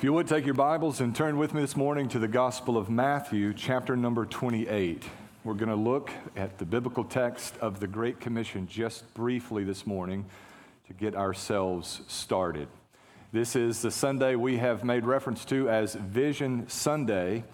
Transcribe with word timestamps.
If 0.00 0.04
you 0.04 0.14
would 0.14 0.28
take 0.28 0.46
your 0.46 0.54
Bibles 0.54 1.02
and 1.02 1.14
turn 1.14 1.36
with 1.36 1.52
me 1.52 1.60
this 1.60 1.76
morning 1.76 2.08
to 2.08 2.18
the 2.18 2.26
Gospel 2.26 2.78
of 2.78 2.88
Matthew, 2.88 3.52
chapter 3.52 3.96
number 3.96 4.24
28. 4.24 5.04
We're 5.44 5.52
going 5.52 5.68
to 5.68 5.74
look 5.74 6.10
at 6.36 6.56
the 6.56 6.64
biblical 6.64 7.04
text 7.04 7.54
of 7.58 7.80
the 7.80 7.86
Great 7.86 8.18
Commission 8.18 8.66
just 8.66 9.12
briefly 9.12 9.62
this 9.62 9.86
morning 9.86 10.24
to 10.86 10.94
get 10.94 11.14
ourselves 11.14 12.00
started. 12.08 12.68
This 13.30 13.54
is 13.54 13.82
the 13.82 13.90
Sunday 13.90 14.36
we 14.36 14.56
have 14.56 14.84
made 14.84 15.04
reference 15.04 15.44
to 15.44 15.68
as 15.68 15.96
Vision 15.96 16.66
Sunday, 16.66 17.44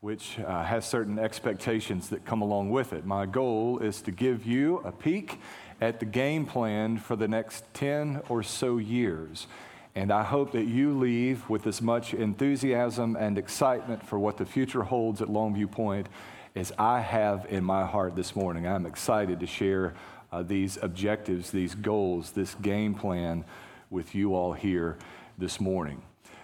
which 0.00 0.38
uh, 0.38 0.62
has 0.62 0.86
certain 0.86 1.18
expectations 1.18 2.10
that 2.10 2.24
come 2.24 2.40
along 2.40 2.70
with 2.70 2.92
it. 2.92 3.04
My 3.04 3.26
goal 3.26 3.80
is 3.80 4.00
to 4.02 4.12
give 4.12 4.46
you 4.46 4.78
a 4.84 4.92
peek 4.92 5.40
at 5.80 5.98
the 5.98 6.06
game 6.06 6.46
plan 6.46 6.98
for 6.98 7.16
the 7.16 7.26
next 7.26 7.64
10 7.74 8.22
or 8.28 8.44
so 8.44 8.78
years. 8.78 9.48
And 9.96 10.12
I 10.12 10.22
hope 10.22 10.52
that 10.52 10.66
you 10.66 10.92
leave 10.92 11.48
with 11.48 11.66
as 11.66 11.80
much 11.80 12.12
enthusiasm 12.12 13.16
and 13.16 13.38
excitement 13.38 14.06
for 14.06 14.18
what 14.18 14.36
the 14.36 14.44
future 14.44 14.82
holds 14.82 15.22
at 15.22 15.28
Longview 15.28 15.70
Point 15.70 16.10
as 16.54 16.70
I 16.78 17.00
have 17.00 17.46
in 17.48 17.64
my 17.64 17.86
heart 17.86 18.14
this 18.14 18.36
morning. 18.36 18.66
I'm 18.66 18.84
excited 18.84 19.40
to 19.40 19.46
share 19.46 19.94
uh, 20.30 20.42
these 20.42 20.76
objectives, 20.82 21.50
these 21.50 21.74
goals, 21.74 22.32
this 22.32 22.54
game 22.56 22.94
plan 22.94 23.46
with 23.88 24.14
you 24.14 24.34
all 24.34 24.52
here 24.52 24.98
this 25.38 25.62
morning. 25.62 26.02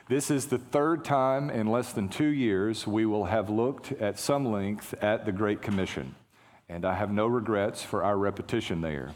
This 0.08 0.30
is 0.30 0.46
the 0.46 0.56
third 0.56 1.04
time 1.04 1.50
in 1.50 1.66
less 1.66 1.92
than 1.92 2.08
two 2.08 2.32
years 2.32 2.86
we 2.86 3.04
will 3.04 3.26
have 3.26 3.50
looked 3.50 3.92
at 3.92 4.18
some 4.18 4.50
length 4.50 4.94
at 5.02 5.26
the 5.26 5.32
Great 5.32 5.60
Commission. 5.60 6.14
And 6.70 6.86
I 6.86 6.94
have 6.94 7.12
no 7.12 7.26
regrets 7.26 7.82
for 7.82 8.02
our 8.02 8.16
repetition 8.16 8.80
there. 8.80 9.12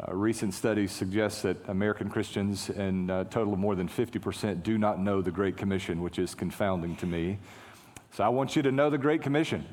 Uh, 0.00 0.14
recent 0.14 0.54
studies 0.54 0.92
suggest 0.92 1.42
that 1.42 1.56
American 1.68 2.08
Christians, 2.08 2.70
in 2.70 3.10
a 3.10 3.24
total 3.24 3.54
of 3.54 3.58
more 3.58 3.74
than 3.74 3.88
50%, 3.88 4.62
do 4.62 4.78
not 4.78 5.00
know 5.00 5.20
the 5.22 5.32
Great 5.32 5.56
Commission, 5.56 6.02
which 6.02 6.20
is 6.20 6.36
confounding 6.36 6.94
to 6.96 7.06
me. 7.06 7.38
So 8.12 8.22
I 8.22 8.28
want 8.28 8.54
you 8.54 8.62
to 8.62 8.70
know 8.70 8.90
the 8.90 8.98
Great 8.98 9.22
Commission. 9.22 9.66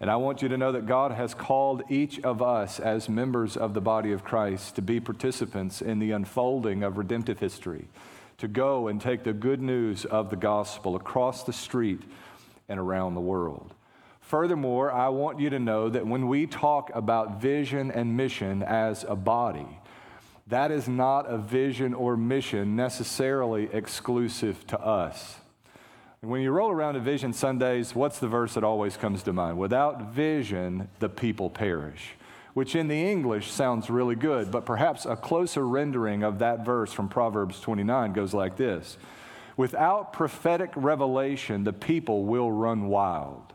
And 0.00 0.08
I 0.08 0.16
want 0.16 0.42
you 0.42 0.48
to 0.48 0.56
know 0.56 0.70
that 0.72 0.86
God 0.86 1.10
has 1.10 1.34
called 1.34 1.82
each 1.88 2.20
of 2.20 2.40
us 2.40 2.78
as 2.78 3.08
members 3.08 3.56
of 3.56 3.74
the 3.74 3.80
body 3.80 4.12
of 4.12 4.22
Christ 4.22 4.76
to 4.76 4.82
be 4.82 5.00
participants 5.00 5.82
in 5.82 5.98
the 5.98 6.12
unfolding 6.12 6.84
of 6.84 6.96
redemptive 6.96 7.40
history, 7.40 7.88
to 8.38 8.46
go 8.46 8.86
and 8.86 9.00
take 9.00 9.24
the 9.24 9.32
good 9.32 9.60
news 9.60 10.04
of 10.04 10.30
the 10.30 10.36
gospel 10.36 10.94
across 10.94 11.42
the 11.42 11.52
street 11.52 12.02
and 12.68 12.78
around 12.78 13.14
the 13.14 13.20
world. 13.20 13.74
Furthermore, 14.24 14.90
I 14.90 15.10
want 15.10 15.38
you 15.38 15.50
to 15.50 15.58
know 15.58 15.90
that 15.90 16.06
when 16.06 16.28
we 16.28 16.46
talk 16.46 16.90
about 16.94 17.42
vision 17.42 17.90
and 17.90 18.16
mission 18.16 18.62
as 18.62 19.04
a 19.06 19.14
body, 19.14 19.78
that 20.46 20.70
is 20.70 20.88
not 20.88 21.30
a 21.30 21.36
vision 21.36 21.92
or 21.92 22.16
mission 22.16 22.74
necessarily 22.74 23.68
exclusive 23.70 24.66
to 24.68 24.80
us. 24.80 25.36
when 26.22 26.40
you 26.40 26.50
roll 26.52 26.70
around 26.70 26.94
to 26.94 27.00
Vision 27.00 27.34
Sundays, 27.34 27.94
what's 27.94 28.18
the 28.18 28.26
verse 28.26 28.54
that 28.54 28.64
always 28.64 28.96
comes 28.96 29.22
to 29.24 29.32
mind? 29.34 29.58
Without 29.58 30.14
vision, 30.14 30.88
the 31.00 31.10
people 31.10 31.50
perish, 31.50 32.12
which 32.54 32.74
in 32.74 32.88
the 32.88 33.10
English 33.10 33.50
sounds 33.50 33.90
really 33.90 34.16
good, 34.16 34.50
but 34.50 34.64
perhaps 34.64 35.04
a 35.04 35.16
closer 35.16 35.68
rendering 35.68 36.22
of 36.22 36.38
that 36.38 36.64
verse 36.64 36.94
from 36.94 37.10
Proverbs 37.10 37.60
29 37.60 38.14
goes 38.14 38.32
like 38.32 38.56
this 38.56 38.96
Without 39.58 40.14
prophetic 40.14 40.70
revelation, 40.74 41.64
the 41.64 41.74
people 41.74 42.24
will 42.24 42.50
run 42.50 42.88
wild. 42.88 43.53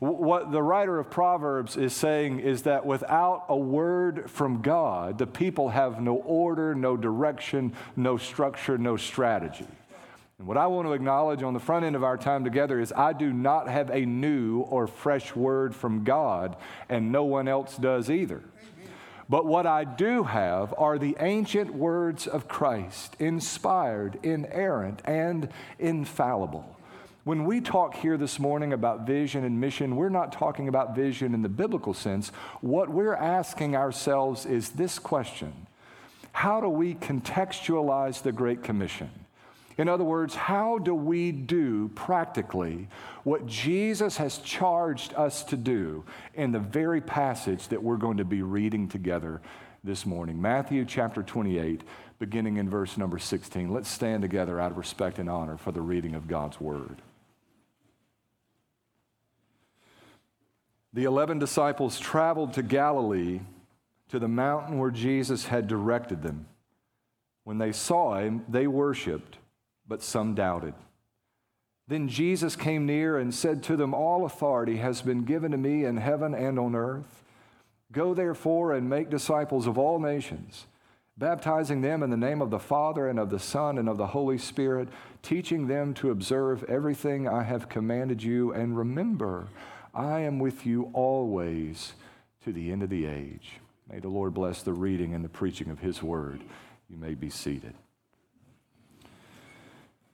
What 0.00 0.52
the 0.52 0.62
writer 0.62 1.00
of 1.00 1.10
Proverbs 1.10 1.76
is 1.76 1.92
saying 1.92 2.38
is 2.38 2.62
that 2.62 2.86
without 2.86 3.46
a 3.48 3.56
word 3.56 4.30
from 4.30 4.62
God, 4.62 5.18
the 5.18 5.26
people 5.26 5.70
have 5.70 6.00
no 6.00 6.16
order, 6.16 6.72
no 6.74 6.96
direction, 6.96 7.72
no 7.96 8.16
structure, 8.16 8.78
no 8.78 8.96
strategy. 8.96 9.66
And 10.38 10.46
what 10.46 10.56
I 10.56 10.68
want 10.68 10.86
to 10.86 10.92
acknowledge 10.92 11.42
on 11.42 11.52
the 11.52 11.58
front 11.58 11.84
end 11.84 11.96
of 11.96 12.04
our 12.04 12.16
time 12.16 12.44
together 12.44 12.78
is 12.78 12.92
I 12.92 13.12
do 13.12 13.32
not 13.32 13.68
have 13.68 13.90
a 13.90 14.06
new 14.06 14.60
or 14.60 14.86
fresh 14.86 15.34
word 15.34 15.74
from 15.74 16.04
God, 16.04 16.54
and 16.88 17.10
no 17.10 17.24
one 17.24 17.48
else 17.48 17.76
does 17.76 18.08
either. 18.08 18.44
But 19.28 19.46
what 19.46 19.66
I 19.66 19.82
do 19.82 20.22
have 20.22 20.72
are 20.78 20.96
the 20.96 21.16
ancient 21.18 21.74
words 21.74 22.28
of 22.28 22.46
Christ, 22.46 23.16
inspired, 23.18 24.20
inerrant, 24.22 25.02
and 25.04 25.48
infallible. 25.80 26.77
When 27.28 27.44
we 27.44 27.60
talk 27.60 27.94
here 27.94 28.16
this 28.16 28.38
morning 28.38 28.72
about 28.72 29.06
vision 29.06 29.44
and 29.44 29.60
mission, 29.60 29.96
we're 29.96 30.08
not 30.08 30.32
talking 30.32 30.66
about 30.66 30.96
vision 30.96 31.34
in 31.34 31.42
the 31.42 31.48
biblical 31.50 31.92
sense. 31.92 32.30
What 32.62 32.88
we're 32.88 33.14
asking 33.14 33.76
ourselves 33.76 34.46
is 34.46 34.70
this 34.70 34.98
question 34.98 35.52
How 36.32 36.62
do 36.62 36.70
we 36.70 36.94
contextualize 36.94 38.22
the 38.22 38.32
Great 38.32 38.62
Commission? 38.62 39.10
In 39.76 39.90
other 39.90 40.04
words, 40.04 40.34
how 40.34 40.78
do 40.78 40.94
we 40.94 41.30
do 41.30 41.88
practically 41.88 42.88
what 43.24 43.44
Jesus 43.44 44.16
has 44.16 44.38
charged 44.38 45.12
us 45.12 45.44
to 45.44 45.56
do 45.58 46.04
in 46.32 46.50
the 46.50 46.58
very 46.58 47.02
passage 47.02 47.68
that 47.68 47.82
we're 47.82 47.98
going 47.98 48.16
to 48.16 48.24
be 48.24 48.40
reading 48.40 48.88
together 48.88 49.42
this 49.84 50.06
morning? 50.06 50.40
Matthew 50.40 50.86
chapter 50.86 51.22
28, 51.22 51.82
beginning 52.18 52.56
in 52.56 52.70
verse 52.70 52.96
number 52.96 53.18
16. 53.18 53.70
Let's 53.70 53.90
stand 53.90 54.22
together 54.22 54.58
out 54.58 54.70
of 54.70 54.78
respect 54.78 55.18
and 55.18 55.28
honor 55.28 55.58
for 55.58 55.72
the 55.72 55.82
reading 55.82 56.14
of 56.14 56.26
God's 56.26 56.58
word. 56.58 57.02
The 60.98 61.04
11 61.04 61.38
disciples 61.38 62.00
traveled 62.00 62.52
to 62.52 62.60
Galilee 62.60 63.38
to 64.08 64.18
the 64.18 64.26
mountain 64.26 64.80
where 64.80 64.90
Jesus 64.90 65.46
had 65.46 65.68
directed 65.68 66.22
them. 66.22 66.48
When 67.44 67.58
they 67.58 67.70
saw 67.70 68.18
him, 68.18 68.44
they 68.48 68.66
worshiped, 68.66 69.38
but 69.86 70.02
some 70.02 70.34
doubted. 70.34 70.74
Then 71.86 72.08
Jesus 72.08 72.56
came 72.56 72.84
near 72.84 73.16
and 73.16 73.32
said 73.32 73.62
to 73.62 73.76
them, 73.76 73.94
All 73.94 74.24
authority 74.24 74.78
has 74.78 75.00
been 75.00 75.22
given 75.22 75.52
to 75.52 75.56
me 75.56 75.84
in 75.84 75.98
heaven 75.98 76.34
and 76.34 76.58
on 76.58 76.74
earth. 76.74 77.22
Go 77.92 78.12
therefore 78.12 78.72
and 78.72 78.90
make 78.90 79.08
disciples 79.08 79.68
of 79.68 79.78
all 79.78 80.00
nations, 80.00 80.66
baptizing 81.16 81.80
them 81.80 82.02
in 82.02 82.10
the 82.10 82.16
name 82.16 82.42
of 82.42 82.50
the 82.50 82.58
Father 82.58 83.06
and 83.06 83.20
of 83.20 83.30
the 83.30 83.38
Son 83.38 83.78
and 83.78 83.88
of 83.88 83.98
the 83.98 84.08
Holy 84.08 84.36
Spirit, 84.36 84.88
teaching 85.22 85.68
them 85.68 85.94
to 85.94 86.10
observe 86.10 86.64
everything 86.64 87.28
I 87.28 87.44
have 87.44 87.68
commanded 87.68 88.20
you. 88.20 88.52
And 88.52 88.76
remember, 88.76 89.46
I 89.94 90.20
am 90.20 90.38
with 90.38 90.66
you 90.66 90.90
always 90.92 91.94
to 92.44 92.52
the 92.52 92.70
end 92.70 92.82
of 92.82 92.90
the 92.90 93.06
age. 93.06 93.60
May 93.90 94.00
the 94.00 94.08
Lord 94.08 94.34
bless 94.34 94.62
the 94.62 94.72
reading 94.72 95.14
and 95.14 95.24
the 95.24 95.28
preaching 95.28 95.70
of 95.70 95.78
His 95.78 96.02
word. 96.02 96.40
You 96.88 96.96
may 96.96 97.14
be 97.14 97.30
seated. 97.30 97.74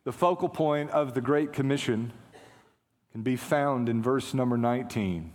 The 0.05 0.13
focal 0.13 0.49
point 0.49 0.91
of 0.91 1.15
the 1.15 1.21
Great 1.21 1.53
Commission 1.53 2.13
can 3.13 3.23
be 3.23 3.37
found 3.37 3.89
in 3.89 4.03
verse 4.03 4.35
number 4.35 4.59
19. 4.59 5.33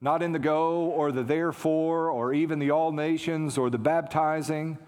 Not 0.00 0.22
in 0.22 0.32
the 0.32 0.38
go 0.38 0.86
or 0.86 1.12
the 1.12 1.22
therefore 1.22 2.10
or 2.10 2.32
even 2.32 2.58
the 2.58 2.70
all 2.70 2.92
nations 2.92 3.56
or 3.58 3.70
the 3.70 3.78
baptizing, 3.78 4.78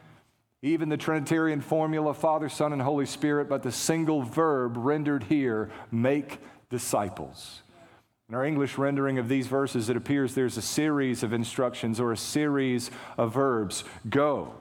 even 0.62 0.88
the 0.88 0.96
Trinitarian 0.96 1.60
formula 1.60 2.14
Father, 2.14 2.48
Son, 2.48 2.72
and 2.72 2.82
Holy 2.82 3.06
Spirit, 3.06 3.48
but 3.48 3.62
the 3.62 3.70
single 3.70 4.22
verb 4.22 4.76
rendered 4.76 5.24
here 5.24 5.70
make 5.92 6.38
disciples. 6.70 7.62
In 8.28 8.34
our 8.34 8.44
English 8.44 8.78
rendering 8.78 9.18
of 9.18 9.28
these 9.28 9.46
verses, 9.46 9.90
it 9.90 9.96
appears 9.96 10.34
there's 10.34 10.56
a 10.56 10.62
series 10.62 11.22
of 11.22 11.32
instructions 11.32 12.00
or 12.00 12.10
a 12.10 12.16
series 12.16 12.90
of 13.18 13.34
verbs 13.34 13.84
go, 14.08 14.54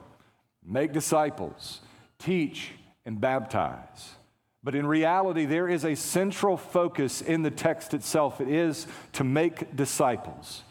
make 0.64 0.92
disciples, 0.92 1.80
teach, 2.18 2.72
and 3.06 3.20
baptize. 3.20 4.16
But 4.62 4.74
in 4.74 4.86
reality, 4.86 5.46
there 5.46 5.68
is 5.68 5.84
a 5.84 5.94
central 5.94 6.56
focus 6.56 7.22
in 7.22 7.42
the 7.42 7.50
text 7.50 7.94
itself. 7.94 8.40
It 8.40 8.48
is 8.48 8.86
to 9.12 9.24
make 9.24 9.74
disciples. 9.76 10.62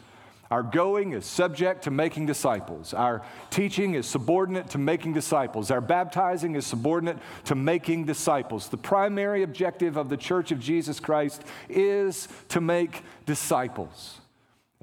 Our 0.50 0.62
going 0.62 1.12
is 1.12 1.24
subject 1.24 1.84
to 1.84 1.90
making 1.90 2.26
disciples. 2.26 2.92
Our 2.94 3.22
teaching 3.50 3.94
is 3.94 4.06
subordinate 4.06 4.70
to 4.70 4.78
making 4.78 5.14
disciples. 5.14 5.70
Our 5.70 5.80
baptizing 5.80 6.54
is 6.54 6.66
subordinate 6.66 7.18
to 7.46 7.54
making 7.54 8.04
disciples. 8.04 8.68
The 8.68 8.76
primary 8.76 9.42
objective 9.42 9.96
of 9.96 10.08
the 10.08 10.16
Church 10.16 10.52
of 10.52 10.60
Jesus 10.60 11.00
Christ 11.00 11.42
is 11.68 12.28
to 12.48 12.60
make 12.60 13.02
disciples. 13.26 14.20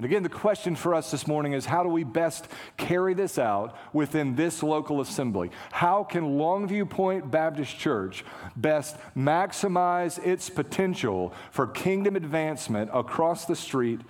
And 0.02 0.10
again, 0.10 0.24
the 0.24 0.28
question 0.28 0.74
for 0.74 0.96
us 0.96 1.12
this 1.12 1.28
morning 1.28 1.52
is 1.52 1.64
how 1.64 1.84
do 1.84 1.88
we 1.88 2.02
best 2.02 2.48
carry 2.76 3.14
this 3.14 3.38
out 3.38 3.76
within 3.92 4.34
this 4.34 4.60
local 4.60 5.00
assembly? 5.00 5.52
How 5.70 6.02
can 6.02 6.38
Longview 6.38 6.90
Point 6.90 7.30
Baptist 7.30 7.78
Church 7.78 8.24
best 8.56 8.96
maximize 9.16 10.18
its 10.26 10.50
potential 10.50 11.32
for 11.52 11.68
kingdom 11.68 12.16
advancement 12.16 12.90
across 12.92 13.44
the 13.44 13.54
street 13.54 14.00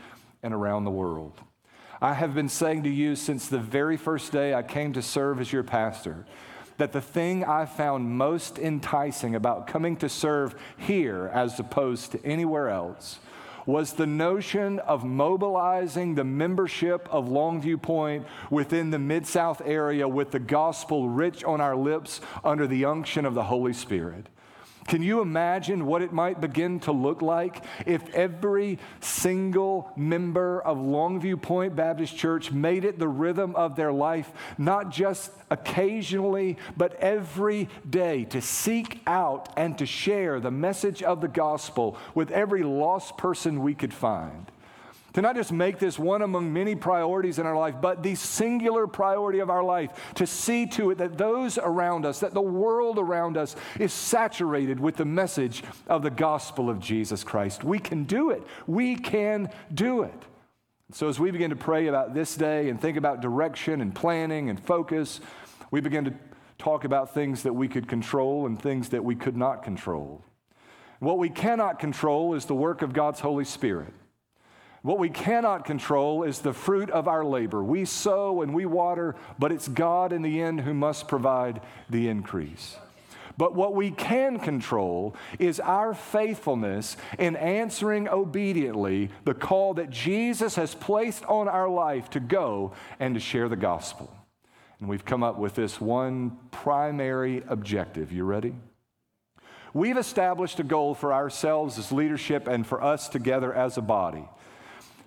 and 0.42 0.52
around 0.52 0.84
the 0.84 0.90
world. 0.90 1.40
I 2.00 2.14
have 2.14 2.34
been 2.34 2.48
saying 2.48 2.82
to 2.82 2.90
you 2.90 3.14
since 3.14 3.46
the 3.46 3.58
very 3.58 3.96
first 3.96 4.32
day 4.32 4.54
I 4.54 4.62
came 4.62 4.92
to 4.94 5.02
serve 5.02 5.40
as 5.40 5.52
your 5.52 5.62
pastor 5.62 6.26
that 6.78 6.92
the 6.92 7.00
thing 7.00 7.44
I 7.44 7.64
found 7.64 8.10
most 8.10 8.58
enticing 8.58 9.36
about 9.36 9.68
coming 9.68 9.96
to 9.98 10.08
serve 10.08 10.56
here 10.76 11.30
as 11.32 11.60
opposed 11.60 12.10
to 12.12 12.26
anywhere 12.26 12.70
else 12.70 13.20
was 13.66 13.92
the 13.92 14.06
notion 14.06 14.80
of 14.80 15.04
mobilizing 15.04 16.16
the 16.16 16.24
membership 16.24 17.06
of 17.12 17.28
Longview 17.28 17.80
Point 17.80 18.26
within 18.50 18.90
the 18.90 18.98
Mid 18.98 19.24
South 19.26 19.62
area 19.64 20.08
with 20.08 20.32
the 20.32 20.40
gospel 20.40 21.08
rich 21.08 21.44
on 21.44 21.60
our 21.60 21.76
lips 21.76 22.20
under 22.42 22.66
the 22.66 22.84
unction 22.84 23.24
of 23.24 23.34
the 23.34 23.44
Holy 23.44 23.72
Spirit. 23.72 24.26
Can 24.86 25.02
you 25.02 25.20
imagine 25.20 25.86
what 25.86 26.02
it 26.02 26.12
might 26.12 26.40
begin 26.40 26.80
to 26.80 26.92
look 26.92 27.22
like 27.22 27.64
if 27.86 28.08
every 28.14 28.78
single 29.00 29.90
member 29.96 30.60
of 30.60 30.76
Longview 30.78 31.40
Point 31.40 31.74
Baptist 31.74 32.16
Church 32.16 32.52
made 32.52 32.84
it 32.84 32.98
the 32.98 33.08
rhythm 33.08 33.56
of 33.56 33.76
their 33.76 33.92
life, 33.92 34.30
not 34.58 34.90
just 34.90 35.32
occasionally, 35.50 36.58
but 36.76 36.94
every 36.96 37.68
day, 37.88 38.24
to 38.26 38.40
seek 38.40 39.00
out 39.06 39.48
and 39.56 39.78
to 39.78 39.86
share 39.86 40.40
the 40.40 40.50
message 40.50 41.02
of 41.02 41.20
the 41.20 41.28
gospel 41.28 41.96
with 42.14 42.30
every 42.30 42.62
lost 42.62 43.16
person 43.16 43.62
we 43.62 43.74
could 43.74 43.94
find? 43.94 44.51
To 45.14 45.20
not 45.20 45.36
just 45.36 45.52
make 45.52 45.78
this 45.78 45.98
one 45.98 46.22
among 46.22 46.52
many 46.52 46.74
priorities 46.74 47.38
in 47.38 47.44
our 47.44 47.56
life, 47.56 47.74
but 47.80 48.02
the 48.02 48.14
singular 48.14 48.86
priority 48.86 49.40
of 49.40 49.50
our 49.50 49.62
life, 49.62 49.90
to 50.14 50.26
see 50.26 50.66
to 50.68 50.90
it 50.90 50.98
that 50.98 51.18
those 51.18 51.58
around 51.58 52.06
us, 52.06 52.20
that 52.20 52.32
the 52.32 52.40
world 52.40 52.98
around 52.98 53.36
us 53.36 53.54
is 53.78 53.92
saturated 53.92 54.80
with 54.80 54.96
the 54.96 55.04
message 55.04 55.62
of 55.86 56.02
the 56.02 56.10
gospel 56.10 56.70
of 56.70 56.80
Jesus 56.80 57.24
Christ. 57.24 57.62
We 57.62 57.78
can 57.78 58.04
do 58.04 58.30
it. 58.30 58.42
We 58.66 58.96
can 58.96 59.50
do 59.72 60.02
it. 60.02 60.22
So, 60.94 61.08
as 61.08 61.18
we 61.18 61.30
begin 61.30 61.50
to 61.50 61.56
pray 61.56 61.86
about 61.86 62.14
this 62.14 62.36
day 62.36 62.68
and 62.68 62.80
think 62.80 62.96
about 62.96 63.22
direction 63.22 63.80
and 63.80 63.94
planning 63.94 64.50
and 64.50 64.62
focus, 64.62 65.20
we 65.70 65.80
begin 65.80 66.04
to 66.04 66.14
talk 66.58 66.84
about 66.84 67.14
things 67.14 67.42
that 67.42 67.54
we 67.54 67.66
could 67.66 67.88
control 67.88 68.46
and 68.46 68.60
things 68.60 68.90
that 68.90 69.04
we 69.04 69.14
could 69.14 69.36
not 69.36 69.62
control. 69.62 70.22
What 71.00 71.18
we 71.18 71.28
cannot 71.28 71.78
control 71.78 72.34
is 72.34 72.44
the 72.44 72.54
work 72.54 72.82
of 72.82 72.92
God's 72.92 73.20
Holy 73.20 73.44
Spirit. 73.44 73.92
What 74.82 74.98
we 74.98 75.10
cannot 75.10 75.64
control 75.64 76.24
is 76.24 76.40
the 76.40 76.52
fruit 76.52 76.90
of 76.90 77.06
our 77.06 77.24
labor. 77.24 77.62
We 77.62 77.84
sow 77.84 78.42
and 78.42 78.52
we 78.52 78.66
water, 78.66 79.14
but 79.38 79.52
it's 79.52 79.68
God 79.68 80.12
in 80.12 80.22
the 80.22 80.40
end 80.42 80.60
who 80.62 80.74
must 80.74 81.06
provide 81.06 81.60
the 81.88 82.08
increase. 82.08 82.76
But 83.38 83.54
what 83.54 83.74
we 83.74 83.92
can 83.92 84.40
control 84.40 85.14
is 85.38 85.60
our 85.60 85.94
faithfulness 85.94 86.96
in 87.18 87.36
answering 87.36 88.08
obediently 88.08 89.10
the 89.24 89.34
call 89.34 89.74
that 89.74 89.88
Jesus 89.88 90.56
has 90.56 90.74
placed 90.74 91.24
on 91.26 91.48
our 91.48 91.68
life 91.68 92.10
to 92.10 92.20
go 92.20 92.72
and 92.98 93.14
to 93.14 93.20
share 93.20 93.48
the 93.48 93.56
gospel. 93.56 94.12
And 94.80 94.88
we've 94.88 95.04
come 95.04 95.22
up 95.22 95.38
with 95.38 95.54
this 95.54 95.80
one 95.80 96.36
primary 96.50 97.44
objective. 97.46 98.10
You 98.10 98.24
ready? 98.24 98.54
We've 99.72 99.96
established 99.96 100.58
a 100.60 100.64
goal 100.64 100.94
for 100.94 101.14
ourselves 101.14 101.78
as 101.78 101.92
leadership 101.92 102.48
and 102.48 102.66
for 102.66 102.82
us 102.82 103.08
together 103.08 103.54
as 103.54 103.78
a 103.78 103.82
body 103.82 104.28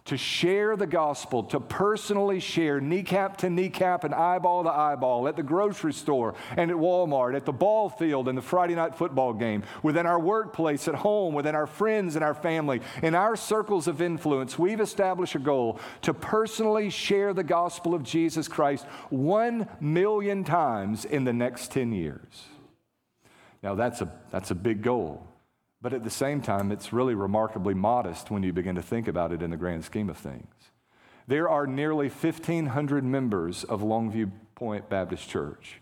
to 0.06 0.18
share 0.18 0.78
the 0.78 0.86
gospel, 0.86 1.42
to 1.44 1.60
personally 1.60 2.40
share 2.40 2.80
kneecap 2.80 3.38
to 3.38 3.50
kneecap 3.50 4.04
and 4.04 4.14
eyeball 4.14 4.64
to 4.64 4.70
eyeball 4.70 5.28
at 5.28 5.36
the 5.36 5.42
grocery 5.42 5.94
store 5.94 6.36
and 6.56 6.70
at 6.70 6.78
Walmart, 6.78 7.36
at 7.36 7.44
the 7.44 7.52
ball 7.52 7.90
field 7.90 8.28
and 8.28 8.38
the 8.38 8.42
Friday 8.42 8.76
night 8.76 8.96
football 8.96 9.34
game, 9.34 9.64
within 9.82 10.06
our 10.06 10.20
workplace, 10.20 10.88
at 10.88 10.94
home, 10.94 11.34
within 11.34 11.56
our 11.56 11.66
friends 11.66 12.16
and 12.16 12.24
our 12.24 12.36
family, 12.36 12.82
in 13.02 13.16
our 13.16 13.36
circles 13.36 13.88
of 13.88 14.00
influence, 14.00 14.60
we've 14.60 14.80
established 14.80 15.34
a 15.34 15.40
goal 15.40 15.80
to 16.04 16.14
personally 16.14 16.92
share 16.92 17.34
the 17.34 17.44
gospel 17.44 17.96
of 17.96 18.04
Jesus 18.04 18.48
Christ 18.48 18.86
one 19.10 19.68
million 19.80 20.44
times 20.44 21.06
in 21.06 21.24
the 21.24 21.34
next 21.34 21.72
10 21.72 21.92
years. 21.94 22.46
Now, 23.64 23.74
that's 23.74 24.02
a, 24.02 24.14
that's 24.30 24.52
a 24.52 24.56
big 24.56 24.84
goal. 24.84 25.26
But 25.86 25.94
at 25.94 26.04
the 26.04 26.10
same 26.10 26.42
time, 26.42 26.72
it's 26.72 26.92
really 26.92 27.14
remarkably 27.14 27.76
modest 27.76 28.32
when 28.32 28.42
you 28.42 28.52
begin 28.52 28.74
to 28.74 28.82
think 28.82 29.08
about 29.08 29.32
it 29.32 29.44
in 29.44 29.52
the 29.52 29.56
grand 29.56 29.86
scheme 29.86 30.10
of 30.10 30.18
things. 30.18 30.52
There 31.28 31.48
are 31.48 31.68
nearly 31.68 32.10
1,500 32.10 33.04
members 33.04 33.64
of 33.64 33.82
Longview 33.82 34.32
Point 34.56 34.90
Baptist 34.90 35.30
Church. 35.30 35.82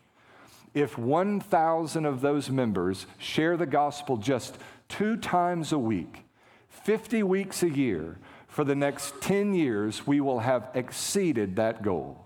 If 0.73 0.97
1,000 0.97 2.05
of 2.05 2.19
those 2.19 2.49
members 2.49 3.05
share 3.17 3.55
the 3.55 3.65
gospel 3.65 4.17
just 4.17 4.57
two 4.89 5.15
times 5.15 5.71
a 5.71 5.79
week, 5.79 6.25
50 6.67 7.23
weeks 7.23 7.63
a 7.63 7.69
year, 7.69 8.19
for 8.49 8.65
the 8.65 8.75
next 8.75 9.21
10 9.21 9.53
years, 9.53 10.05
we 10.05 10.19
will 10.19 10.39
have 10.39 10.69
exceeded 10.73 11.55
that 11.55 11.81
goal. 11.81 12.25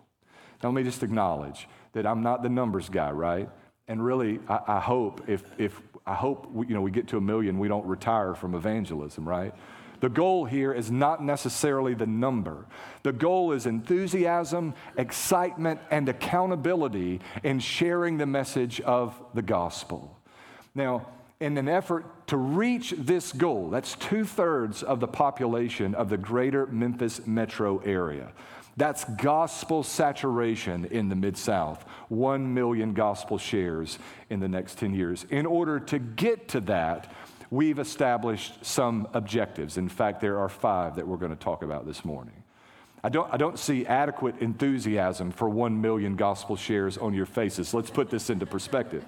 Now, 0.63 0.69
let 0.69 0.75
me 0.77 0.83
just 0.83 1.03
acknowledge 1.03 1.67
that 1.93 2.07
I'm 2.07 2.23
not 2.23 2.41
the 2.41 2.49
numbers 2.49 2.89
guy, 2.89 3.11
right? 3.11 3.51
And 3.87 4.03
really, 4.03 4.39
I, 4.47 4.59
I 4.67 4.79
hope 4.79 5.23
if, 5.27 5.43
if 5.57 5.81
I 6.05 6.13
hope 6.13 6.51
we, 6.51 6.67
you 6.67 6.73
know, 6.73 6.81
we 6.81 6.91
get 6.91 7.07
to 7.09 7.17
a 7.17 7.21
million, 7.21 7.59
we 7.59 7.67
don't 7.67 7.85
retire 7.85 8.33
from 8.35 8.55
evangelism, 8.55 9.27
right? 9.27 9.53
The 9.99 10.09
goal 10.09 10.45
here 10.45 10.73
is 10.73 10.91
not 10.91 11.23
necessarily 11.23 11.93
the 11.93 12.05
number. 12.05 12.65
The 13.03 13.11
goal 13.11 13.51
is 13.51 13.65
enthusiasm, 13.65 14.75
excitement, 14.95 15.79
and 15.89 16.07
accountability 16.07 17.19
in 17.43 17.59
sharing 17.59 18.17
the 18.17 18.27
message 18.27 18.79
of 18.81 19.19
the 19.33 19.41
gospel. 19.41 20.15
Now, 20.75 21.07
in 21.39 21.57
an 21.57 21.67
effort 21.67 22.27
to 22.27 22.37
reach 22.37 22.93
this 22.97 23.31
goal, 23.31 23.69
that's 23.69 23.95
two 23.95 24.23
thirds 24.23 24.83
of 24.83 24.99
the 24.99 25.07
population 25.07 25.95
of 25.95 26.09
the 26.09 26.17
greater 26.17 26.67
Memphis 26.67 27.25
metro 27.25 27.79
area. 27.79 28.31
That's 28.77 29.03
gospel 29.05 29.81
saturation 29.81 30.85
in 30.85 31.09
the 31.09 31.15
Mid 31.15 31.35
South. 31.35 31.83
One 32.09 32.53
million 32.53 32.93
gospel 32.93 33.39
shares 33.39 33.97
in 34.29 34.39
the 34.39 34.47
next 34.47 34.77
10 34.77 34.93
years. 34.93 35.25
In 35.31 35.47
order 35.47 35.79
to 35.79 35.97
get 35.97 36.47
to 36.49 36.59
that, 36.61 37.11
we've 37.49 37.79
established 37.79 38.63
some 38.63 39.07
objectives. 39.13 39.77
In 39.77 39.89
fact, 39.89 40.21
there 40.21 40.37
are 40.37 40.49
five 40.49 40.95
that 40.95 41.07
we're 41.07 41.17
going 41.17 41.35
to 41.35 41.43
talk 41.43 41.63
about 41.63 41.87
this 41.87 42.05
morning. 42.05 42.43
I 43.03 43.09
don't, 43.09 43.31
I 43.33 43.37
don't 43.37 43.57
see 43.57 43.85
adequate 43.85 44.39
enthusiasm 44.41 45.31
for 45.31 45.49
one 45.49 45.81
million 45.81 46.15
gospel 46.15 46.55
shares 46.55 46.97
on 46.97 47.13
your 47.13 47.25
faces. 47.25 47.73
Let's 47.73 47.89
put 47.89 48.09
this 48.09 48.29
into 48.29 48.45
perspective. 48.45 49.03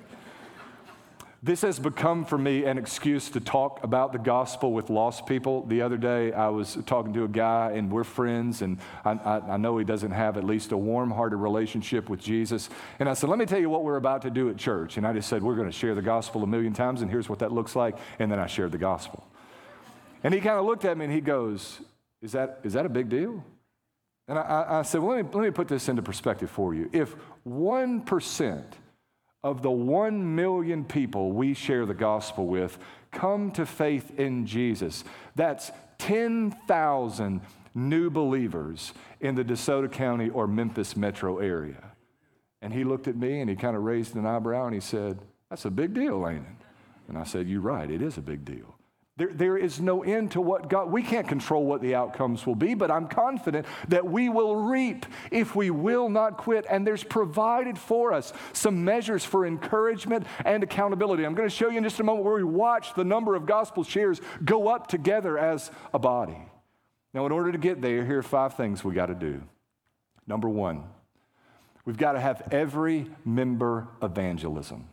This 1.42 1.62
has 1.62 1.80
become 1.80 2.26
for 2.26 2.38
me 2.38 2.66
an 2.66 2.78
excuse 2.78 3.30
to 3.30 3.40
talk 3.40 3.82
about 3.82 4.12
the 4.12 4.20
gospel 4.20 4.74
with 4.74 4.90
lost 4.90 5.26
people. 5.26 5.66
The 5.66 5.82
other 5.82 5.96
day, 5.96 6.34
I 6.34 6.50
was 6.50 6.78
talking 6.86 7.14
to 7.14 7.24
a 7.24 7.30
guy, 7.30 7.72
and 7.76 7.90
we're 7.90 8.04
friends, 8.04 8.62
and 8.62 8.78
I, 9.06 9.12
I, 9.12 9.54
I 9.54 9.58
know 9.58 9.78
he 9.78 9.86
doesn't 9.86 10.12
have 10.12 10.36
at 10.36 10.44
least 10.44 10.74
a 10.74 10.78
warm 10.78 11.12
hearted 11.12 11.38
relationship 11.38 12.10
with 12.10 12.20
Jesus. 12.20 12.70
And 13.00 13.08
I 13.08 13.14
said, 13.14 13.30
Let 13.30 13.40
me 13.40 13.46
tell 13.46 13.60
you 13.60 13.70
what 13.70 13.86
we're 13.86 13.96
about 13.96 14.22
to 14.24 14.30
do 14.30 14.50
at 14.50 14.58
church. 14.58 14.98
And 14.98 15.08
I 15.08 15.14
just 15.14 15.30
said, 15.30 15.42
We're 15.42 15.56
going 15.56 15.70
to 15.70 15.78
share 15.78 15.96
the 15.96 16.02
gospel 16.02 16.44
a 16.44 16.48
million 16.48 16.74
times, 16.74 17.02
and 17.02 17.10
here's 17.10 17.30
what 17.30 17.40
that 17.40 17.54
looks 17.54 17.74
like. 17.74 17.98
And 18.20 18.30
then 18.30 18.40
I 18.40 18.48
shared 18.48 18.74
the 18.74 18.78
gospel. 18.78 19.26
And 20.26 20.34
he 20.34 20.42
kind 20.42 20.60
of 20.60 20.66
looked 20.66 20.84
at 20.84 20.98
me 20.98 21.06
and 21.06 21.14
he 21.14 21.22
goes, 21.22 21.80
Is 22.22 22.34
that, 22.34 22.60
is 22.66 22.74
that 22.74 22.86
a 22.86 22.90
big 22.90 23.08
deal? 23.08 23.46
And 24.28 24.38
I, 24.38 24.66
I 24.70 24.82
said, 24.82 25.00
Well, 25.00 25.16
let 25.16 25.24
me, 25.24 25.32
let 25.32 25.44
me 25.46 25.52
put 25.52 25.70
this 25.70 25.88
into 25.88 26.02
perspective 26.02 26.50
for 26.50 26.76
you. 26.76 26.90
If 26.92 27.16
1%, 27.48 28.64
of 29.44 29.62
the 29.62 29.72
one 29.72 30.36
million 30.36 30.84
people 30.84 31.32
we 31.32 31.54
share 31.54 31.86
the 31.86 31.94
gospel 31.94 32.48
with 32.48 32.78
come 33.12 33.52
to 33.52 33.66
faith 33.66 34.20
in 34.20 34.46
Jesus. 34.46 35.04
That's 35.36 35.72
10,000 36.00 37.42
new 37.74 38.10
believers 38.10 38.94
in 39.20 39.36
the 39.36 39.44
DeSoto 39.44 39.92
County 39.92 40.30
or 40.30 40.48
Memphis 40.48 40.96
metro 40.96 41.38
area. 41.38 41.92
And 42.62 42.74
he 42.74 42.84
looked 42.84 43.08
at 43.08 43.16
me 43.16 43.40
and 43.40 43.50
he 43.50 43.56
kind 43.56 43.76
of 43.76 43.84
raised 43.84 44.16
an 44.16 44.26
eyebrow 44.26 44.66
and 44.66 44.74
he 44.74 44.82
said, 44.82 45.20
That's 45.50 45.66
a 45.66 45.72
big 45.72 45.94
deal, 45.94 46.28
ain't 46.28 46.46
it? 46.46 46.66
And 47.08 47.18
I 47.18 47.24
said, 47.24 47.48
You're 47.48 47.62
right, 47.62 47.90
it 47.90 48.02
is 48.02 48.18
a 48.18 48.22
big 48.22 48.44
deal. 48.44 48.76
There, 49.20 49.34
there 49.34 49.58
is 49.58 49.82
no 49.82 50.02
end 50.02 50.32
to 50.32 50.42
what 50.42 50.70
God, 50.70 50.90
we 50.90 51.04
can't 51.04 51.28
control 51.28 51.66
what 51.66 51.82
the 51.82 51.94
outcomes 51.94 52.46
will 52.46 52.56
be, 52.56 52.74
but 52.74 52.90
I'm 52.90 53.06
confident 53.06 53.66
that 53.90 54.08
we 54.08 54.30
will 54.30 54.56
reap 54.56 55.06
if 55.30 55.58
we 55.58 55.72
will 55.72 56.08
not 56.08 56.38
quit. 56.38 56.66
And 56.70 56.88
there's 56.88 57.04
provided 57.04 57.78
for 57.78 58.14
us 58.14 58.32
some 58.54 58.86
measures 58.86 59.26
for 59.26 59.46
encouragement 59.46 60.26
and 60.46 60.64
accountability. 60.64 61.26
I'm 61.26 61.36
going 61.36 61.50
to 61.50 61.54
show 61.54 61.68
you 61.70 61.80
in 61.80 61.84
just 61.84 62.00
a 62.00 62.04
moment 62.04 62.24
where 62.24 62.36
we 62.36 62.46
watch 62.46 62.94
the 62.94 63.04
number 63.04 63.36
of 63.36 63.46
gospel 63.46 63.84
shares 63.84 64.22
go 64.46 64.70
up 64.70 64.88
together 64.88 65.38
as 65.38 65.70
a 65.94 66.00
body. 66.00 66.38
Now, 67.14 67.26
in 67.26 67.34
order 67.34 67.52
to 67.52 67.58
get 67.58 67.82
there, 67.82 68.06
here 68.06 68.20
are 68.20 68.24
five 68.24 68.54
things 68.54 68.86
we 68.86 68.94
got 68.94 69.08
to 69.08 69.16
do. 69.16 69.44
Number 70.28 70.48
one, 70.48 70.86
we've 71.84 71.98
got 71.98 72.14
to 72.14 72.22
have 72.22 72.48
every 72.54 73.08
member 73.26 73.90
evangelism. 74.02 74.88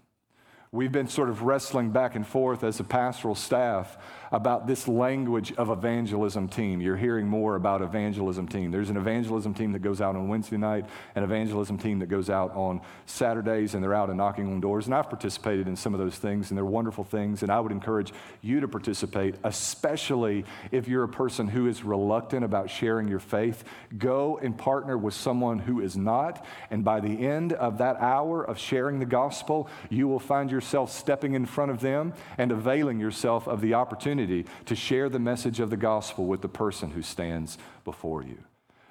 We've 0.72 0.92
been 0.92 1.08
sort 1.08 1.28
of 1.28 1.42
wrestling 1.42 1.90
back 1.90 2.16
and 2.16 2.26
forth 2.26 2.64
as 2.64 2.80
a 2.80 2.84
pastoral 2.84 3.34
staff 3.34 3.96
about 4.32 4.66
this 4.66 4.88
language 4.88 5.52
of 5.52 5.70
evangelism 5.70 6.48
team. 6.48 6.80
You're 6.80 6.96
hearing 6.96 7.28
more 7.28 7.54
about 7.54 7.82
evangelism 7.82 8.48
team. 8.48 8.72
There's 8.72 8.90
an 8.90 8.96
evangelism 8.96 9.54
team 9.54 9.72
that 9.72 9.78
goes 9.78 10.00
out 10.00 10.16
on 10.16 10.28
Wednesday 10.28 10.56
night, 10.56 10.86
an 11.14 11.22
evangelism 11.22 11.78
team 11.78 12.00
that 12.00 12.06
goes 12.06 12.28
out 12.28 12.52
on 12.54 12.80
Saturdays, 13.06 13.74
and 13.74 13.82
they're 13.82 13.94
out 13.94 14.08
and 14.08 14.18
knocking 14.18 14.52
on 14.52 14.60
doors. 14.60 14.86
And 14.86 14.94
I've 14.94 15.08
participated 15.08 15.68
in 15.68 15.76
some 15.76 15.94
of 15.94 16.00
those 16.00 16.16
things, 16.16 16.50
and 16.50 16.58
they're 16.58 16.64
wonderful 16.64 17.04
things. 17.04 17.42
And 17.42 17.52
I 17.52 17.60
would 17.60 17.72
encourage 17.72 18.12
you 18.42 18.60
to 18.60 18.68
participate, 18.68 19.36
especially 19.44 20.44
if 20.72 20.88
you're 20.88 21.04
a 21.04 21.08
person 21.08 21.46
who 21.46 21.68
is 21.68 21.84
reluctant 21.84 22.44
about 22.44 22.68
sharing 22.68 23.06
your 23.06 23.20
faith. 23.20 23.64
Go 23.96 24.38
and 24.42 24.58
partner 24.58 24.98
with 24.98 25.14
someone 25.14 25.60
who 25.60 25.80
is 25.80 25.96
not. 25.96 26.44
And 26.70 26.84
by 26.84 27.00
the 27.00 27.26
end 27.26 27.52
of 27.52 27.78
that 27.78 27.96
hour 28.00 28.42
of 28.42 28.58
sharing 28.58 28.98
the 28.98 29.06
gospel, 29.06 29.68
you 29.88 30.08
will 30.08 30.18
find 30.18 30.50
yourself 30.56 30.90
stepping 30.90 31.34
in 31.34 31.44
front 31.44 31.70
of 31.70 31.80
them 31.80 32.14
and 32.38 32.50
availing 32.50 32.98
yourself 32.98 33.46
of 33.46 33.60
the 33.60 33.74
opportunity 33.74 34.46
to 34.64 34.74
share 34.74 35.10
the 35.10 35.18
message 35.18 35.60
of 35.60 35.68
the 35.68 35.76
gospel 35.76 36.24
with 36.24 36.40
the 36.40 36.48
person 36.48 36.90
who 36.90 37.02
stands 37.02 37.58
before 37.84 38.22
you. 38.22 38.38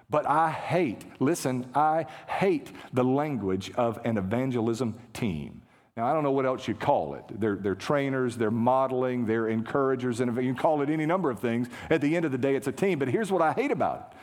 But 0.10 0.28
I 0.30 0.52
hate, 0.52 1.04
listen, 1.20 1.66
I 1.74 2.06
hate 2.28 2.72
the 2.94 3.04
language 3.04 3.72
of 3.72 4.00
an 4.06 4.18
evangelism 4.18 4.94
team. 5.14 5.64
Now, 5.98 6.06
I 6.06 6.14
don't 6.14 6.24
know 6.24 6.32
what 6.32 6.46
else 6.46 6.68
you 6.68 6.76
call 6.76 7.16
it. 7.16 7.24
They're, 7.40 7.56
they're 7.56 7.74
trainers, 7.74 8.38
they're 8.38 8.52
modeling, 8.52 9.26
they're 9.26 9.48
encouragers, 9.48 10.20
and 10.20 10.36
you 10.36 10.54
can 10.54 10.56
call 10.56 10.82
it 10.82 10.90
any 10.90 11.06
number 11.06 11.32
of 11.32 11.40
things. 11.40 11.70
At 11.90 12.02
the 12.02 12.16
end 12.16 12.26
of 12.26 12.32
the 12.32 12.38
day, 12.38 12.56
it's 12.56 12.68
a 12.68 12.72
team. 12.72 13.00
But 13.00 13.08
here's 13.08 13.32
what 13.32 13.42
I 13.42 13.54
hate 13.54 13.72
about 13.72 14.14
it 14.14 14.18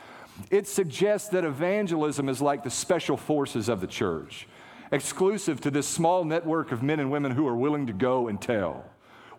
it 0.49 0.67
suggests 0.67 1.29
that 1.29 1.43
evangelism 1.43 2.29
is 2.29 2.41
like 2.41 2.63
the 2.63 2.69
special 2.69 3.17
forces 3.17 3.69
of 3.69 3.81
the 3.81 3.87
church, 3.87 4.47
exclusive 4.93 5.59
to 5.59 5.71
this 5.71 5.87
small 5.87 6.23
network 6.23 6.71
of 6.71 6.83
men 6.83 6.99
and 6.99 7.11
women 7.11 7.31
who 7.31 7.47
are 7.47 7.55
willing 7.55 7.87
to 7.87 7.93
go 7.93 8.27
and 8.27 8.39
tell. 8.39 8.85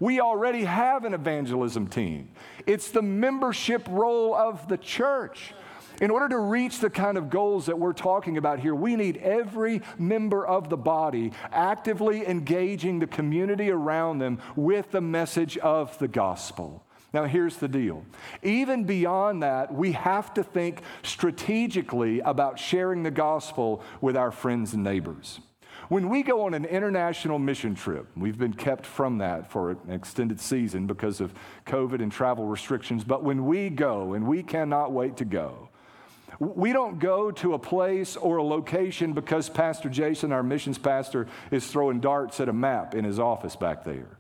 We 0.00 0.20
already 0.20 0.64
have 0.64 1.04
an 1.04 1.14
evangelism 1.14 1.87
team, 1.87 2.30
it's 2.66 2.90
the 2.90 3.02
membership 3.02 3.87
roll 3.88 4.34
of 4.34 4.68
the 4.68 4.76
church. 4.76 5.54
In 6.00 6.11
order 6.11 6.28
to 6.30 6.38
reach 6.38 6.80
the 6.80 6.90
kind 6.90 7.16
of 7.16 7.30
goals 7.30 7.66
that 7.66 7.78
we're 7.78 7.92
talking 7.92 8.37
about 8.37 8.58
here, 8.58 8.75
we 8.75 8.96
need 8.96 9.18
every 9.18 9.80
member 9.96 10.44
of 10.44 10.68
the 10.68 10.76
body 10.76 11.30
actively 11.52 12.26
engaging 12.26 12.99
the 12.99 13.06
community 13.06 13.70
around 13.70 14.18
them 14.18 14.40
with 14.56 14.90
the 14.90 15.00
message 15.00 15.56
of 15.58 15.96
the 16.00 16.08
gospel. 16.08 16.84
Now, 17.14 17.26
here's 17.26 17.56
the 17.59 17.68
deal. 17.68 18.04
Even 18.42 18.83
beyond 18.83 19.44
that, 19.44 19.73
we 19.73 19.92
have 19.92 20.35
to 20.35 20.42
think 20.42 20.83
strategically 21.04 22.18
about 22.18 22.59
sharing 22.59 23.04
the 23.04 23.12
gospel 23.12 23.85
with 24.00 24.16
our 24.16 24.33
friends 24.33 24.75
and 24.75 24.83
neighbors. 24.83 25.38
When 25.88 26.09
we 26.09 26.25
go 26.25 26.42
on 26.42 26.54
an 26.54 26.64
international 26.64 27.38
mission 27.38 27.76
trip, 27.76 28.09
we've 28.16 28.38
been 28.38 28.52
kept 28.52 28.85
from 28.85 29.18
that 29.18 29.49
for 29.49 29.71
an 29.71 29.78
extended 29.90 30.40
season 30.40 30.88
because 30.88 31.21
of 31.21 31.33
COVID 31.66 32.02
and 32.02 32.11
travel 32.11 32.47
restrictions, 32.47 33.04
but 33.04 33.23
when 33.23 33.47
we 33.47 33.71
go, 33.71 34.14
and 34.14 34.26
we 34.26 34.42
cannot 34.42 34.90
wait 34.90 35.16
to 35.18 35.25
go, 35.25 35.68
we 36.40 36.73
don't 36.73 36.99
go 36.99 37.30
to 37.30 37.54
a 37.54 37.59
place 37.61 38.16
or 38.16 38.38
a 38.38 38.42
location 38.42 39.12
because 39.12 39.49
Pastor 39.49 39.88
Jason, 39.88 40.33
our 40.33 40.42
missions 40.42 40.78
pastor, 40.78 41.28
is 41.52 41.64
throwing 41.64 42.00
darts 42.00 42.40
at 42.40 42.49
a 42.49 42.52
map 42.52 42.97
in 42.97 43.04
his 43.04 43.21
office 43.21 43.54
back 43.54 43.85
there. 43.85 44.18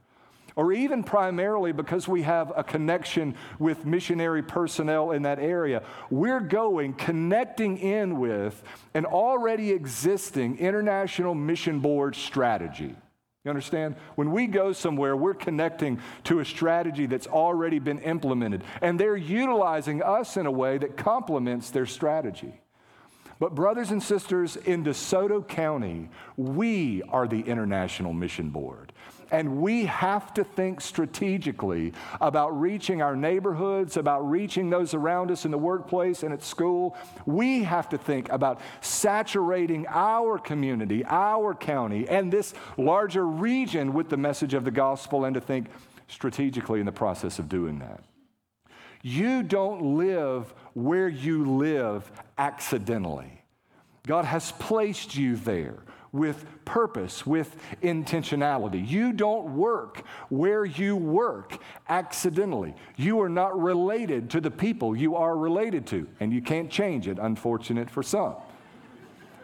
Or 0.56 0.72
even 0.72 1.02
primarily 1.02 1.72
because 1.72 2.06
we 2.06 2.22
have 2.22 2.52
a 2.54 2.62
connection 2.62 3.34
with 3.58 3.84
missionary 3.84 4.42
personnel 4.42 5.10
in 5.10 5.22
that 5.22 5.40
area. 5.40 5.82
We're 6.10 6.40
going, 6.40 6.94
connecting 6.94 7.78
in 7.78 8.20
with 8.20 8.62
an 8.94 9.04
already 9.04 9.72
existing 9.72 10.58
international 10.58 11.34
mission 11.34 11.80
board 11.80 12.14
strategy. 12.14 12.94
You 13.44 13.50
understand? 13.50 13.96
When 14.14 14.30
we 14.30 14.46
go 14.46 14.72
somewhere, 14.72 15.14
we're 15.14 15.34
connecting 15.34 16.00
to 16.24 16.40
a 16.40 16.46
strategy 16.46 17.04
that's 17.04 17.26
already 17.26 17.78
been 17.78 17.98
implemented, 17.98 18.64
and 18.80 18.98
they're 18.98 19.18
utilizing 19.18 20.02
us 20.02 20.38
in 20.38 20.46
a 20.46 20.50
way 20.50 20.78
that 20.78 20.96
complements 20.96 21.70
their 21.70 21.84
strategy. 21.84 22.58
But, 23.38 23.54
brothers 23.54 23.90
and 23.90 24.02
sisters, 24.02 24.56
in 24.56 24.84
DeSoto 24.84 25.46
County, 25.46 26.08
we 26.38 27.02
are 27.02 27.28
the 27.28 27.40
International 27.40 28.14
Mission 28.14 28.48
Board. 28.48 28.93
And 29.30 29.60
we 29.60 29.86
have 29.86 30.34
to 30.34 30.44
think 30.44 30.80
strategically 30.80 31.92
about 32.20 32.58
reaching 32.58 33.02
our 33.02 33.16
neighborhoods, 33.16 33.96
about 33.96 34.28
reaching 34.28 34.70
those 34.70 34.94
around 34.94 35.30
us 35.30 35.44
in 35.44 35.50
the 35.50 35.58
workplace 35.58 36.22
and 36.22 36.32
at 36.32 36.42
school. 36.42 36.96
We 37.26 37.64
have 37.64 37.88
to 37.90 37.98
think 37.98 38.30
about 38.30 38.60
saturating 38.80 39.86
our 39.88 40.38
community, 40.38 41.04
our 41.06 41.54
county, 41.54 42.08
and 42.08 42.32
this 42.32 42.54
larger 42.76 43.26
region 43.26 43.92
with 43.92 44.08
the 44.08 44.16
message 44.16 44.54
of 44.54 44.64
the 44.64 44.70
gospel 44.70 45.24
and 45.24 45.34
to 45.34 45.40
think 45.40 45.66
strategically 46.08 46.80
in 46.80 46.86
the 46.86 46.92
process 46.92 47.38
of 47.38 47.48
doing 47.48 47.78
that. 47.78 48.02
You 49.02 49.42
don't 49.42 49.96
live 49.96 50.54
where 50.72 51.08
you 51.08 51.44
live 51.58 52.10
accidentally. 52.38 53.42
God 54.06 54.24
has 54.24 54.52
placed 54.52 55.14
you 55.16 55.36
there 55.36 55.76
with 56.14 56.46
purpose, 56.64 57.26
with 57.26 57.56
intentionality. 57.82 58.88
You 58.88 59.12
don't 59.12 59.56
work 59.56 60.04
where 60.28 60.64
you 60.64 60.96
work 60.96 61.58
accidentally. 61.88 62.76
You 62.96 63.20
are 63.20 63.28
not 63.28 63.60
related 63.60 64.30
to 64.30 64.40
the 64.40 64.50
people 64.50 64.96
you 64.96 65.16
are 65.16 65.36
related 65.36 65.88
to, 65.88 66.06
and 66.20 66.32
you 66.32 66.40
can't 66.40 66.70
change 66.70 67.08
it, 67.08 67.18
unfortunate 67.18 67.90
for 67.90 68.04
some. 68.04 68.36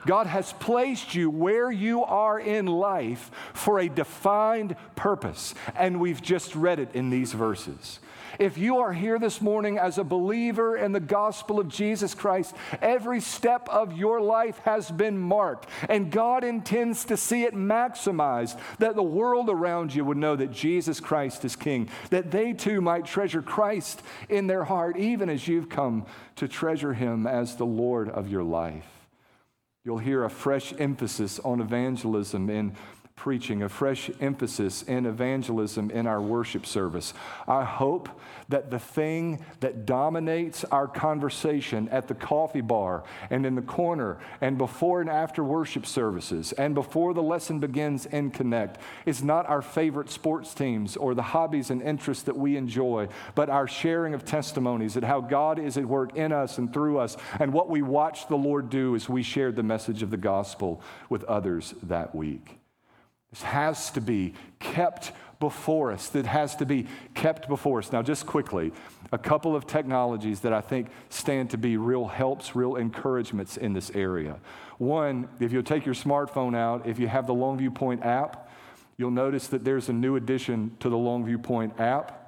God 0.07 0.29
has 0.29 0.53
placed 0.55 1.15
you 1.15 1.29
where 1.29 1.73
you 1.73 2.05
are 2.05 2.39
in 2.39 2.67
life 2.67 3.33
for 3.53 3.81
a 3.81 3.89
defined 3.89 4.77
purpose, 4.95 5.57
and 5.75 6.01
we've 6.01 6.23
just 6.23 6.55
read 6.55 6.79
it 6.79 6.95
in 6.95 7.11
these 7.11 7.33
verses. 7.33 7.99
If 8.39 8.59
you 8.59 8.79
are 8.79 8.93
here 8.93 9.19
this 9.19 9.41
morning 9.41 9.79
as 9.79 9.99
a 9.99 10.05
believer 10.05 10.77
in 10.77 10.93
the 10.93 11.01
gospel 11.01 11.59
of 11.59 11.69
Jesus 11.69 12.15
Christ, 12.15 12.55
every 12.81 13.21
step 13.21 13.69
of 13.69 13.97
your 13.97 14.21
life 14.21 14.59
has 14.61 14.91
been 14.91 15.19
marked, 15.19 15.69
and 15.89 16.11
God 16.11 16.45
intends 16.45 17.05
to 17.07 17.17
see 17.17 17.45
it 17.45 17.55
maximized, 17.55 18.59
that 18.79 18.95
the 18.95 19.03
world 19.03 19.49
around 19.49 19.95
you 19.95 20.05
would 20.05 20.17
know 20.17 20.37
that 20.37 20.53
Jesus 20.53 21.01
Christ 21.01 21.45
is 21.45 21.57
King, 21.57 21.89
that 22.11 22.31
they 22.31 22.53
too 22.53 22.81
might 22.81 23.05
treasure 23.05 23.43
Christ 23.43 24.03
in 24.29 24.47
their 24.47 24.65
heart, 24.65 24.97
even 24.97 25.29
as 25.29 25.49
you've 25.49 25.69
come 25.69 26.07
to 26.37 26.49
treasure 26.49 26.95
Him 26.95 27.27
as 27.27 27.57
the 27.57 27.67
Lord 27.67 28.09
of 28.09 28.31
your 28.31 28.45
life. 28.45 28.87
You'll 29.85 29.99
hear 29.99 30.25
a 30.25 30.31
fresh 30.31 30.75
emphasis 30.79 31.39
on 31.39 31.61
evangelism 31.61 32.51
in 32.51 32.77
preaching, 33.21 33.63
a 33.63 33.69
fresh 33.69 34.11
emphasis 34.19 34.83
in 34.85 35.05
evangelism 35.05 35.91
in 35.91 36.07
our 36.07 36.23
worship 36.23 36.65
service. 36.65 37.13
I 37.47 37.65
hope 37.65 38.09
that 38.49 38.71
the 38.71 38.79
thing 38.79 39.45
that 39.61 39.85
dominates 39.85 40.65
our 40.65 40.89
conversation 40.89 41.87
at 41.91 42.09
the 42.09 42.15
coffee 42.15 42.63
bar 42.63 43.05
and 43.29 43.45
in 43.45 43.57
the 43.57 43.63
corner 43.63 44.17
and 44.41 44.57
before 44.57 45.03
and 45.03 45.11
after 45.11 45.45
worship 45.45 45.85
services 45.85 46.53
and 46.53 46.75
before 46.75 47.13
the 47.13 47.23
lesson 47.23 47.61
begins 47.61 48.07
in 48.07 48.31
Connect 48.31 48.79
is 49.05 49.23
not 49.23 49.47
our 49.51 49.61
favorite 49.61 50.09
sports 50.09 50.55
teams 50.55 50.97
or 50.97 51.15
the 51.15 51.21
hobbies 51.21 51.69
and 51.69 51.83
interests 51.83 52.25
that 52.25 52.39
we 52.39 52.57
enjoy, 52.57 53.07
but 53.35 53.51
our 53.51 53.69
sharing 53.69 54.15
of 54.15 54.25
testimonies 54.25 54.97
and 54.97 55.05
how 55.05 55.21
God 55.21 55.59
is 55.59 55.77
at 55.77 55.85
work 55.85 56.17
in 56.17 56.33
us 56.33 56.57
and 56.57 56.73
through 56.73 56.99
us 56.99 57.19
and 57.39 57.53
what 57.53 57.69
we 57.69 57.83
watch 57.83 58.29
the 58.29 58.37
Lord 58.37 58.71
do 58.71 58.97
as 58.97 59.11
we 59.11 59.23
shared 59.23 59.57
the 59.57 59.63
message 59.63 60.03
of 60.03 60.11
the 60.11 60.17
gospel 60.17 60.81
with 61.11 61.23
others 61.25 61.75
that 61.83 62.15
week. 62.15 62.60
This 63.31 63.43
has 63.43 63.91
to 63.93 64.01
be 64.01 64.35
kept 64.59 65.13
before 65.39 65.91
us, 65.91 66.09
that 66.09 66.27
has 66.27 66.55
to 66.57 66.67
be 66.67 66.87
kept 67.15 67.49
before 67.49 67.79
us. 67.79 67.93
Now, 67.93 68.03
just 68.03 68.27
quickly, 68.27 68.73
a 69.11 69.19
couple 69.19 69.57
of 69.57 69.67
technologies 69.67 70.41
that 70.41 70.53
I 70.53 70.61
think 70.61 70.89
stand 71.09 71.51
to 71.51 71.59
be 71.59 71.79
real 71.79 72.07
helps, 72.07 72.55
real 72.55 72.77
encouragements 72.77 73.57
in 73.57 73.73
this 73.73 73.91
area. 73.95 74.39
One, 74.77 75.29
if 75.41 75.51
you'll 75.53 75.63
take 75.63 75.87
your 75.87 75.95
smartphone 75.95 76.55
out, 76.55 76.87
if 76.87 76.99
you 76.99 77.09
have 77.09 77.27
the 77.27 77.35
Longview 77.35 77.75
Point 77.75 78.05
app, 78.05 78.51
you'll 78.99 79.11
notice 79.11 79.47
that 79.49 79.65
there's 79.65 79.89
a 79.89 79.95
new 79.95 80.17
addition 80.17 80.77
to 80.81 80.91
the 80.91 80.97
Longview 80.97 81.43
Point 81.43 81.81
app. 81.81 82.20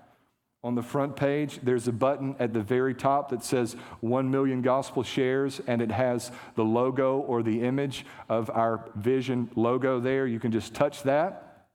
On 0.64 0.76
the 0.76 0.82
front 0.82 1.16
page, 1.16 1.58
there's 1.64 1.88
a 1.88 1.92
button 1.92 2.36
at 2.38 2.52
the 2.52 2.60
very 2.60 2.94
top 2.94 3.30
that 3.30 3.42
says 3.42 3.74
1 3.98 4.30
million 4.30 4.62
gospel 4.62 5.02
shares, 5.02 5.60
and 5.66 5.82
it 5.82 5.90
has 5.90 6.30
the 6.54 6.64
logo 6.64 7.18
or 7.18 7.42
the 7.42 7.62
image 7.62 8.06
of 8.28 8.48
our 8.50 8.88
vision 8.94 9.50
logo 9.56 9.98
there. 9.98 10.24
You 10.24 10.38
can 10.38 10.52
just 10.52 10.72
touch 10.72 11.02
that. 11.02 11.66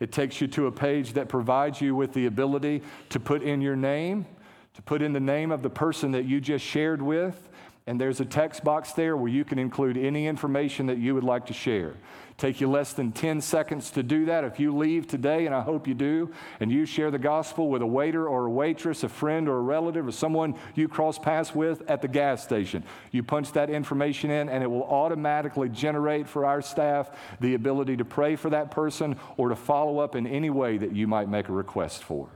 It 0.00 0.12
takes 0.12 0.38
you 0.38 0.48
to 0.48 0.66
a 0.66 0.72
page 0.72 1.14
that 1.14 1.30
provides 1.30 1.80
you 1.80 1.94
with 1.94 2.12
the 2.12 2.26
ability 2.26 2.82
to 3.08 3.18
put 3.18 3.42
in 3.42 3.62
your 3.62 3.76
name, 3.76 4.26
to 4.74 4.82
put 4.82 5.00
in 5.00 5.14
the 5.14 5.20
name 5.20 5.50
of 5.50 5.62
the 5.62 5.70
person 5.70 6.12
that 6.12 6.26
you 6.26 6.42
just 6.42 6.64
shared 6.64 7.00
with, 7.00 7.48
and 7.90 8.00
there's 8.00 8.20
a 8.20 8.24
text 8.24 8.62
box 8.62 8.92
there 8.92 9.16
where 9.16 9.32
you 9.32 9.44
can 9.44 9.58
include 9.58 9.96
any 9.96 10.28
information 10.28 10.86
that 10.86 10.98
you 10.98 11.12
would 11.12 11.24
like 11.24 11.46
to 11.46 11.52
share. 11.52 11.94
Take 12.38 12.60
you 12.60 12.70
less 12.70 12.92
than 12.92 13.10
10 13.10 13.40
seconds 13.40 13.90
to 13.90 14.04
do 14.04 14.26
that. 14.26 14.44
If 14.44 14.60
you 14.60 14.76
leave 14.76 15.08
today, 15.08 15.44
and 15.44 15.52
I 15.52 15.60
hope 15.60 15.88
you 15.88 15.94
do, 15.94 16.30
and 16.60 16.70
you 16.70 16.86
share 16.86 17.10
the 17.10 17.18
gospel 17.18 17.68
with 17.68 17.82
a 17.82 17.86
waiter 17.86 18.28
or 18.28 18.46
a 18.46 18.50
waitress, 18.50 19.02
a 19.02 19.08
friend 19.08 19.48
or 19.48 19.58
a 19.58 19.62
relative, 19.62 20.06
or 20.06 20.12
someone 20.12 20.54
you 20.76 20.86
cross 20.86 21.18
paths 21.18 21.52
with 21.52 21.82
at 21.90 22.00
the 22.00 22.06
gas 22.06 22.44
station, 22.44 22.84
you 23.10 23.24
punch 23.24 23.50
that 23.54 23.70
information 23.70 24.30
in, 24.30 24.48
and 24.48 24.62
it 24.62 24.68
will 24.68 24.84
automatically 24.84 25.68
generate 25.68 26.28
for 26.28 26.46
our 26.46 26.62
staff 26.62 27.10
the 27.40 27.54
ability 27.54 27.96
to 27.96 28.04
pray 28.04 28.36
for 28.36 28.50
that 28.50 28.70
person 28.70 29.16
or 29.36 29.48
to 29.48 29.56
follow 29.56 29.98
up 29.98 30.14
in 30.14 30.28
any 30.28 30.48
way 30.48 30.78
that 30.78 30.94
you 30.94 31.08
might 31.08 31.28
make 31.28 31.48
a 31.48 31.52
request 31.52 32.04
for. 32.04 32.28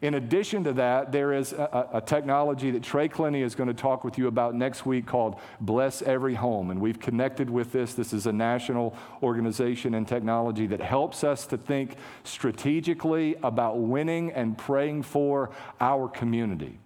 In 0.00 0.14
addition 0.14 0.64
to 0.64 0.72
that, 0.74 1.12
there 1.12 1.32
is 1.32 1.52
a, 1.52 1.88
a, 1.94 2.00
technology 2.00 2.70
that 2.72 2.82
Trey 2.82 3.08
Clenny 3.08 3.42
is 3.42 3.54
going 3.54 3.68
to 3.68 3.74
talk 3.74 4.04
with 4.04 4.18
you 4.18 4.26
about 4.26 4.54
next 4.54 4.84
week 4.84 5.06
called 5.06 5.40
Bless 5.60 6.02
Every 6.02 6.34
Home. 6.34 6.70
And 6.70 6.80
we've 6.80 6.98
connected 6.98 7.48
with 7.48 7.72
this. 7.72 7.94
This 7.94 8.12
is 8.12 8.26
a 8.26 8.32
national 8.32 8.96
organization 9.22 9.94
and 9.94 10.06
technology 10.06 10.66
that 10.66 10.80
helps 10.80 11.24
us 11.24 11.46
to 11.46 11.56
think 11.56 11.96
strategically 12.24 13.36
about 13.42 13.78
winning 13.78 14.32
and 14.32 14.58
praying 14.58 15.02
for 15.02 15.50
our 15.80 16.08
community. 16.08 16.78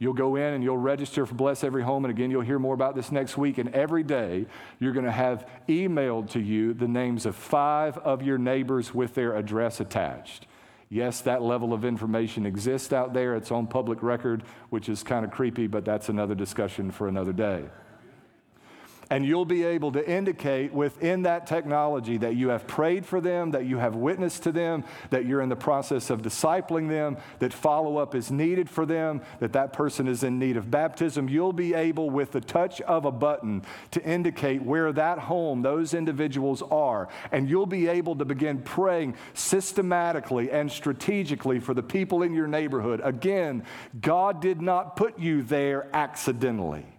You'll 0.00 0.12
go 0.12 0.36
in 0.36 0.54
and 0.54 0.62
you'll 0.62 0.78
register 0.78 1.26
for 1.26 1.34
Bless 1.34 1.64
Every 1.64 1.82
Home. 1.82 2.04
And 2.04 2.10
again, 2.10 2.30
you'll 2.30 2.42
hear 2.42 2.60
more 2.60 2.74
about 2.74 2.94
this 2.94 3.10
next 3.10 3.36
week. 3.36 3.58
And 3.58 3.74
every 3.74 4.04
day, 4.04 4.46
you're 4.78 4.92
going 4.92 5.04
to 5.04 5.10
have 5.10 5.48
emailed 5.68 6.30
to 6.30 6.40
you 6.40 6.72
the 6.72 6.86
names 6.86 7.26
of 7.26 7.34
five 7.34 7.98
of 7.98 8.22
your 8.22 8.38
neighbors 8.38 8.94
with 8.94 9.14
their 9.14 9.34
address 9.34 9.80
attached. 9.80 10.46
Yes, 10.90 11.20
that 11.22 11.42
level 11.42 11.74
of 11.74 11.84
information 11.84 12.46
exists 12.46 12.92
out 12.92 13.12
there. 13.12 13.36
It's 13.36 13.50
on 13.50 13.66
public 13.66 14.02
record, 14.02 14.42
which 14.70 14.88
is 14.88 15.02
kind 15.02 15.24
of 15.24 15.30
creepy, 15.30 15.66
but 15.66 15.84
that's 15.84 16.08
another 16.08 16.34
discussion 16.34 16.90
for 16.90 17.08
another 17.08 17.32
day. 17.32 17.64
And 19.10 19.24
you'll 19.24 19.46
be 19.46 19.64
able 19.64 19.92
to 19.92 20.06
indicate 20.06 20.72
within 20.72 21.22
that 21.22 21.46
technology 21.46 22.18
that 22.18 22.36
you 22.36 22.48
have 22.48 22.66
prayed 22.66 23.06
for 23.06 23.22
them, 23.22 23.52
that 23.52 23.64
you 23.64 23.78
have 23.78 23.96
witnessed 23.96 24.42
to 24.42 24.52
them, 24.52 24.84
that 25.08 25.24
you're 25.24 25.40
in 25.40 25.48
the 25.48 25.56
process 25.56 26.10
of 26.10 26.20
discipling 26.20 26.90
them, 26.90 27.16
that 27.38 27.54
follow 27.54 27.96
up 27.96 28.14
is 28.14 28.30
needed 28.30 28.68
for 28.68 28.84
them, 28.84 29.22
that 29.40 29.54
that 29.54 29.72
person 29.72 30.06
is 30.06 30.22
in 30.22 30.38
need 30.38 30.58
of 30.58 30.70
baptism. 30.70 31.26
You'll 31.26 31.54
be 31.54 31.72
able, 31.72 32.10
with 32.10 32.32
the 32.32 32.42
touch 32.42 32.82
of 32.82 33.06
a 33.06 33.10
button, 33.10 33.62
to 33.92 34.04
indicate 34.04 34.60
where 34.62 34.92
that 34.92 35.18
home, 35.18 35.62
those 35.62 35.94
individuals 35.94 36.62
are. 36.70 37.08
And 37.32 37.48
you'll 37.48 37.64
be 37.64 37.88
able 37.88 38.16
to 38.16 38.26
begin 38.26 38.60
praying 38.60 39.14
systematically 39.32 40.50
and 40.50 40.70
strategically 40.70 41.60
for 41.60 41.72
the 41.72 41.82
people 41.82 42.22
in 42.22 42.34
your 42.34 42.46
neighborhood. 42.46 43.00
Again, 43.02 43.64
God 43.98 44.42
did 44.42 44.60
not 44.60 44.96
put 44.96 45.18
you 45.18 45.42
there 45.42 45.88
accidentally. 45.94 46.97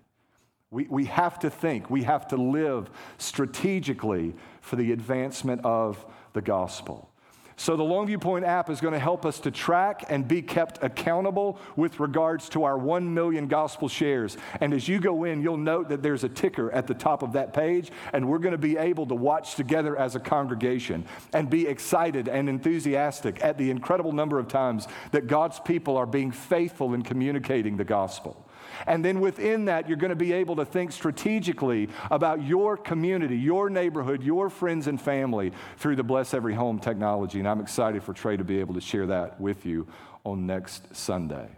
We, 0.72 0.86
we 0.88 1.06
have 1.06 1.40
to 1.40 1.50
think, 1.50 1.90
we 1.90 2.04
have 2.04 2.28
to 2.28 2.38
live 2.38 2.90
strategically 3.18 4.36
for 4.62 4.76
the 4.76 4.92
advancement 4.92 5.62
of 5.66 6.06
the 6.34 6.42
gospel. 6.42 7.10
So, 7.56 7.76
the 7.76 7.84
Longview 7.84 8.22
Point 8.22 8.46
app 8.46 8.70
is 8.70 8.80
going 8.80 8.94
to 8.94 9.00
help 9.00 9.26
us 9.26 9.38
to 9.42 9.52
track 9.52 10.06
and 10.08 10.26
be 10.26 10.42
kept 10.42 10.82
accountable 10.82 11.60
with 11.76 12.00
regards 12.00 12.48
to 12.50 12.64
our 12.64 12.78
1 12.78 13.14
million 13.14 13.50
gospel 13.50 13.90
shares. 13.90 14.38
And 14.62 14.74
as 14.74 14.88
you 14.88 14.98
go 15.02 15.26
in, 15.26 15.42
you'll 15.42 15.58
note 15.58 15.90
that 15.90 16.02
there's 16.02 16.24
a 16.24 16.30
ticker 16.30 16.72
at 16.72 16.88
the 16.88 16.94
top 16.94 17.22
of 17.22 17.34
that 17.34 17.52
page, 17.52 17.92
and 18.14 18.30
we're 18.30 18.38
going 18.38 18.54
to 18.54 18.58
be 18.58 18.78
able 18.78 19.08
to 19.08 19.16
watch 19.16 19.56
together 19.56 19.98
as 19.98 20.16
a 20.16 20.22
congregation 20.22 21.04
and 21.34 21.50
be 21.50 21.68
excited 21.68 22.30
and 22.30 22.48
enthusiastic 22.48 23.44
at 23.44 23.58
the 23.58 23.70
incredible 23.70 24.14
number 24.14 24.40
of 24.40 24.48
times 24.48 24.88
that 25.12 25.28
God's 25.28 25.60
people 25.60 25.98
are 25.98 26.06
being 26.06 26.32
faithful 26.32 26.94
in 26.94 27.02
communicating 27.02 27.76
the 27.76 27.84
gospel. 27.84 28.46
And 28.88 29.04
then 29.04 29.20
within 29.20 29.66
that, 29.66 29.88
you're 29.88 29.98
going 29.98 30.10
to 30.10 30.16
be 30.16 30.34
able 30.34 30.56
to 30.58 30.66
think 30.66 30.92
strategically 30.92 31.90
about 32.12 32.44
your 32.44 32.78
community, 32.78 33.38
your 33.38 33.70
neighborhood, 33.70 34.24
your 34.24 34.50
friends 34.50 34.88
and 34.88 35.00
family 35.00 35.52
through 35.78 35.96
the 35.96 36.04
Bless 36.04 36.34
Every 36.34 36.54
Home 36.54 36.80
technology. 36.80 37.40
And 37.40 37.48
I'm 37.48 37.62
excited 37.62 38.04
for 38.04 38.14
Trey 38.14 38.38
to 38.38 38.44
be 38.44 38.60
able 38.60 38.74
to 38.74 38.82
share 38.82 39.08
that 39.08 39.40
with 39.40 39.66
you 39.66 39.88
on 40.24 40.46
next 40.46 40.96
Sunday. 40.96 41.50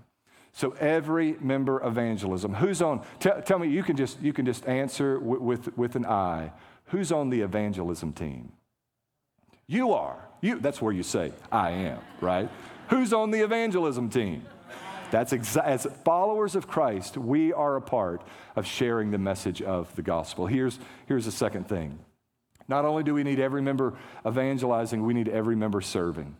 So 0.53 0.71
every 0.79 1.37
member 1.39 1.85
evangelism, 1.85 2.53
who's 2.53 2.81
on? 2.81 3.05
T- 3.19 3.29
tell 3.45 3.57
me, 3.57 3.69
you 3.69 3.83
can 3.83 3.95
just 3.95 4.21
you 4.21 4.33
can 4.33 4.45
just 4.45 4.67
answer 4.67 5.17
with, 5.19 5.75
with, 5.77 5.95
an 5.95 6.05
eye. 6.05 6.51
Who's 6.87 7.11
on 7.11 7.29
the 7.29 7.41
evangelism 7.41 8.11
team? 8.11 8.51
You 9.65 9.93
are. 9.93 10.27
You. 10.41 10.59
That's 10.59 10.81
where 10.81 10.91
you 10.91 11.03
say, 11.03 11.31
"I 11.51 11.71
am." 11.71 11.99
Right? 12.19 12.49
Who's 12.89 13.13
on 13.13 13.31
the 13.31 13.39
evangelism 13.39 14.09
team? 14.09 14.45
That's 15.11 15.33
exa- 15.33 15.63
as 15.63 15.85
followers 16.03 16.55
of 16.55 16.67
Christ, 16.67 17.17
we 17.17 17.53
are 17.53 17.75
a 17.75 17.81
part 17.81 18.23
of 18.55 18.65
sharing 18.65 19.11
the 19.11 19.17
message 19.17 19.61
of 19.61 19.93
the 19.95 20.01
gospel. 20.01 20.47
Here's, 20.47 20.79
here's 21.05 21.25
the 21.25 21.31
second 21.31 21.67
thing. 21.67 21.99
Not 22.67 22.85
only 22.85 23.03
do 23.03 23.13
we 23.13 23.23
need 23.23 23.39
every 23.39 23.61
member 23.61 23.97
evangelizing, 24.25 25.03
we 25.05 25.13
need 25.13 25.27
every 25.27 25.55
member 25.55 25.81
serving. 25.81 26.37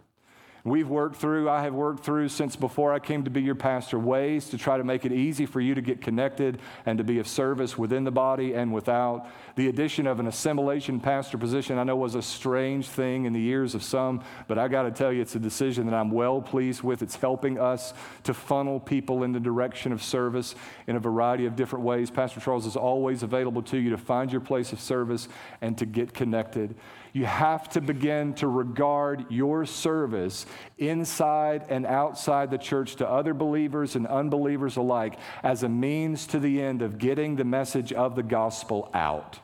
We've 0.64 0.88
worked 0.88 1.16
through, 1.16 1.50
I 1.50 1.64
have 1.64 1.74
worked 1.74 2.04
through 2.04 2.30
since 2.30 2.56
before 2.56 2.94
I 2.94 3.00
came 3.00 3.24
to 3.24 3.32
be 3.32 3.42
your 3.42 3.56
pastor, 3.56 3.98
ways 3.98 4.50
to 4.50 4.60
try 4.60 4.78
to 4.78 4.84
make 4.84 5.06
it 5.06 5.12
easy 5.12 5.48
for 5.48 5.60
you 5.60 5.74
to 5.74 5.82
get 5.82 6.02
connected 6.02 6.60
and 6.86 7.00
to 7.00 7.04
be 7.04 7.18
of 7.18 7.28
service 7.28 7.80
within 7.80 8.04
the 8.04 8.12
body 8.12 8.54
and 8.54 8.72
without. 8.72 9.28
The 9.56 9.70
addition 9.70 10.06
of 10.06 10.20
an 10.20 10.28
assimilation 10.28 11.00
pastor 11.00 11.40
position 11.40 11.80
I 11.80 11.84
know 11.84 11.96
was 11.96 12.14
a 12.14 12.22
strange 12.22 12.88
thing 12.88 13.26
in 13.26 13.34
the 13.34 13.44
ears 13.48 13.74
of 13.74 13.82
some, 13.82 14.24
but 14.48 14.60
I 14.60 14.68
got 14.68 14.84
to 14.84 14.92
tell 14.92 15.12
you, 15.12 15.22
it's 15.22 15.36
a 15.36 15.40
decision 15.40 15.88
that 15.88 15.96
I'm 15.96 16.12
well 16.12 16.42
pleased 16.42 16.84
with. 16.84 17.02
It's 17.02 17.16
helping 17.16 17.60
us 17.60 17.96
to 18.24 18.34
funnel 18.34 18.80
people 18.80 19.24
in 19.24 19.32
the 19.32 19.40
direction 19.40 19.92
of 19.92 20.04
service 20.04 20.54
in 20.86 20.96
a 20.96 21.00
variety 21.00 21.48
of 21.48 21.56
different 21.56 21.86
ways. 21.86 22.12
Pastor 22.12 22.40
Charles 22.40 22.68
is 22.68 22.76
always 22.76 23.24
available 23.24 23.64
to 23.64 23.78
you 23.78 23.90
to 23.90 23.98
find 23.98 24.32
your 24.32 24.42
place 24.42 24.74
of 24.74 24.80
service 24.80 25.28
and 25.62 25.76
to 25.80 25.88
get 25.88 26.14
connected. 26.14 26.76
You 27.14 27.26
have 27.26 27.68
to 27.70 27.82
begin 27.82 28.34
to 28.36 28.48
regard 28.48 29.26
your 29.30 29.66
service 29.66 30.46
inside 30.78 31.66
and 31.70 31.86
outside 31.86 32.52
the 32.52 32.58
church 32.58 32.96
to 32.98 33.10
other 33.10 33.34
believers 33.34 33.96
and 33.96 34.08
unbelievers 34.08 34.78
alike 34.78 35.18
as 35.44 35.64
a 35.64 35.70
means 35.70 36.28
to 36.28 36.40
the 36.40 36.62
end 36.62 36.82
of 36.82 36.98
getting 36.98 37.36
the 37.36 37.44
message 37.44 37.94
of 37.94 38.16
the 38.16 38.24
gospel 38.24 38.90
out. 38.94 39.40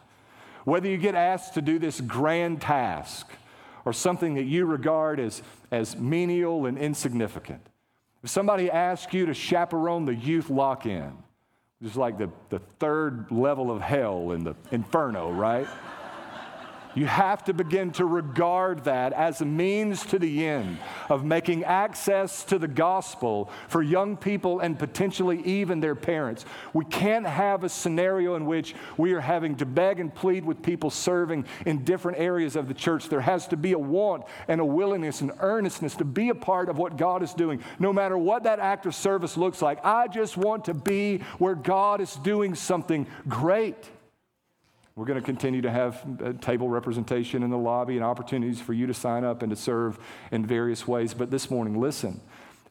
Whether 0.63 0.89
you 0.89 0.97
get 0.97 1.15
asked 1.15 1.53
to 1.53 1.61
do 1.61 1.79
this 1.79 2.01
grand 2.01 2.61
task 2.61 3.27
or 3.85 3.93
something 3.93 4.35
that 4.35 4.43
you 4.43 4.65
regard 4.65 5.19
as, 5.19 5.41
as 5.71 5.95
menial 5.95 6.65
and 6.65 6.77
insignificant, 6.77 7.65
if 8.23 8.29
somebody 8.29 8.69
asks 8.69 9.13
you 9.13 9.25
to 9.27 9.33
chaperone 9.33 10.05
the 10.05 10.15
youth 10.15 10.49
lock 10.49 10.85
in, 10.85 11.13
which 11.79 11.91
is 11.91 11.97
like 11.97 12.17
the, 12.17 12.29
the 12.49 12.59
third 12.79 13.31
level 13.31 13.71
of 13.71 13.81
hell 13.81 14.31
in 14.31 14.43
the 14.43 14.55
inferno, 14.71 15.31
right? 15.31 15.67
You 16.95 17.05
have 17.05 17.43
to 17.45 17.53
begin 17.53 17.91
to 17.91 18.05
regard 18.05 18.85
that 18.85 19.13
as 19.13 19.41
a 19.41 19.45
means 19.45 20.05
to 20.07 20.17
the 20.17 20.47
end 20.47 20.79
of 21.09 21.23
making 21.23 21.63
access 21.63 22.43
to 22.45 22.57
the 22.57 22.67
gospel 22.67 23.49
for 23.67 23.83
young 23.83 24.17
people 24.17 24.59
and 24.59 24.77
potentially 24.79 25.41
even 25.43 25.79
their 25.79 25.95
parents. 25.95 26.45
We 26.73 26.85
can't 26.85 27.27
have 27.27 27.63
a 27.63 27.69
scenario 27.69 28.35
in 28.35 28.45
which 28.45 28.75
we 28.97 29.13
are 29.13 29.19
having 29.19 29.55
to 29.57 29.65
beg 29.65 29.99
and 29.99 30.13
plead 30.13 30.43
with 30.43 30.63
people 30.63 30.89
serving 30.89 31.45
in 31.65 31.83
different 31.83 32.17
areas 32.17 32.55
of 32.55 32.67
the 32.67 32.73
church. 32.73 33.09
There 33.09 33.21
has 33.21 33.47
to 33.49 33.57
be 33.57 33.73
a 33.73 33.79
want 33.79 34.23
and 34.47 34.59
a 34.59 34.65
willingness 34.65 35.21
and 35.21 35.31
earnestness 35.39 35.95
to 35.95 36.05
be 36.05 36.29
a 36.29 36.35
part 36.35 36.69
of 36.69 36.77
what 36.77 36.97
God 36.97 37.21
is 37.21 37.33
doing, 37.33 37.61
no 37.79 37.93
matter 37.93 38.17
what 38.17 38.43
that 38.43 38.59
act 38.59 38.85
of 38.85 38.95
service 38.95 39.37
looks 39.37 39.61
like. 39.61 39.85
I 39.85 40.07
just 40.07 40.35
want 40.37 40.65
to 40.65 40.73
be 40.73 41.19
where 41.37 41.55
God 41.55 42.01
is 42.01 42.15
doing 42.15 42.55
something 42.55 43.07
great. 43.27 43.75
We're 44.97 45.05
going 45.05 45.19
to 45.19 45.25
continue 45.25 45.61
to 45.61 45.69
have 45.69 46.03
uh, 46.23 46.33
table 46.41 46.69
representation 46.69 47.43
in 47.43 47.51
the 47.51 47.57
lobby 47.57 47.97
and 47.97 48.03
opportunities 48.03 48.59
for 48.59 48.73
you 48.73 48.87
to 48.87 48.95
sign 48.95 49.23
up 49.23 49.43
and 49.43 49.51
to 49.51 49.55
serve 49.55 49.99
in 50.31 50.43
various 50.43 50.87
ways. 50.87 51.13
But 51.13 51.29
this 51.29 51.51
morning, 51.51 51.79
listen. 51.79 52.19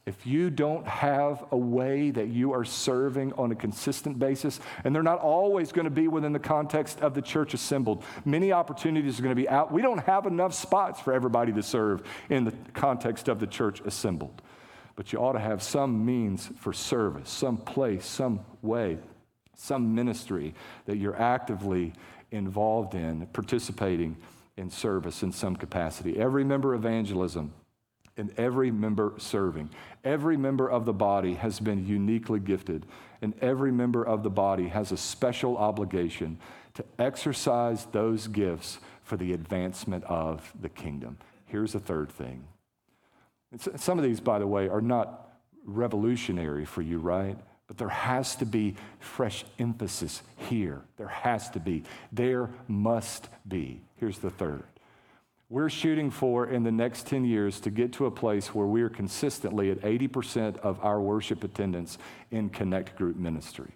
If 0.05 0.25
you 0.25 0.49
don't 0.49 0.85
have 0.87 1.45
a 1.51 1.57
way 1.57 2.11
that 2.11 2.27
you 2.27 2.53
are 2.53 2.63
serving 2.63 3.33
on 3.33 3.51
a 3.51 3.55
consistent 3.55 4.19
basis, 4.19 4.59
and 4.83 4.93
they're 4.93 5.03
not 5.03 5.19
always 5.19 5.71
going 5.71 5.85
to 5.85 5.91
be 5.91 6.07
within 6.09 6.33
the 6.33 6.39
context 6.39 7.01
of 7.01 7.13
the 7.13 7.21
church 7.21 7.53
assembled, 7.53 8.03
many 8.25 8.51
opportunities 8.51 9.19
are 9.19 9.23
going 9.23 9.35
to 9.35 9.41
be 9.41 9.49
out. 9.49 9.71
We 9.71 9.81
don't 9.81 9.99
have 9.99 10.25
enough 10.25 10.53
spots 10.53 10.99
for 10.99 11.13
everybody 11.13 11.53
to 11.53 11.63
serve 11.63 12.03
in 12.29 12.43
the 12.43 12.53
context 12.73 13.29
of 13.29 13.39
the 13.39 13.47
church 13.47 13.81
assembled. 13.81 14.41
But 14.97 15.13
you 15.13 15.19
ought 15.19 15.33
to 15.33 15.39
have 15.39 15.61
some 15.63 16.05
means 16.05 16.49
for 16.57 16.73
service, 16.73 17.29
some 17.29 17.57
place, 17.57 18.05
some 18.05 18.41
way, 18.61 18.97
some 19.55 19.93
ministry 19.93 20.53
that 20.85 20.97
you're 20.97 21.19
actively 21.19 21.93
involved 22.31 22.93
in, 22.93 23.27
participating 23.27 24.17
in 24.55 24.69
service 24.69 25.23
in 25.23 25.31
some 25.31 25.55
capacity. 25.55 26.19
Every 26.19 26.43
member 26.43 26.73
of 26.73 26.83
evangelism 26.83 27.53
and 28.17 28.33
every 28.37 28.71
member 28.71 29.13
serving. 29.17 29.69
Every 30.03 30.37
member 30.37 30.69
of 30.69 30.85
the 30.85 30.93
body 30.93 31.35
has 31.35 31.59
been 31.59 31.85
uniquely 31.85 32.39
gifted, 32.39 32.85
and 33.21 33.33
every 33.41 33.71
member 33.71 34.03
of 34.03 34.23
the 34.23 34.29
body 34.29 34.67
has 34.69 34.91
a 34.91 34.97
special 34.97 35.55
obligation 35.57 36.39
to 36.73 36.83
exercise 36.99 37.85
those 37.85 38.27
gifts 38.27 38.79
for 39.03 39.17
the 39.17 39.33
advancement 39.33 40.03
of 40.05 40.51
the 40.59 40.69
kingdom. 40.69 41.17
Here's 41.45 41.73
the 41.73 41.79
third 41.79 42.11
thing. 42.11 42.43
Some 43.75 43.97
of 43.97 44.03
these, 44.03 44.19
by 44.19 44.39
the 44.39 44.47
way, 44.47 44.67
are 44.67 44.81
not 44.81 45.29
revolutionary 45.63 46.65
for 46.65 46.81
you, 46.81 46.99
right? 46.99 47.37
But 47.67 47.77
there 47.77 47.89
has 47.89 48.35
to 48.37 48.45
be 48.45 48.75
fresh 48.99 49.43
emphasis 49.59 50.21
here. 50.37 50.81
There 50.97 51.07
has 51.07 51.49
to 51.51 51.59
be. 51.59 51.83
There 52.11 52.49
must 52.67 53.27
be. 53.47 53.81
Here's 53.97 54.19
the 54.19 54.29
third. 54.29 54.63
We're 55.49 55.69
shooting 55.69 56.11
for 56.11 56.47
in 56.47 56.63
the 56.63 56.71
next 56.71 57.07
10 57.07 57.23
years 57.23 57.61
to 57.61 57.69
get 57.69 57.93
to 57.93 58.05
a 58.05 58.11
place 58.11 58.53
where 58.53 58.67
we 58.67 58.81
are 58.81 58.89
consistently 58.89 59.71
at 59.71 59.79
80% 59.81 60.57
of 60.57 60.83
our 60.83 60.99
worship 60.99 61.43
attendance 61.43 61.97
in 62.31 62.49
Connect 62.49 62.97
Group 62.97 63.15
ministry. 63.15 63.71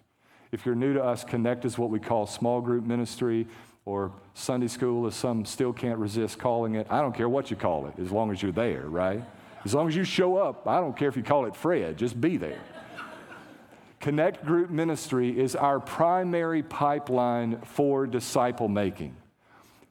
If 0.52 0.66
you're 0.66 0.74
new 0.74 0.92
to 0.92 1.02
us, 1.02 1.24
Connect 1.24 1.64
is 1.64 1.78
what 1.78 1.88
we 1.88 1.98
call 1.98 2.26
small 2.26 2.60
group 2.60 2.84
ministry 2.84 3.46
or 3.86 4.12
Sunday 4.34 4.68
school, 4.68 5.06
as 5.06 5.14
some 5.14 5.46
still 5.46 5.72
can't 5.72 5.98
resist 5.98 6.38
calling 6.38 6.74
it. 6.74 6.86
I 6.90 7.00
don't 7.00 7.14
care 7.14 7.28
what 7.28 7.50
you 7.50 7.56
call 7.56 7.86
it, 7.86 7.94
as 7.98 8.12
long 8.12 8.30
as 8.30 8.42
you're 8.42 8.52
there, 8.52 8.82
right? 8.82 9.22
As 9.64 9.74
long 9.74 9.88
as 9.88 9.96
you 9.96 10.04
show 10.04 10.36
up, 10.36 10.68
I 10.68 10.78
don't 10.78 10.96
care 10.96 11.08
if 11.08 11.16
you 11.16 11.22
call 11.22 11.46
it 11.46 11.56
Fred, 11.56 11.96
just 11.96 12.20
be 12.20 12.36
there. 12.36 12.60
Connect 14.02 14.44
Group 14.44 14.68
Ministry 14.68 15.38
is 15.38 15.54
our 15.54 15.78
primary 15.78 16.64
pipeline 16.64 17.60
for 17.60 18.04
disciple 18.04 18.66
making. 18.66 19.16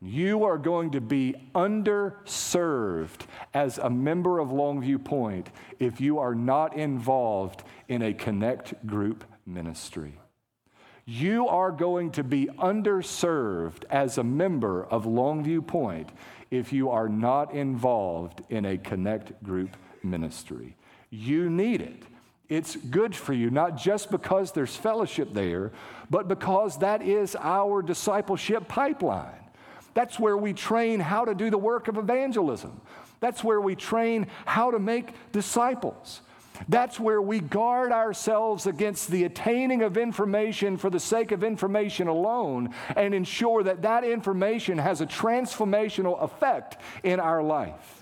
You 0.02 0.44
are 0.44 0.58
going 0.58 0.92
to 0.92 1.00
be 1.00 1.36
underserved 1.56 3.22
as 3.54 3.78
a 3.78 3.90
member 3.90 4.40
of 4.40 4.50
Longview 4.50 5.06
Point 5.06 5.50
if 5.80 6.02
you 6.02 6.20
are 6.20 6.36
not 6.36 6.76
involved 6.76 7.64
in 7.88 8.02
a 8.02 8.14
Connect 8.14 8.86
Group 8.86 9.24
ministry. 9.46 10.20
You 11.06 11.48
are 11.48 11.72
going 11.72 12.12
to 12.12 12.24
be 12.26 12.48
underserved 12.58 13.86
as 13.90 14.18
a 14.18 14.26
member 14.26 14.84
of 14.88 15.06
Longview 15.06 15.66
Point 15.66 16.10
if 16.50 16.74
you 16.74 16.90
are 16.90 17.08
not 17.08 17.54
involved 17.54 18.44
in 18.50 18.66
a 18.66 18.78
Connect 18.78 19.42
Group 19.42 19.78
ministry. 20.04 20.76
You 21.10 21.50
need 21.50 21.82
it 21.82 22.04
It's 22.52 22.76
good 22.76 23.16
for 23.16 23.32
you, 23.32 23.50
not 23.50 23.78
just 23.78 24.12
because 24.12 24.52
there's 24.52 24.76
fellowship 24.76 25.32
there, 25.32 25.72
but 26.10 26.28
because 26.28 26.80
that 26.80 27.02
is 27.02 27.38
our 27.40 27.82
discipleship 27.82 28.68
pipeline. 28.68 29.40
That's 29.94 30.20
where 30.20 30.36
we 30.36 30.52
train 30.52 31.00
how 31.00 31.24
to 31.24 31.34
do 31.34 31.50
the 31.50 31.58
work 31.58 31.88
of 31.88 31.98
evangelism. 31.98 32.82
That's 33.22 33.42
where 33.42 33.62
we 33.62 33.76
train 33.76 34.28
how 34.44 34.72
to 34.72 34.80
make 34.80 35.14
disciples. 35.32 36.20
That's 36.68 37.00
where 37.00 37.22
we 37.22 37.40
guard 37.40 37.94
ourselves 37.94 38.68
against 38.68 39.10
the 39.10 39.24
attaining 39.24 39.82
of 39.82 39.96
information 39.96 40.76
for 40.76 40.90
the 40.90 41.00
sake 41.00 41.32
of 41.32 41.46
information 41.46 42.10
alone 42.10 42.76
and 42.98 43.14
ensure 43.14 43.64
that 43.64 43.84
that 43.84 44.04
information 44.04 44.78
has 44.78 45.00
a 45.00 45.06
transformational 45.06 46.22
effect 46.22 46.82
in 47.02 47.22
our 47.22 47.42
life. 47.42 48.01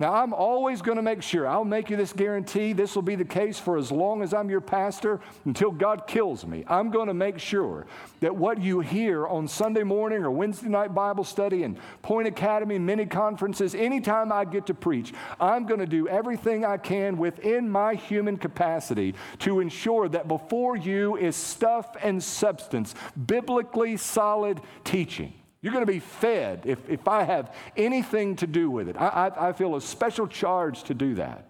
Now, 0.00 0.14
I'm 0.14 0.32
always 0.32 0.82
going 0.82 0.96
to 0.96 1.02
make 1.02 1.22
sure, 1.22 1.46
I'll 1.46 1.64
make 1.64 1.90
you 1.90 1.96
this 1.96 2.12
guarantee, 2.12 2.72
this 2.72 2.94
will 2.94 3.02
be 3.02 3.14
the 3.14 3.24
case 3.24 3.58
for 3.58 3.76
as 3.76 3.92
long 3.92 4.22
as 4.22 4.34
I'm 4.34 4.50
your 4.50 4.60
pastor 4.60 5.20
until 5.44 5.70
God 5.70 6.06
kills 6.06 6.44
me. 6.44 6.64
I'm 6.66 6.90
going 6.90 7.08
to 7.08 7.14
make 7.14 7.38
sure 7.38 7.86
that 8.20 8.34
what 8.34 8.60
you 8.60 8.80
hear 8.80 9.26
on 9.26 9.46
Sunday 9.46 9.82
morning 9.82 10.24
or 10.24 10.30
Wednesday 10.30 10.68
night 10.68 10.94
Bible 10.94 11.24
study 11.24 11.62
and 11.62 11.78
Point 12.00 12.26
Academy 12.26 12.78
mini 12.78 13.06
conferences, 13.06 13.74
anytime 13.74 14.32
I 14.32 14.44
get 14.44 14.66
to 14.66 14.74
preach, 14.74 15.12
I'm 15.38 15.66
going 15.66 15.80
to 15.80 15.86
do 15.86 16.08
everything 16.08 16.64
I 16.64 16.78
can 16.78 17.16
within 17.16 17.68
my 17.68 17.94
human 17.94 18.38
capacity 18.38 19.14
to 19.40 19.60
ensure 19.60 20.08
that 20.08 20.26
before 20.26 20.76
you 20.76 21.16
is 21.16 21.36
stuff 21.36 21.96
and 22.02 22.22
substance, 22.22 22.94
biblically 23.26 23.96
solid 23.98 24.60
teaching. 24.84 25.34
You're 25.62 25.72
going 25.72 25.86
to 25.86 25.92
be 25.92 26.00
fed 26.00 26.62
if, 26.64 26.78
if 26.90 27.06
I 27.06 27.22
have 27.22 27.54
anything 27.76 28.36
to 28.36 28.46
do 28.48 28.68
with 28.68 28.88
it. 28.88 28.96
I, 28.96 29.06
I, 29.06 29.48
I 29.48 29.52
feel 29.52 29.76
a 29.76 29.80
special 29.80 30.26
charge 30.26 30.82
to 30.84 30.94
do 30.94 31.14
that. 31.14 31.48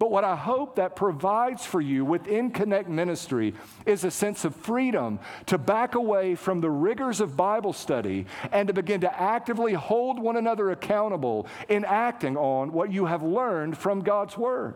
But 0.00 0.10
what 0.10 0.24
I 0.24 0.34
hope 0.34 0.74
that 0.76 0.96
provides 0.96 1.64
for 1.64 1.80
you 1.80 2.04
within 2.04 2.50
Connect 2.50 2.88
Ministry 2.88 3.54
is 3.86 4.02
a 4.02 4.10
sense 4.10 4.44
of 4.44 4.56
freedom 4.56 5.20
to 5.46 5.58
back 5.58 5.94
away 5.94 6.34
from 6.34 6.60
the 6.60 6.70
rigors 6.70 7.20
of 7.20 7.36
Bible 7.36 7.72
study 7.72 8.26
and 8.50 8.66
to 8.66 8.74
begin 8.74 9.02
to 9.02 9.20
actively 9.20 9.74
hold 9.74 10.18
one 10.18 10.36
another 10.36 10.72
accountable 10.72 11.46
in 11.68 11.84
acting 11.84 12.36
on 12.36 12.72
what 12.72 12.90
you 12.90 13.06
have 13.06 13.22
learned 13.22 13.78
from 13.78 14.00
God's 14.00 14.36
Word. 14.36 14.74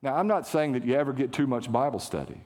Now, 0.00 0.16
I'm 0.16 0.28
not 0.28 0.46
saying 0.46 0.72
that 0.72 0.86
you 0.86 0.94
ever 0.94 1.12
get 1.12 1.34
too 1.34 1.46
much 1.46 1.70
Bible 1.70 2.00
study, 2.00 2.40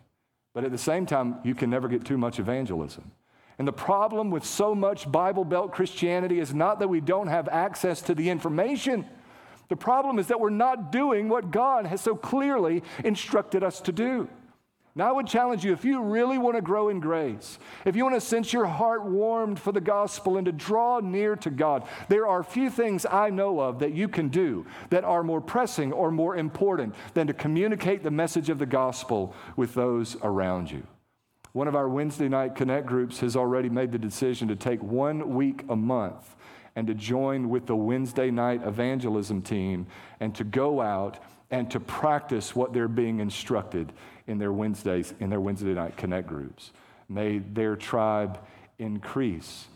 but 0.55 0.65
at 0.65 0.73
the 0.73 0.79
same 0.79 1.07
time, 1.07 1.37
you 1.45 1.55
can 1.55 1.71
never 1.71 1.87
get 1.87 2.05
too 2.05 2.19
much 2.19 2.41
evangelism. 2.41 3.13
And 3.59 3.67
the 3.67 3.73
problem 3.73 4.31
with 4.31 4.45
so 4.45 4.75
much 4.75 5.11
Bible 5.11 5.45
Belt 5.45 5.73
Christianity 5.73 6.41
is 6.41 6.53
not 6.53 6.79
that 6.81 6.89
we 6.89 7.01
don't 7.01 7.29
have 7.29 7.49
access 7.49 8.03
to 8.03 8.15
the 8.15 8.29
information. 8.29 9.07
The 9.69 9.77
problem 9.77 10.19
is 10.19 10.27
that 10.29 10.41
we're 10.41 10.51
not 10.51 10.93
doing 10.93 11.29
what 11.29 11.51
God 11.51 11.87
has 11.87 12.01
so 12.01 12.15
clearly 12.15 12.83
instructed 13.03 13.65
us 13.65 13.81
to 13.83 13.93
do. 13.93 14.29
Now, 14.95 15.11
I 15.11 15.13
would 15.13 15.27
challenge 15.27 15.63
you 15.63 15.75
if 15.75 15.85
you 15.85 16.01
really 16.03 16.39
want 16.39 16.57
to 16.57 16.63
grow 16.63 16.89
in 16.89 17.01
grace, 17.01 17.59
if 17.85 17.97
you 17.97 18.05
want 18.05 18.17
to 18.17 18.21
sense 18.21 18.51
your 18.51 18.65
heart 18.65 19.05
warmed 19.05 19.61
for 19.61 19.71
the 19.71 19.81
gospel 19.81 20.39
and 20.39 20.47
to 20.47 20.53
draw 20.53 21.01
near 21.01 21.37
to 21.37 21.51
God, 21.51 21.87
there 22.09 22.27
are 22.27 22.43
few 22.43 22.71
things 22.71 23.05
I 23.05 23.29
know 23.29 23.61
of 23.61 23.81
that 23.81 23.93
you 23.93 24.09
can 24.09 24.29
do 24.29 24.65
that 24.89 25.05
are 25.05 25.23
more 25.23 25.43
pressing 25.43 25.93
or 25.93 26.11
more 26.11 26.35
important 26.37 26.95
than 27.13 27.27
to 27.27 27.35
communicate 27.35 28.05
the 28.05 28.11
message 28.11 28.49
of 28.49 28.59
the 28.59 28.65
gospel 28.65 29.35
with 29.55 29.75
those 29.75 30.17
around 30.23 30.71
you. 30.71 30.87
One 31.57 31.69
of 31.69 31.75
our 31.75 31.89
Wednesday 31.89 32.29
night 32.29 32.55
connect 32.55 32.85
groups 32.85 33.21
has 33.21 33.35
already 33.35 33.71
made 33.71 33.91
the 33.91 33.99
decision 33.99 34.47
to 34.49 34.57
take 34.57 34.83
one 34.83 35.35
week 35.35 35.65
a 35.71 35.75
month 35.75 36.37
and 36.75 36.87
to 36.87 36.93
join 36.93 37.49
with 37.49 37.65
the 37.65 37.75
Wednesday 37.75 38.31
night 38.31 38.61
evangelism 38.63 39.41
team 39.41 39.87
and 40.21 40.35
to 40.35 40.45
go 40.45 40.83
out 40.83 41.19
and 41.51 41.71
to 41.71 41.81
practice 41.81 42.55
what 42.55 42.75
they're 42.75 42.89
being 42.89 43.21
instructed 43.21 43.95
in 44.27 44.37
their 44.37 44.53
Wednesdays 44.53 45.15
in 45.19 45.31
their 45.31 45.41
Wednesday 45.41 45.73
night 45.73 45.97
connect 45.97 46.29
groups. 46.29 46.73
May 47.09 47.39
their 47.39 47.75
tribe 47.75 48.39
increase. 48.79 49.69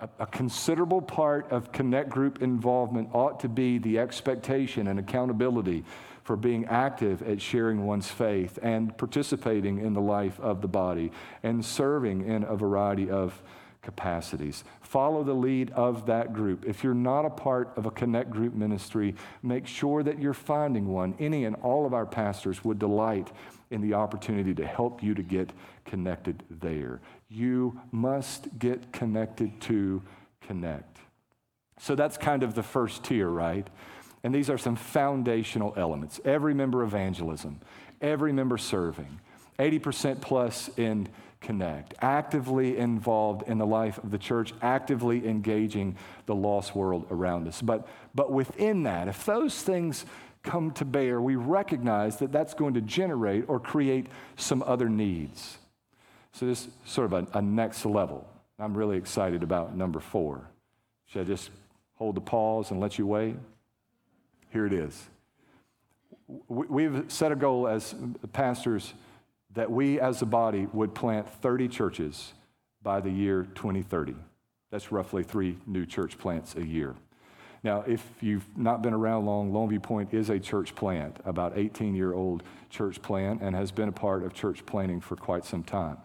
A, 0.00 0.08
a, 0.18 0.26
considerable 0.26 1.00
part 1.00 1.48
of 1.52 1.70
connect 1.70 2.08
group 2.08 2.42
involvement 2.42 3.10
ought 3.12 3.38
to 3.38 3.48
be 3.48 3.78
the 3.78 4.00
expectation 4.00 4.88
and 4.88 4.98
accountability 4.98 5.84
for 6.30 6.36
being 6.36 6.64
active 6.66 7.22
at 7.22 7.42
sharing 7.42 7.84
one's 7.84 8.08
faith 8.08 8.56
and 8.62 8.96
participating 8.96 9.80
in 9.80 9.94
the 9.94 10.00
life 10.00 10.38
of 10.38 10.62
the 10.62 10.68
body 10.68 11.10
and 11.42 11.64
serving 11.64 12.24
in 12.24 12.44
a 12.44 12.54
variety 12.54 13.10
of 13.10 13.42
capacities. 13.82 14.62
Follow 14.80 15.24
the 15.24 15.34
lead 15.34 15.72
of 15.72 16.06
that 16.06 16.32
group. 16.32 16.64
If 16.64 16.84
you're 16.84 16.94
not 16.94 17.24
a 17.24 17.30
part 17.30 17.72
of 17.76 17.84
a 17.84 17.90
connect 17.90 18.30
group 18.30 18.54
ministry, 18.54 19.16
make 19.42 19.66
sure 19.66 20.04
that 20.04 20.20
you're 20.20 20.32
finding 20.32 20.86
one. 20.86 21.16
Any 21.18 21.46
and 21.46 21.56
all 21.56 21.84
of 21.84 21.94
our 21.94 22.06
pastors 22.06 22.64
would 22.64 22.78
delight 22.78 23.32
in 23.72 23.80
the 23.80 23.94
opportunity 23.94 24.54
to 24.54 24.64
help 24.64 25.02
you 25.02 25.14
to 25.14 25.24
get 25.24 25.50
connected 25.84 26.44
there. 26.48 27.00
You 27.28 27.80
must 27.90 28.56
get 28.56 28.92
connected 28.92 29.60
to 29.62 30.00
connect. 30.42 30.98
So 31.80 31.96
that's 31.96 32.16
kind 32.16 32.44
of 32.44 32.54
the 32.54 32.62
first 32.62 33.02
tier, 33.02 33.28
right? 33.28 33.66
And 34.22 34.34
these 34.34 34.50
are 34.50 34.58
some 34.58 34.76
foundational 34.76 35.72
elements. 35.76 36.20
Every 36.24 36.54
member 36.54 36.82
evangelism, 36.82 37.60
every 38.00 38.32
member 38.32 38.58
serving, 38.58 39.20
80% 39.58 40.20
plus 40.20 40.70
in 40.76 41.08
connect, 41.40 41.94
actively 42.02 42.76
involved 42.76 43.48
in 43.48 43.58
the 43.58 43.66
life 43.66 43.98
of 43.98 44.10
the 44.10 44.18
church, 44.18 44.52
actively 44.60 45.26
engaging 45.26 45.96
the 46.26 46.34
lost 46.34 46.76
world 46.76 47.06
around 47.10 47.48
us. 47.48 47.62
But, 47.62 47.88
but 48.14 48.30
within 48.30 48.82
that, 48.82 49.08
if 49.08 49.24
those 49.24 49.62
things 49.62 50.04
come 50.42 50.70
to 50.72 50.84
bear, 50.84 51.20
we 51.20 51.36
recognize 51.36 52.16
that 52.18 52.32
that's 52.32 52.54
going 52.54 52.74
to 52.74 52.80
generate 52.80 53.44
or 53.48 53.58
create 53.58 54.06
some 54.36 54.62
other 54.62 54.88
needs. 54.88 55.58
So, 56.32 56.46
this 56.46 56.66
is 56.66 56.72
sort 56.84 57.12
of 57.12 57.28
a, 57.34 57.38
a 57.38 57.42
next 57.42 57.84
level. 57.84 58.26
I'm 58.58 58.76
really 58.76 58.96
excited 58.96 59.42
about 59.42 59.74
number 59.74 60.00
four. 60.00 60.42
Should 61.06 61.22
I 61.22 61.24
just 61.24 61.50
hold 61.94 62.14
the 62.14 62.20
pause 62.20 62.70
and 62.70 62.80
let 62.80 62.98
you 62.98 63.06
wait? 63.06 63.36
Here 64.50 64.66
it 64.66 64.72
is. 64.72 65.08
We've 66.48 67.04
set 67.08 67.32
a 67.32 67.36
goal 67.36 67.66
as 67.66 67.94
pastors 68.32 68.94
that 69.54 69.70
we 69.70 69.98
as 70.00 70.22
a 70.22 70.26
body 70.26 70.68
would 70.72 70.94
plant 70.94 71.28
30 71.28 71.68
churches 71.68 72.32
by 72.82 73.00
the 73.00 73.10
year 73.10 73.48
2030. 73.54 74.14
That's 74.70 74.92
roughly 74.92 75.24
three 75.24 75.58
new 75.66 75.86
church 75.86 76.18
plants 76.18 76.54
a 76.54 76.64
year. 76.64 76.94
Now, 77.62 77.84
if 77.86 78.04
you've 78.20 78.46
not 78.56 78.80
been 78.80 78.94
around 78.94 79.26
long, 79.26 79.52
Longview 79.52 79.82
Point 79.82 80.14
is 80.14 80.30
a 80.30 80.38
church 80.38 80.74
plant, 80.74 81.16
about 81.24 81.58
18 81.58 81.94
year 81.94 82.14
old 82.14 82.42
church 82.70 83.02
plant, 83.02 83.42
and 83.42 83.54
has 83.54 83.70
been 83.70 83.88
a 83.88 83.92
part 83.92 84.22
of 84.24 84.32
church 84.32 84.64
planting 84.64 85.00
for 85.00 85.16
quite 85.16 85.44
some 85.44 85.62
time. 85.62 85.98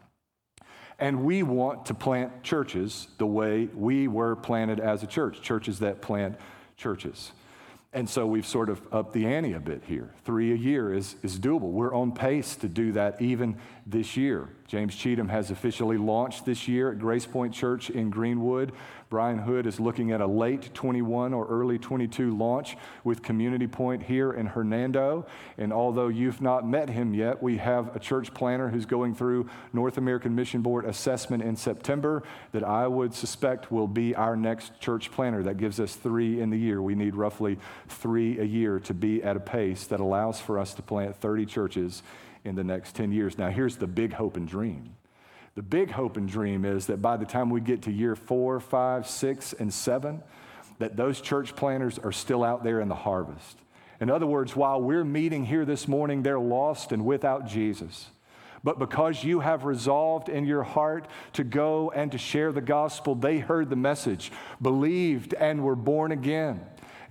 And 1.00 1.24
we 1.24 1.44
want 1.44 1.86
to 1.88 1.94
plant 1.94 2.44
churches 2.44 3.08
the 3.18 3.26
way 3.26 3.70
we 3.74 4.08
were 4.08 4.36
planted 4.36 4.80
as 4.80 5.04
a 5.04 5.08
church, 5.08 5.42
churches 5.42 5.80
that 5.80 6.02
plant 6.02 6.38
churches. 6.78 7.32
And 7.96 8.10
so 8.10 8.28
we've 8.28 8.46
sort 8.46 8.70
of 8.70 8.82
upped 8.92 9.14
the 9.14 9.26
ante 9.26 9.54
a 9.54 9.60
bit 9.60 9.82
here. 9.88 10.14
Three 10.26 10.52
a 10.52 10.56
year 10.56 10.94
is, 10.94 11.16
is 11.24 11.40
doable. 11.40 11.72
We're 11.72 11.96
on 11.96 12.12
pace 12.12 12.58
to 12.58 12.68
do 12.68 12.92
that 12.92 13.22
even 13.22 13.56
this 13.88 14.18
year. 14.18 14.50
James 14.68 14.96
Cheatham 14.96 15.30
has 15.30 15.52
officially 15.52 15.98
launched 15.98 16.44
this 16.44 16.68
year 16.68 16.92
at 16.92 16.98
Grace 16.98 17.28
Point 17.28 17.54
Church 17.54 17.92
in 17.92 18.10
Greenwood. 18.10 18.72
Brian 19.10 19.38
Hood 19.38 19.68
is 19.68 19.80
looking 19.80 20.12
at 20.12 20.22
a 20.22 20.26
late 20.26 20.74
21 20.74 21.34
or 21.34 21.46
early 21.46 21.78
22 21.78 22.36
launch 22.36 22.76
with 23.04 23.22
Community 23.22 23.68
Point 23.68 24.02
here 24.02 24.34
in 24.34 24.48
Hernando. 24.48 25.28
And 25.60 25.72
although 25.72 26.08
you've 26.08 26.42
not 26.42 26.68
met 26.68 26.90
him 26.90 27.14
yet, 27.14 27.44
we 27.44 27.58
have 27.58 27.96
a 27.96 28.00
church 28.00 28.34
planter 28.34 28.70
who's 28.70 28.88
going 28.88 29.14
through 29.14 29.48
North 29.72 30.00
American 30.00 30.34
Mission 30.34 30.64
Board 30.64 30.86
assessment 30.86 31.44
in 31.44 31.56
September 31.56 32.24
that 32.52 32.64
I 32.64 32.88
would 32.88 33.14
suspect 33.14 33.72
will 33.72 33.88
be 33.88 34.16
our 34.16 34.36
next 34.36 34.80
church 34.80 35.12
planter. 35.12 35.44
That 35.44 35.58
gives 35.58 35.80
us 35.80 35.96
three 35.96 36.42
in 36.42 36.50
the 36.50 36.58
year. 36.58 36.82
We 36.82 36.96
need 36.96 37.16
roughly 37.16 37.60
three 37.88 38.40
a 38.40 38.44
year 38.44 38.80
to 38.80 38.94
be 38.96 39.22
at 39.22 39.38
a 39.38 39.40
pace 39.40 39.86
that 39.88 40.00
allows 40.00 40.40
for 40.40 40.58
us 40.58 40.74
to 40.74 40.82
plant 40.82 41.16
30 41.16 41.46
churches 41.46 42.02
in 42.46 42.56
the 42.56 42.64
next 42.64 42.96
10 42.96 43.12
years. 43.12 43.38
Now, 43.38 43.50
here's 43.50 43.76
the 43.76 43.88
big 43.88 44.14
hope 44.14 44.38
and 44.38 44.48
dream. 44.48 44.96
The 45.56 45.64
big 45.64 45.92
hope 45.92 46.18
and 46.18 46.28
dream 46.28 46.66
is 46.66 46.88
that 46.88 47.02
by 47.02 47.18
the 47.18 47.26
time 47.26 47.50
we 47.50 47.62
get 47.62 47.84
to 47.84 47.92
year 47.92 48.16
four, 48.16 48.60
five, 48.60 49.08
six, 49.08 49.54
and 49.54 49.74
seven, 49.74 50.22
that 50.80 50.98
those 50.98 51.22
church 51.22 51.56
planters 51.56 51.98
are 51.98 52.12
still 52.12 52.44
out 52.44 52.64
there 52.64 52.82
in 52.82 52.90
the 52.90 52.96
harvest. 52.96 53.58
In 54.02 54.10
other 54.10 54.28
words, 54.28 54.56
while 54.56 54.82
we're 54.82 55.06
meeting 55.06 55.46
here 55.46 55.64
this 55.64 55.88
morning, 55.88 56.22
they're 56.22 56.40
lost 56.40 56.92
and 56.92 57.06
without 57.06 57.48
Jesus. 57.48 58.08
But 58.66 58.80
because 58.80 59.24
you 59.24 59.40
have 59.40 59.64
resolved 59.64 60.28
in 60.28 60.46
your 60.46 60.64
heart 60.64 61.08
to 61.34 61.46
go 61.46 61.92
and 61.96 62.12
to 62.12 62.18
share 62.18 62.52
the 62.52 62.62
gospel, 62.62 63.16
they 63.16 63.38
heard 63.38 63.70
the 63.70 63.76
message, 63.78 64.34
believed, 64.62 65.34
and 65.36 65.64
were 65.64 65.76
born 65.76 66.12
again. 66.12 66.60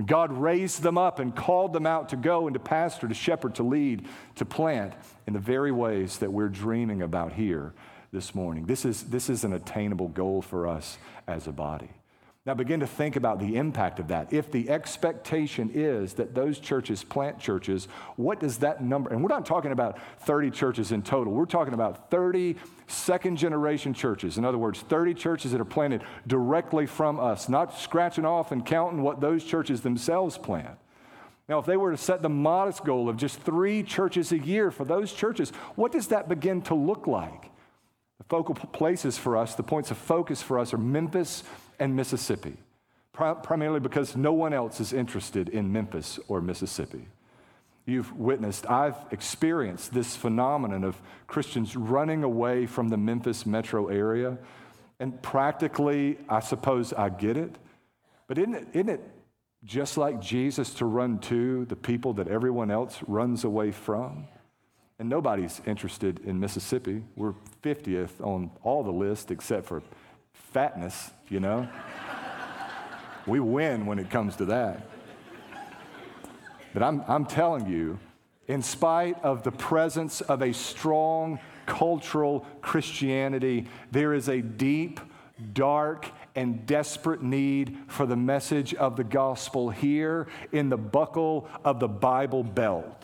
God 0.04 0.32
raised 0.32 0.82
them 0.82 0.98
up 0.98 1.18
and 1.20 1.34
called 1.34 1.72
them 1.72 1.86
out 1.86 2.10
to 2.10 2.16
go 2.16 2.46
and 2.46 2.54
to 2.54 2.60
pastor, 2.60 3.08
to 3.08 3.14
shepherd, 3.14 3.54
to 3.54 3.62
lead, 3.62 4.06
to 4.34 4.44
plant 4.44 4.92
in 5.26 5.32
the 5.32 5.38
very 5.38 5.72
ways 5.72 6.18
that 6.18 6.32
we're 6.32 6.48
dreaming 6.48 7.02
about 7.02 7.32
here 7.32 7.72
this 8.12 8.34
morning. 8.34 8.66
This 8.66 8.84
is, 8.84 9.04
this 9.04 9.28
is 9.28 9.44
an 9.44 9.52
attainable 9.52 10.08
goal 10.08 10.42
for 10.42 10.66
us 10.66 10.98
as 11.26 11.46
a 11.46 11.52
body. 11.52 11.90
Now 12.46 12.52
begin 12.52 12.80
to 12.80 12.86
think 12.86 13.16
about 13.16 13.38
the 13.38 13.56
impact 13.56 13.98
of 13.98 14.08
that. 14.08 14.30
If 14.30 14.52
the 14.52 14.68
expectation 14.68 15.70
is 15.72 16.12
that 16.14 16.34
those 16.34 16.58
churches 16.58 17.02
plant 17.02 17.38
churches, 17.38 17.88
what 18.16 18.38
does 18.38 18.58
that 18.58 18.84
number, 18.84 19.10
and 19.10 19.22
we're 19.22 19.28
not 19.28 19.46
talking 19.46 19.72
about 19.72 19.98
30 20.20 20.50
churches 20.50 20.92
in 20.92 21.00
total, 21.00 21.32
we're 21.32 21.46
talking 21.46 21.72
about 21.72 22.10
30 22.10 22.56
second 22.86 23.38
generation 23.38 23.94
churches. 23.94 24.36
In 24.36 24.44
other 24.44 24.58
words, 24.58 24.80
30 24.80 25.14
churches 25.14 25.52
that 25.52 25.60
are 25.60 25.64
planted 25.64 26.02
directly 26.26 26.84
from 26.84 27.18
us, 27.18 27.48
not 27.48 27.78
scratching 27.78 28.26
off 28.26 28.52
and 28.52 28.66
counting 28.66 29.00
what 29.00 29.22
those 29.22 29.42
churches 29.42 29.80
themselves 29.80 30.36
plant. 30.36 30.76
Now, 31.48 31.58
if 31.58 31.66
they 31.66 31.76
were 31.76 31.90
to 31.90 31.96
set 31.96 32.22
the 32.22 32.28
modest 32.28 32.84
goal 32.84 33.08
of 33.08 33.16
just 33.16 33.40
three 33.40 33.82
churches 33.82 34.32
a 34.32 34.38
year 34.38 34.70
for 34.70 34.84
those 34.84 35.12
churches, 35.12 35.50
what 35.74 35.92
does 35.92 36.08
that 36.08 36.28
begin 36.28 36.62
to 36.62 36.74
look 36.74 37.06
like? 37.06 37.50
The 38.18 38.24
focal 38.24 38.54
places 38.54 39.18
for 39.18 39.36
us, 39.36 39.54
the 39.54 39.62
points 39.62 39.90
of 39.90 39.98
focus 39.98 40.40
for 40.40 40.58
us 40.58 40.72
are 40.72 40.78
Memphis 40.78 41.44
and 41.78 41.94
Mississippi, 41.94 42.56
primarily 43.12 43.80
because 43.80 44.16
no 44.16 44.32
one 44.32 44.54
else 44.54 44.80
is 44.80 44.92
interested 44.92 45.48
in 45.50 45.70
Memphis 45.70 46.18
or 46.28 46.40
Mississippi. 46.40 47.08
You've 47.86 48.16
witnessed, 48.16 48.64
I've 48.70 48.96
experienced 49.10 49.92
this 49.92 50.16
phenomenon 50.16 50.84
of 50.84 51.00
Christians 51.26 51.76
running 51.76 52.24
away 52.24 52.64
from 52.64 52.88
the 52.88 52.96
Memphis 52.96 53.44
metro 53.44 53.88
area. 53.88 54.38
And 55.00 55.20
practically, 55.20 56.16
I 56.28 56.40
suppose 56.40 56.94
I 56.94 57.10
get 57.10 57.36
it. 57.36 57.56
But 58.26 58.38
isn't 58.38 58.54
it, 58.54 58.68
isn't 58.72 58.88
it 58.88 59.13
just 59.64 59.96
like 59.96 60.20
Jesus 60.20 60.74
to 60.74 60.84
run 60.84 61.18
to 61.20 61.64
the 61.66 61.76
people 61.76 62.12
that 62.14 62.28
everyone 62.28 62.70
else 62.70 62.98
runs 63.06 63.44
away 63.44 63.70
from? 63.70 64.26
And 64.98 65.08
nobody's 65.08 65.60
interested 65.66 66.20
in 66.20 66.38
Mississippi. 66.38 67.02
We're 67.16 67.34
50th 67.62 68.20
on 68.20 68.50
all 68.62 68.82
the 68.84 68.92
list 68.92 69.30
except 69.30 69.66
for 69.66 69.82
fatness, 70.32 71.10
you 71.28 71.40
know? 71.40 71.68
we 73.26 73.40
win 73.40 73.86
when 73.86 73.98
it 73.98 74.10
comes 74.10 74.36
to 74.36 74.44
that. 74.46 74.86
But 76.72 76.82
I'm, 76.82 77.02
I'm 77.08 77.24
telling 77.24 77.66
you, 77.66 77.98
in 78.46 78.62
spite 78.62 79.22
of 79.24 79.42
the 79.42 79.52
presence 79.52 80.20
of 80.20 80.42
a 80.42 80.52
strong 80.52 81.38
cultural 81.66 82.46
Christianity, 82.60 83.66
there 83.90 84.12
is 84.12 84.28
a 84.28 84.40
deep, 84.40 85.00
dark, 85.52 86.10
and 86.34 86.66
desperate 86.66 87.22
need 87.22 87.78
for 87.86 88.06
the 88.06 88.16
message 88.16 88.74
of 88.74 88.96
the 88.96 89.04
gospel 89.04 89.70
here 89.70 90.26
in 90.52 90.68
the 90.68 90.76
buckle 90.76 91.48
of 91.64 91.80
the 91.80 91.88
Bible 91.88 92.42
Belt. 92.42 93.02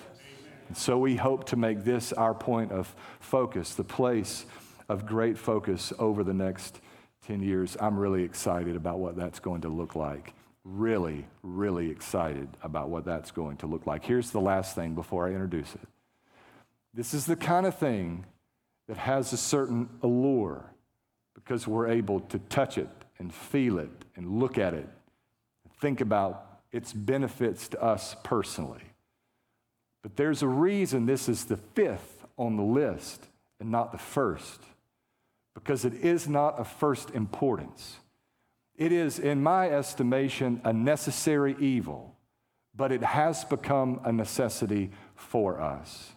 And 0.69 0.77
so 0.77 0.99
we 0.99 1.17
hope 1.17 1.47
to 1.47 1.57
make 1.57 1.85
this 1.85 2.13
our 2.13 2.35
point 2.35 2.73
of 2.73 2.95
focus, 3.21 3.75
the 3.75 3.85
place 3.85 4.47
of 4.89 5.07
great 5.07 5.39
focus 5.39 5.93
over 5.99 6.25
the 6.25 6.35
next 6.35 6.81
10 7.27 7.43
years. 7.43 7.77
I'm 7.81 7.99
really 7.99 8.25
excited 8.25 8.77
about 8.77 8.99
what 8.99 9.17
that's 9.17 9.39
going 9.39 9.63
to 9.63 9.69
look 9.69 9.95
like. 9.95 10.35
Really, 10.65 11.27
really 11.43 11.91
excited 11.91 12.49
about 12.63 12.89
what 12.89 13.05
that's 13.05 13.31
going 13.31 13.59
to 13.59 13.67
look 13.67 13.87
like. 13.87 14.05
Here's 14.05 14.31
the 14.31 14.41
last 14.41 14.75
thing 14.75 14.95
before 14.95 15.27
I 15.27 15.31
introduce 15.31 15.75
it. 15.75 15.89
This 16.93 17.15
is 17.15 17.27
the 17.27 17.37
kind 17.37 17.67
of 17.67 17.79
thing 17.79 18.27
that 18.89 18.97
has 18.97 19.33
a 19.33 19.37
certain 19.37 19.89
allure 20.03 20.65
because 21.35 21.67
we're 21.67 21.89
able 21.89 22.21
to 22.21 22.39
touch 22.41 22.77
it 22.77 22.89
and 23.21 23.33
feel 23.33 23.79
it 23.79 23.91
and 24.17 24.41
look 24.41 24.59
at 24.59 24.75
it, 24.75 24.89
and 25.65 25.73
think 25.81 26.01
about 26.01 26.63
its 26.73 26.93
benefits 26.93 27.69
to 27.69 27.81
us 27.81 28.17
personally. 28.25 28.83
But 30.03 30.17
there's 30.17 30.43
a 30.43 30.49
reason 30.49 31.07
this 31.07 31.29
is 31.29 31.45
the 31.45 31.59
fifth 31.59 32.25
on 32.37 32.57
the 32.57 32.63
list 32.65 33.27
and 33.61 33.71
not 33.71 33.93
the 33.93 33.99
first 33.99 34.61
because 35.55 35.85
it 35.85 35.95
is 35.95 36.27
not 36.27 36.59
of 36.59 36.67
first 36.67 37.11
importance. 37.11 37.99
It 38.77 38.93
is, 38.93 39.19
in 39.19 39.43
my 39.43 39.69
estimation, 39.69 40.61
a 40.65 40.73
necessary 40.73 41.55
evil, 41.61 42.17
but 42.75 42.93
it 42.93 43.03
has 43.03 43.45
become 43.45 44.01
a 44.05 44.13
necessity 44.13 44.91
for 45.15 45.61
us. 45.61 46.13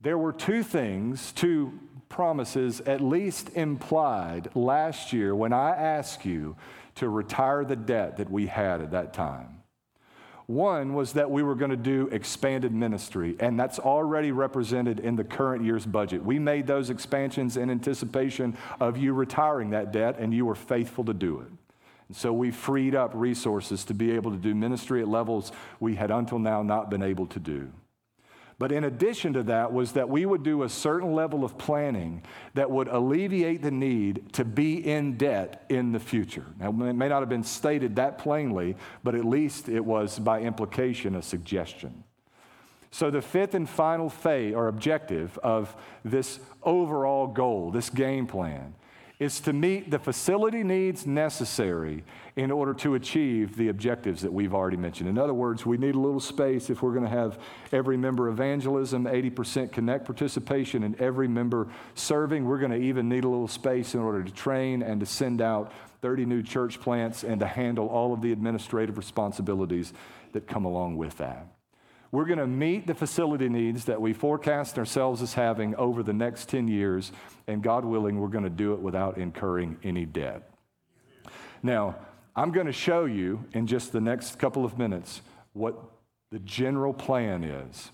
There 0.00 0.16
were 0.16 0.32
two 0.32 0.62
things, 0.62 1.32
two 1.32 1.78
promises 2.14 2.80
at 2.82 3.00
least 3.00 3.50
implied 3.56 4.48
last 4.54 5.12
year 5.12 5.34
when 5.34 5.52
I 5.52 5.70
asked 5.70 6.24
you 6.24 6.54
to 6.94 7.08
retire 7.08 7.64
the 7.64 7.74
debt 7.74 8.18
that 8.18 8.30
we 8.30 8.46
had 8.46 8.80
at 8.80 8.92
that 8.92 9.12
time. 9.12 9.64
One 10.46 10.94
was 10.94 11.14
that 11.14 11.28
we 11.28 11.42
were 11.42 11.56
going 11.56 11.72
to 11.72 11.76
do 11.76 12.08
expanded 12.12 12.72
ministry, 12.72 13.34
and 13.40 13.58
that's 13.58 13.80
already 13.80 14.30
represented 14.30 15.00
in 15.00 15.16
the 15.16 15.24
current 15.24 15.64
year's 15.64 15.86
budget. 15.86 16.24
We 16.24 16.38
made 16.38 16.68
those 16.68 16.88
expansions 16.88 17.56
in 17.56 17.68
anticipation 17.68 18.56
of 18.78 18.96
you 18.96 19.12
retiring 19.12 19.70
that 19.70 19.90
debt, 19.90 20.16
and 20.20 20.32
you 20.32 20.46
were 20.46 20.54
faithful 20.54 21.02
to 21.06 21.14
do 21.14 21.40
it. 21.40 21.48
And 22.06 22.16
so 22.16 22.32
we 22.32 22.52
freed 22.52 22.94
up 22.94 23.10
resources 23.12 23.82
to 23.86 23.94
be 23.94 24.12
able 24.12 24.30
to 24.30 24.36
do 24.36 24.54
ministry 24.54 25.02
at 25.02 25.08
levels 25.08 25.50
we 25.80 25.96
had 25.96 26.12
until 26.12 26.38
now 26.38 26.62
not 26.62 26.90
been 26.90 27.02
able 27.02 27.26
to 27.26 27.40
do. 27.40 27.72
But 28.58 28.70
in 28.70 28.84
addition 28.84 29.32
to 29.32 29.42
that, 29.44 29.72
was 29.72 29.92
that 29.92 30.08
we 30.08 30.26
would 30.26 30.42
do 30.42 30.62
a 30.62 30.68
certain 30.68 31.14
level 31.14 31.44
of 31.44 31.58
planning 31.58 32.22
that 32.54 32.70
would 32.70 32.88
alleviate 32.88 33.62
the 33.62 33.70
need 33.70 34.32
to 34.34 34.44
be 34.44 34.76
in 34.86 35.16
debt 35.16 35.64
in 35.68 35.92
the 35.92 35.98
future. 35.98 36.44
Now, 36.60 36.68
it 36.68 36.92
may 36.94 37.08
not 37.08 37.20
have 37.20 37.28
been 37.28 37.42
stated 37.42 37.96
that 37.96 38.18
plainly, 38.18 38.76
but 39.02 39.14
at 39.14 39.24
least 39.24 39.68
it 39.68 39.84
was 39.84 40.18
by 40.18 40.40
implication 40.40 41.16
a 41.16 41.22
suggestion. 41.22 42.04
So, 42.92 43.10
the 43.10 43.22
fifth 43.22 43.54
and 43.54 43.68
final 43.68 44.08
phase 44.08 44.54
or 44.54 44.68
objective 44.68 45.36
of 45.42 45.74
this 46.04 46.38
overall 46.62 47.26
goal, 47.26 47.72
this 47.72 47.90
game 47.90 48.28
plan, 48.28 48.74
is 49.18 49.38
to 49.40 49.52
meet 49.52 49.90
the 49.90 49.98
facility 49.98 50.64
needs 50.64 51.06
necessary 51.06 52.02
in 52.36 52.50
order 52.50 52.74
to 52.74 52.96
achieve 52.96 53.56
the 53.56 53.68
objectives 53.68 54.22
that 54.22 54.32
we've 54.32 54.54
already 54.54 54.76
mentioned. 54.76 55.08
In 55.08 55.18
other 55.18 55.34
words, 55.34 55.64
we 55.64 55.76
need 55.76 55.94
a 55.94 56.00
little 56.00 56.20
space 56.20 56.68
if 56.68 56.82
we're 56.82 56.92
going 56.92 57.04
to 57.04 57.10
have 57.10 57.38
every 57.70 57.96
member 57.96 58.28
evangelism, 58.28 59.04
80% 59.04 59.70
connect 59.70 60.04
participation, 60.04 60.82
and 60.82 61.00
every 61.00 61.28
member 61.28 61.68
serving. 61.94 62.44
We're 62.44 62.58
going 62.58 62.72
to 62.72 62.76
even 62.76 63.08
need 63.08 63.22
a 63.22 63.28
little 63.28 63.46
space 63.46 63.94
in 63.94 64.00
order 64.00 64.24
to 64.24 64.32
train 64.32 64.82
and 64.82 64.98
to 64.98 65.06
send 65.06 65.40
out 65.40 65.72
30 66.02 66.26
new 66.26 66.42
church 66.42 66.80
plants 66.80 67.22
and 67.22 67.38
to 67.38 67.46
handle 67.46 67.86
all 67.86 68.12
of 68.12 68.20
the 68.20 68.32
administrative 68.32 68.98
responsibilities 68.98 69.92
that 70.32 70.48
come 70.48 70.64
along 70.64 70.96
with 70.96 71.16
that. 71.18 71.46
We're 72.14 72.26
going 72.26 72.38
to 72.38 72.46
meet 72.46 72.86
the 72.86 72.94
facility 72.94 73.48
needs 73.48 73.86
that 73.86 74.00
we 74.00 74.12
forecast 74.12 74.78
ourselves 74.78 75.20
as 75.20 75.34
having 75.34 75.74
over 75.74 76.04
the 76.04 76.12
next 76.12 76.48
10 76.48 76.68
years, 76.68 77.10
and 77.48 77.60
God 77.60 77.84
willing, 77.84 78.20
we're 78.20 78.28
going 78.28 78.44
to 78.44 78.50
do 78.50 78.72
it 78.72 78.78
without 78.78 79.18
incurring 79.18 79.78
any 79.82 80.06
debt. 80.06 80.48
Now, 81.60 81.96
I'm 82.36 82.52
going 82.52 82.68
to 82.68 82.72
show 82.72 83.06
you 83.06 83.44
in 83.52 83.66
just 83.66 83.90
the 83.90 84.00
next 84.00 84.38
couple 84.38 84.64
of 84.64 84.78
minutes 84.78 85.22
what 85.54 85.74
the 86.30 86.38
general 86.38 86.94
plan 86.94 87.42
is. 87.42 87.90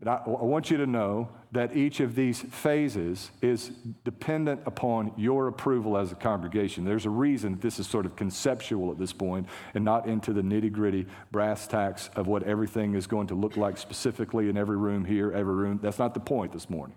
But 0.00 0.08
I, 0.08 0.14
I, 0.26 0.42
want 0.42 0.68
you 0.72 0.78
to 0.78 0.86
know 0.86 1.28
that 1.56 1.74
each 1.74 2.00
of 2.00 2.14
these 2.14 2.42
phases 2.42 3.30
is 3.40 3.70
dependent 4.04 4.60
upon 4.66 5.10
your 5.16 5.48
approval 5.48 5.96
as 5.96 6.12
a 6.12 6.14
congregation. 6.14 6.84
There's 6.84 7.06
a 7.06 7.10
reason 7.10 7.58
this 7.60 7.78
is 7.78 7.86
sort 7.86 8.04
of 8.04 8.14
conceptual 8.14 8.90
at 8.90 8.98
this 8.98 9.14
point 9.14 9.48
and 9.72 9.82
not 9.82 10.06
into 10.06 10.34
the 10.34 10.42
nitty 10.42 10.70
gritty 10.70 11.06
brass 11.32 11.66
tacks 11.66 12.10
of 12.14 12.26
what 12.26 12.42
everything 12.42 12.94
is 12.94 13.06
going 13.06 13.28
to 13.28 13.34
look 13.34 13.56
like 13.56 13.78
specifically 13.78 14.50
in 14.50 14.58
every 14.58 14.76
room 14.76 15.06
here, 15.06 15.32
every 15.32 15.54
room. 15.54 15.80
That's 15.82 15.98
not 15.98 16.12
the 16.12 16.20
point 16.20 16.52
this 16.52 16.68
morning. 16.68 16.96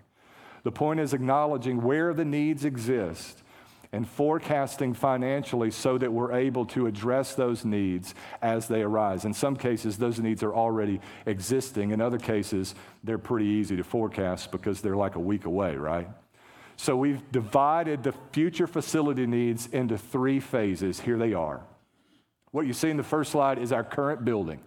The 0.62 0.72
point 0.72 1.00
is 1.00 1.14
acknowledging 1.14 1.80
where 1.80 2.12
the 2.12 2.26
needs 2.26 2.66
exist 2.66 3.42
and 3.92 4.08
forecasting 4.08 4.94
financially 4.94 5.70
so 5.70 5.98
that 5.98 6.12
we're 6.12 6.32
able 6.32 6.64
to 6.64 6.86
address 6.86 7.34
those 7.34 7.64
needs 7.64 8.14
as 8.40 8.68
they 8.68 8.82
arise. 8.82 9.24
In 9.24 9.34
some 9.34 9.56
cases, 9.56 9.98
those 9.98 10.20
needs 10.20 10.42
are 10.42 10.54
already 10.54 11.00
existing. 11.26 11.90
In 11.90 12.00
other 12.00 12.18
cases, 12.18 12.74
they're 13.02 13.18
pretty 13.18 13.46
easy 13.46 13.76
to 13.76 13.84
forecast 13.84 14.52
because 14.52 14.80
they're 14.80 14.96
like 14.96 15.16
a 15.16 15.20
week 15.20 15.44
away, 15.44 15.74
right? 15.74 16.08
So 16.76 16.96
we've 16.96 17.20
divided 17.32 18.04
the 18.04 18.14
future 18.32 18.66
facility 18.66 19.26
needs 19.26 19.66
into 19.66 19.98
three 19.98 20.40
phases. 20.40 21.00
Here 21.00 21.18
they 21.18 21.34
are. 21.34 21.60
What 22.52 22.66
you 22.66 22.72
see 22.72 22.90
in 22.90 22.96
the 22.96 23.02
first 23.02 23.32
slide 23.32 23.58
is 23.58 23.72
our 23.72 23.84
current 23.84 24.24
building. 24.24 24.60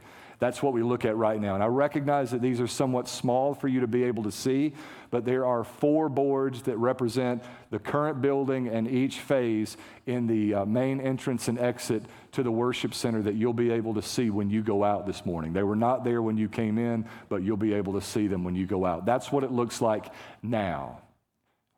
That's 0.43 0.61
what 0.61 0.73
we 0.73 0.83
look 0.83 1.05
at 1.05 1.15
right 1.15 1.39
now. 1.39 1.53
And 1.53 1.63
I 1.63 1.67
recognize 1.67 2.31
that 2.31 2.41
these 2.41 2.59
are 2.59 2.67
somewhat 2.67 3.07
small 3.07 3.53
for 3.53 3.69
you 3.69 3.79
to 3.79 3.87
be 3.87 4.03
able 4.03 4.23
to 4.23 4.31
see, 4.31 4.73
but 5.09 5.23
there 5.23 5.45
are 5.45 5.63
four 5.63 6.09
boards 6.09 6.63
that 6.63 6.75
represent 6.75 7.41
the 7.69 7.79
current 7.79 8.21
building 8.21 8.67
and 8.67 8.85
each 8.85 9.19
phase 9.19 9.77
in 10.05 10.27
the 10.27 10.53
uh, 10.53 10.65
main 10.65 10.99
entrance 10.99 11.47
and 11.47 11.57
exit 11.57 12.03
to 12.33 12.43
the 12.43 12.51
worship 12.51 12.93
center 12.93 13.21
that 13.21 13.35
you'll 13.35 13.53
be 13.53 13.71
able 13.71 13.93
to 13.93 14.01
see 14.01 14.29
when 14.31 14.49
you 14.49 14.61
go 14.61 14.83
out 14.83 15.07
this 15.07 15.25
morning. 15.25 15.53
They 15.53 15.63
were 15.63 15.77
not 15.77 16.03
there 16.03 16.21
when 16.21 16.37
you 16.37 16.49
came 16.49 16.77
in, 16.77 17.05
but 17.29 17.41
you'll 17.41 17.55
be 17.55 17.73
able 17.75 17.93
to 17.93 18.01
see 18.01 18.27
them 18.27 18.43
when 18.43 18.53
you 18.53 18.65
go 18.65 18.83
out. 18.83 19.05
That's 19.05 19.31
what 19.31 19.45
it 19.45 19.51
looks 19.53 19.79
like 19.79 20.07
now. 20.41 20.99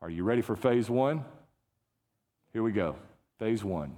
Are 0.01 0.09
you 0.09 0.23
ready 0.23 0.41
for 0.41 0.55
phase 0.55 0.89
one? 0.89 1.23
Here 2.51 2.63
we 2.63 2.71
go. 2.71 2.95
Phase 3.37 3.63
one. 3.63 3.95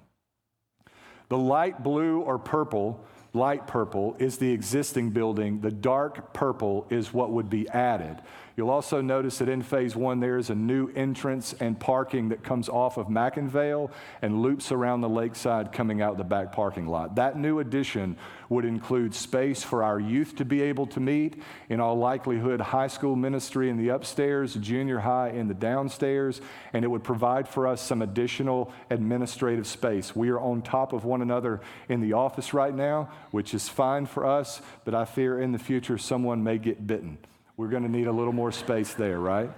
The 1.30 1.38
light 1.38 1.84
blue 1.84 2.20
or 2.20 2.38
purple 2.38 3.06
light 3.34 3.68
purple 3.68 4.16
is 4.20 4.38
the 4.38 4.52
existing 4.52 5.12
building, 5.12 5.62
the 5.62 5.72
dark 5.72 6.34
purple 6.34 6.86
is 6.90 7.14
what 7.14 7.32
would 7.32 7.50
be 7.50 7.68
added 7.70 8.22
You'll 8.58 8.72
also 8.72 9.02
notice 9.02 9.38
that 9.38 9.50
in 9.50 9.62
phase 9.62 9.96
one, 9.96 10.20
there 10.20 10.40
is 10.40 10.50
a 10.50 10.56
new 10.56 10.90
entrance 10.96 11.54
and 11.60 11.80
parking 11.80 12.30
that 12.30 12.44
comes 12.44 12.70
off 12.70 12.98
of 12.98 13.06
McIngvale 13.06 13.92
and 14.24 14.42
loops 14.42 14.72
around 14.72 15.02
the 15.02 15.10
lakeside 15.10 15.72
coming 15.72 16.02
out 16.02 16.18
the 16.18 16.24
back 16.24 16.54
parking 16.54 16.88
lot. 16.88 17.18
That 17.18 17.38
new 17.38 17.60
addition 17.60 18.18
would 18.50 18.66
include 18.66 19.14
space 19.14 19.62
for 19.62 19.84
our 19.84 20.00
youth 20.00 20.38
to 20.38 20.46
be 20.46 20.64
able 20.64 20.88
to 20.88 21.00
meet, 21.00 21.40
in 21.70 21.80
all 21.80 22.00
likelihood, 22.00 22.60
high 22.60 22.88
school 22.88 23.16
ministry 23.16 23.70
in 23.70 23.78
the 23.78 23.90
upstairs, 23.90 24.56
junior 24.56 24.98
high 24.98 25.30
in 25.30 25.48
the 25.48 25.54
downstairs, 25.54 26.42
and 26.74 26.84
it 26.84 26.88
would 26.88 27.04
provide 27.04 27.48
for 27.48 27.68
us 27.68 27.80
some 27.80 28.02
additional 28.02 28.74
administrative 28.90 29.68
space. 29.68 30.16
We 30.16 30.30
are 30.30 30.40
on 30.40 30.64
top 30.64 30.94
of 30.94 31.06
one 31.06 31.22
another 31.22 31.62
in 31.90 32.02
the 32.02 32.14
office 32.14 32.56
right 32.56 32.74
now, 32.74 33.12
which 33.30 33.54
is 33.54 33.70
fine 33.70 34.08
for 34.08 34.26
us, 34.26 34.64
but 34.84 34.96
I 34.96 35.06
fear 35.06 35.40
in 35.40 35.52
the 35.52 35.60
future 35.60 36.00
someone 36.00 36.44
may 36.44 36.58
get 36.58 36.88
bitten. 36.88 37.20
We're 37.58 37.70
going 37.70 37.84
to 37.84 37.90
need 37.90 38.06
a 38.06 38.12
little 38.12 38.34
more 38.34 38.52
space 38.52 38.94
there, 38.94 39.20
right? 39.20 39.50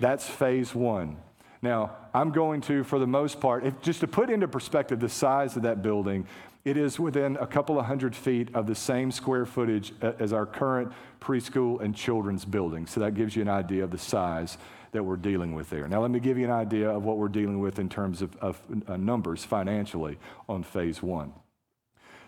That's 0.00 0.28
phase 0.28 0.74
one. 0.74 1.16
Now, 1.62 1.92
I'm 2.12 2.32
going 2.32 2.60
to, 2.62 2.82
for 2.82 2.98
the 2.98 3.06
most 3.06 3.40
part, 3.40 3.64
if, 3.64 3.80
just 3.80 4.00
to 4.00 4.08
put 4.08 4.28
into 4.28 4.48
perspective 4.48 4.98
the 4.98 5.08
size 5.08 5.56
of 5.56 5.62
that 5.62 5.82
building, 5.82 6.26
it 6.64 6.76
is 6.76 6.98
within 6.98 7.36
a 7.36 7.46
couple 7.46 7.78
of 7.78 7.86
hundred 7.86 8.16
feet 8.16 8.52
of 8.54 8.66
the 8.66 8.74
same 8.74 9.12
square 9.12 9.46
footage 9.46 9.92
as 10.00 10.32
our 10.32 10.46
current 10.46 10.92
preschool 11.20 11.80
and 11.80 11.94
children's 11.94 12.44
building. 12.44 12.86
So 12.86 12.98
that 12.98 13.14
gives 13.14 13.36
you 13.36 13.42
an 13.42 13.48
idea 13.48 13.84
of 13.84 13.92
the 13.92 13.98
size 13.98 14.58
that 14.90 15.04
we're 15.04 15.16
dealing 15.16 15.54
with 15.54 15.70
there. 15.70 15.86
Now, 15.86 16.02
let 16.02 16.10
me 16.10 16.18
give 16.18 16.36
you 16.36 16.44
an 16.44 16.50
idea 16.50 16.90
of 16.90 17.04
what 17.04 17.18
we're 17.18 17.28
dealing 17.28 17.60
with 17.60 17.78
in 17.78 17.88
terms 17.88 18.20
of, 18.20 18.34
of 18.36 18.60
uh, 18.88 18.96
numbers 18.96 19.44
financially 19.44 20.18
on 20.48 20.64
phase 20.64 21.00
one. 21.00 21.32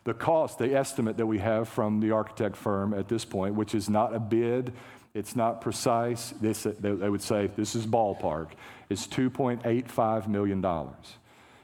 The 0.04 0.14
cost, 0.14 0.58
the 0.58 0.74
estimate 0.74 1.16
that 1.16 1.26
we 1.26 1.38
have 1.38 1.68
from 1.68 2.00
the 2.00 2.10
architect 2.10 2.56
firm 2.56 2.94
at 2.94 3.08
this 3.08 3.24
point, 3.24 3.54
which 3.54 3.74
is 3.74 3.88
not 3.88 4.14
a 4.14 4.20
bid, 4.20 4.72
it's 5.14 5.36
not 5.36 5.60
precise, 5.60 6.34
this, 6.40 6.64
they 6.64 7.08
would 7.08 7.22
say 7.22 7.48
this 7.56 7.74
is 7.74 7.86
ballpark, 7.86 8.48
is 8.90 9.06
$2.85 9.06 10.28
million. 10.28 10.60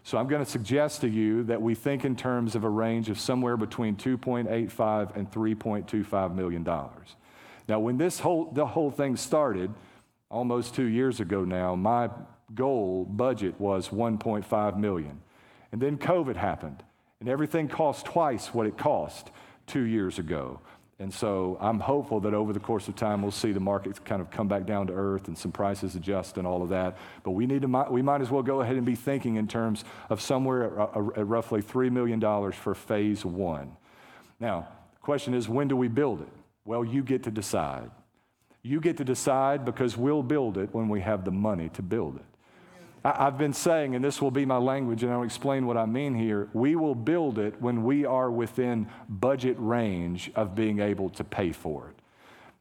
So 0.03 0.19
I'm 0.19 0.29
going 0.29 0.45
to 0.45 0.51
suggest 0.51 1.03
to 1.03 1.09
you 1.09 1.43
that 1.45 1.61
we 1.61 1.75
think 1.75 2.05
in 2.05 2.17
terms 2.17 2.55
of 2.55 2.65
a 2.65 2.69
range 2.69 3.11
of 3.11 3.19
somewhere 3.19 3.57
between 3.57 3.97
2.85 3.97 5.17
and 5.17 5.31
3.25 5.31 6.35
million 6.35 6.63
dollars. 6.63 7.17
Now, 7.69 7.79
when 7.79 7.99
this 7.99 8.19
whole 8.19 8.51
the 8.51 8.67
whole 8.67 8.91
thing 8.91 9.17
started, 9.17 9.73
almost 10.31 10.75
two 10.75 10.87
years 10.87 11.21
ago 11.21 11.45
now, 11.45 11.77
my 11.77 12.09
goal 12.55 13.05
budget 13.05 13.61
was 13.61 13.91
1.5 13.91 14.77
million, 14.79 15.21
and 15.71 15.81
then 15.81 15.99
COVID 15.99 16.37
happened, 16.37 16.83
and 17.21 17.29
everything 17.29 17.69
costs 17.69 18.03
twice 18.03 18.53
what 18.55 18.67
it 18.67 18.79
cost 18.79 19.31
two 19.67 19.83
years 19.83 20.19
ago. 20.19 20.59
And 20.99 21.13
so 21.13 21.57
I'm 21.61 21.81
hopeful 21.81 22.21
that 22.21 22.35
over 22.35 22.53
the 22.53 22.61
course 22.61 22.89
of 22.89 22.97
time, 22.97 23.23
we'll 23.23 23.31
see 23.31 23.53
the 23.53 23.61
markets 23.61 23.99
kind 23.99 24.21
of 24.21 24.31
come 24.31 24.49
back 24.49 24.67
down 24.67 24.87
to 24.89 24.93
earth 24.93 25.29
and 25.29 25.37
some 25.37 25.53
prices 25.53 25.95
adjust 25.95 26.37
and 26.37 26.47
all 26.47 26.63
of 26.63 26.71
that. 26.71 26.99
But 27.23 27.31
we, 27.31 27.47
need 27.47 27.63
to, 27.63 27.87
we 27.91 28.03
might 28.03 28.21
as 28.21 28.31
well 28.31 28.43
go 28.43 28.61
ahead 28.61 28.77
and 28.77 28.85
be 28.85 28.95
thinking 28.95 29.37
in 29.37 29.49
terms 29.49 29.85
of 30.11 30.21
somewhere 30.21 30.79
at 30.81 31.27
roughly 31.27 31.63
$3 31.63 31.91
million 31.91 32.21
for 32.53 32.75
phase 32.75 33.25
one. 33.25 33.77
Now, 34.41 34.69
the 34.93 35.01
question 35.01 35.33
is, 35.33 35.49
when 35.49 35.69
do 35.69 35.77
we 35.77 35.89
build 35.89 36.21
it? 36.21 36.29
Well, 36.67 36.85
you 36.85 37.03
get 37.03 37.23
to 37.23 37.31
decide. 37.31 37.91
You 38.63 38.81
get 38.81 38.99
to 38.99 39.05
decide 39.05 39.65
because 39.65 39.97
we'll 39.97 40.23
build 40.23 40.59
it 40.59 40.69
when 40.73 40.91
we 40.91 41.01
have 41.01 41.25
the 41.25 41.31
money 41.31 41.71
to 41.71 41.83
build 41.83 42.17
it. 42.17 42.25
I've 43.03 43.39
been 43.39 43.55
saying, 43.55 43.95
and 43.95 44.05
this 44.05 44.21
will 44.21 44.31
be 44.31 44.45
my 44.45 44.59
language, 44.59 45.03
and 45.03 45.13
I'll 45.13 45.23
explain 45.23 45.67
what 45.67 45.79
I 45.79 45.87
mean 45.87 46.15
here. 46.15 46.49
We 46.53 46.77
will 46.77 46.95
build 46.95 47.39
it 47.39 47.61
when 47.61 47.85
we 47.85 48.05
are 48.05 48.31
within 48.31 48.89
budget 49.09 49.57
range 49.59 50.31
of 50.35 50.55
being 50.55 50.81
able 50.81 51.09
to 51.11 51.25
pay 51.25 51.53
for 51.53 51.89
it. 51.89 51.97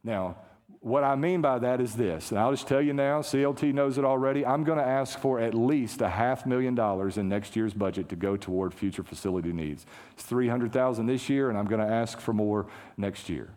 Now, 0.02 0.36
what 0.82 1.04
I 1.04 1.14
mean 1.14 1.42
by 1.42 1.58
that 1.58 1.82
is 1.82 1.94
this, 1.94 2.30
and 2.30 2.40
I'll 2.40 2.52
just 2.52 2.66
tell 2.66 2.80
you 2.80 2.94
now, 2.94 3.20
CLT 3.20 3.74
knows 3.74 3.98
it 3.98 4.04
already. 4.04 4.46
I'm 4.46 4.64
going 4.64 4.78
to 4.78 4.84
ask 4.84 5.18
for 5.18 5.38
at 5.38 5.52
least 5.52 6.00
a 6.00 6.08
half 6.08 6.46
million 6.46 6.74
dollars 6.74 7.18
in 7.18 7.28
next 7.28 7.54
year's 7.54 7.74
budget 7.74 8.08
to 8.08 8.16
go 8.16 8.38
toward 8.38 8.72
future 8.72 9.02
facility 9.02 9.52
needs. 9.52 9.84
It's 10.12 10.22
300,000 10.22 11.04
this 11.04 11.28
year, 11.28 11.50
and 11.50 11.58
I'm 11.58 11.66
going 11.66 11.86
to 11.86 11.92
ask 11.92 12.18
for 12.18 12.32
more 12.32 12.66
next 12.96 13.28
year. 13.28 13.50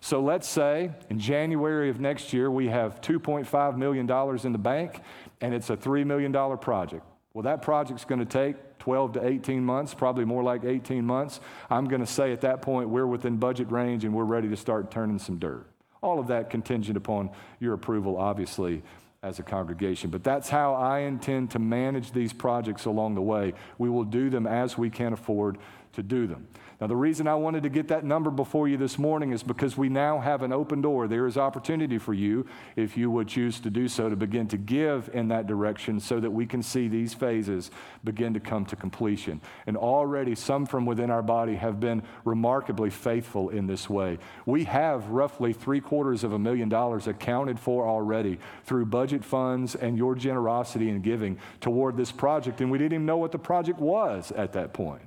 So 0.00 0.20
let's 0.20 0.48
say 0.48 0.90
in 1.10 1.20
January 1.20 1.88
of 1.88 2.00
next 2.00 2.32
year, 2.32 2.50
we 2.50 2.66
have 2.66 3.00
$2.5 3.02 3.76
million 3.76 4.10
in 4.44 4.52
the 4.52 4.58
bank, 4.58 5.00
and 5.42 5.52
it's 5.52 5.68
a 5.68 5.76
$3 5.76 6.06
million 6.06 6.32
project. 6.58 7.04
Well, 7.34 7.42
that 7.42 7.62
project's 7.62 8.04
going 8.04 8.20
to 8.20 8.24
take 8.24 8.78
12 8.78 9.14
to 9.14 9.26
18 9.26 9.64
months, 9.64 9.92
probably 9.92 10.24
more 10.24 10.42
like 10.42 10.64
18 10.64 11.04
months. 11.04 11.40
I'm 11.68 11.88
going 11.88 12.00
to 12.00 12.06
say 12.06 12.32
at 12.32 12.42
that 12.42 12.62
point 12.62 12.88
we're 12.88 13.06
within 13.06 13.36
budget 13.36 13.70
range 13.70 14.04
and 14.04 14.14
we're 14.14 14.24
ready 14.24 14.48
to 14.48 14.56
start 14.56 14.90
turning 14.90 15.18
some 15.18 15.38
dirt. 15.38 15.66
All 16.00 16.18
of 16.18 16.28
that 16.28 16.50
contingent 16.50 16.96
upon 16.96 17.30
your 17.58 17.74
approval, 17.74 18.16
obviously, 18.16 18.82
as 19.22 19.38
a 19.38 19.42
congregation. 19.42 20.10
But 20.10 20.24
that's 20.24 20.48
how 20.48 20.74
I 20.74 21.00
intend 21.00 21.52
to 21.52 21.58
manage 21.58 22.12
these 22.12 22.32
projects 22.32 22.86
along 22.86 23.14
the 23.14 23.22
way. 23.22 23.54
We 23.78 23.88
will 23.88 24.04
do 24.04 24.30
them 24.30 24.46
as 24.46 24.76
we 24.76 24.90
can 24.90 25.12
afford 25.12 25.58
to 25.92 26.02
do 26.02 26.26
them. 26.26 26.46
Now, 26.80 26.88
the 26.88 26.96
reason 26.96 27.28
I 27.28 27.36
wanted 27.36 27.62
to 27.62 27.68
get 27.68 27.86
that 27.88 28.02
number 28.02 28.28
before 28.28 28.66
you 28.66 28.76
this 28.76 28.98
morning 28.98 29.30
is 29.30 29.44
because 29.44 29.76
we 29.76 29.88
now 29.88 30.18
have 30.18 30.42
an 30.42 30.52
open 30.52 30.80
door. 30.80 31.06
There 31.06 31.28
is 31.28 31.38
opportunity 31.38 31.96
for 31.96 32.12
you, 32.12 32.44
if 32.74 32.96
you 32.96 33.08
would 33.08 33.28
choose 33.28 33.60
to 33.60 33.70
do 33.70 33.86
so, 33.86 34.08
to 34.08 34.16
begin 34.16 34.48
to 34.48 34.56
give 34.56 35.08
in 35.12 35.28
that 35.28 35.46
direction 35.46 36.00
so 36.00 36.18
that 36.18 36.32
we 36.32 36.44
can 36.44 36.60
see 36.60 36.88
these 36.88 37.14
phases 37.14 37.70
begin 38.02 38.34
to 38.34 38.40
come 38.40 38.64
to 38.66 38.74
completion. 38.74 39.40
And 39.68 39.76
already, 39.76 40.34
some 40.34 40.66
from 40.66 40.84
within 40.84 41.08
our 41.08 41.22
body 41.22 41.54
have 41.54 41.78
been 41.78 42.02
remarkably 42.24 42.90
faithful 42.90 43.50
in 43.50 43.68
this 43.68 43.88
way. 43.88 44.18
We 44.44 44.64
have 44.64 45.06
roughly 45.08 45.52
three 45.52 45.80
quarters 45.80 46.24
of 46.24 46.32
a 46.32 46.38
million 46.38 46.68
dollars 46.68 47.06
accounted 47.06 47.60
for 47.60 47.86
already 47.86 48.40
through 48.64 48.86
budget 48.86 49.24
funds 49.24 49.76
and 49.76 49.96
your 49.96 50.16
generosity 50.16 50.88
in 50.88 51.00
giving 51.00 51.38
toward 51.60 51.96
this 51.96 52.10
project, 52.10 52.60
and 52.60 52.72
we 52.72 52.78
didn't 52.78 52.94
even 52.94 53.06
know 53.06 53.18
what 53.18 53.30
the 53.30 53.38
project 53.38 53.78
was 53.78 54.32
at 54.32 54.52
that 54.54 54.72
point. 54.72 55.02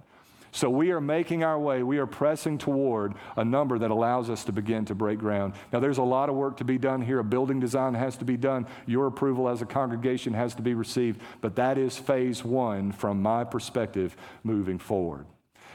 So 0.55 0.69
we 0.69 0.91
are 0.91 1.01
making 1.01 1.43
our 1.43 1.59
way, 1.59 1.83
we 1.83 1.97
are 1.97 2.05
pressing 2.05 2.57
toward 2.57 3.15
a 3.35 3.43
number 3.43 3.77
that 3.77 3.91
allows 3.91 4.29
us 4.29 4.45
to 4.45 4.53
begin 4.53 4.85
to 4.85 4.95
break 4.95 5.19
ground. 5.19 5.53
Now, 5.73 5.81
there's 5.81 5.97
a 5.97 6.03
lot 6.03 6.29
of 6.29 6.35
work 6.35 6.55
to 6.57 6.63
be 6.63 6.77
done 6.77 7.01
here. 7.01 7.19
A 7.19 7.25
building 7.25 7.59
design 7.59 7.93
has 7.93 8.15
to 8.19 8.25
be 8.25 8.37
done. 8.37 8.65
Your 8.85 9.07
approval 9.07 9.49
as 9.49 9.61
a 9.61 9.65
congregation 9.65 10.33
has 10.33 10.55
to 10.55 10.61
be 10.61 10.73
received. 10.73 11.19
But 11.41 11.57
that 11.57 11.77
is 11.77 11.97
phase 11.97 12.41
one 12.41 12.93
from 12.93 13.21
my 13.21 13.43
perspective 13.43 14.15
moving 14.45 14.79
forward. 14.79 15.25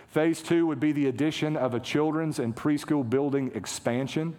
Phase 0.08 0.40
two 0.40 0.66
would 0.68 0.80
be 0.80 0.92
the 0.92 1.08
addition 1.08 1.58
of 1.58 1.74
a 1.74 1.80
children's 1.80 2.38
and 2.38 2.56
preschool 2.56 3.08
building 3.08 3.52
expansion. 3.54 4.34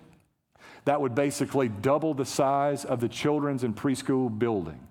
That 0.85 1.01
would 1.01 1.13
basically 1.13 1.69
double 1.69 2.15
the 2.15 2.25
size 2.25 2.83
of 2.83 2.99
the 2.99 3.09
children's 3.09 3.63
and 3.63 3.75
preschool 3.75 4.39
building. 4.39 4.87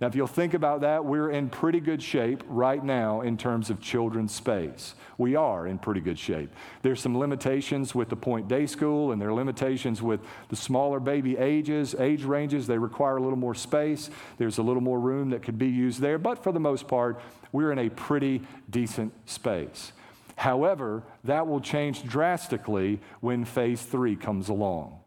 Now, 0.00 0.08
if 0.08 0.16
you'll 0.16 0.26
think 0.26 0.54
about 0.54 0.80
that, 0.80 1.04
we're 1.04 1.30
in 1.30 1.48
pretty 1.48 1.80
good 1.80 2.02
shape 2.02 2.42
right 2.48 2.82
now 2.82 3.20
in 3.20 3.36
terms 3.36 3.70
of 3.70 3.80
children's 3.80 4.34
space. 4.34 4.94
We 5.18 5.36
are 5.36 5.66
in 5.66 5.78
pretty 5.78 6.00
good 6.00 6.18
shape. 6.18 6.50
There's 6.82 7.00
some 7.00 7.16
limitations 7.16 7.94
with 7.94 8.08
the 8.08 8.16
Point 8.16 8.48
Day 8.48 8.66
School, 8.66 9.12
and 9.12 9.20
there 9.22 9.28
are 9.28 9.34
limitations 9.34 10.02
with 10.02 10.20
the 10.48 10.56
smaller 10.56 10.98
baby 10.98 11.36
ages, 11.36 11.94
age 11.98 12.24
ranges. 12.24 12.66
They 12.66 12.78
require 12.78 13.18
a 13.18 13.22
little 13.22 13.38
more 13.38 13.54
space. 13.54 14.10
There's 14.36 14.58
a 14.58 14.62
little 14.62 14.82
more 14.82 14.98
room 14.98 15.30
that 15.30 15.42
could 15.42 15.58
be 15.58 15.68
used 15.68 16.00
there, 16.00 16.18
but 16.18 16.42
for 16.42 16.50
the 16.50 16.60
most 16.60 16.88
part, 16.88 17.20
we're 17.52 17.70
in 17.70 17.78
a 17.78 17.88
pretty 17.88 18.42
decent 18.68 19.12
space. 19.30 19.92
However, 20.36 21.04
that 21.22 21.46
will 21.46 21.60
change 21.60 22.02
drastically 22.02 22.98
when 23.20 23.44
phase 23.44 23.82
three 23.82 24.16
comes 24.16 24.48
along. 24.48 24.98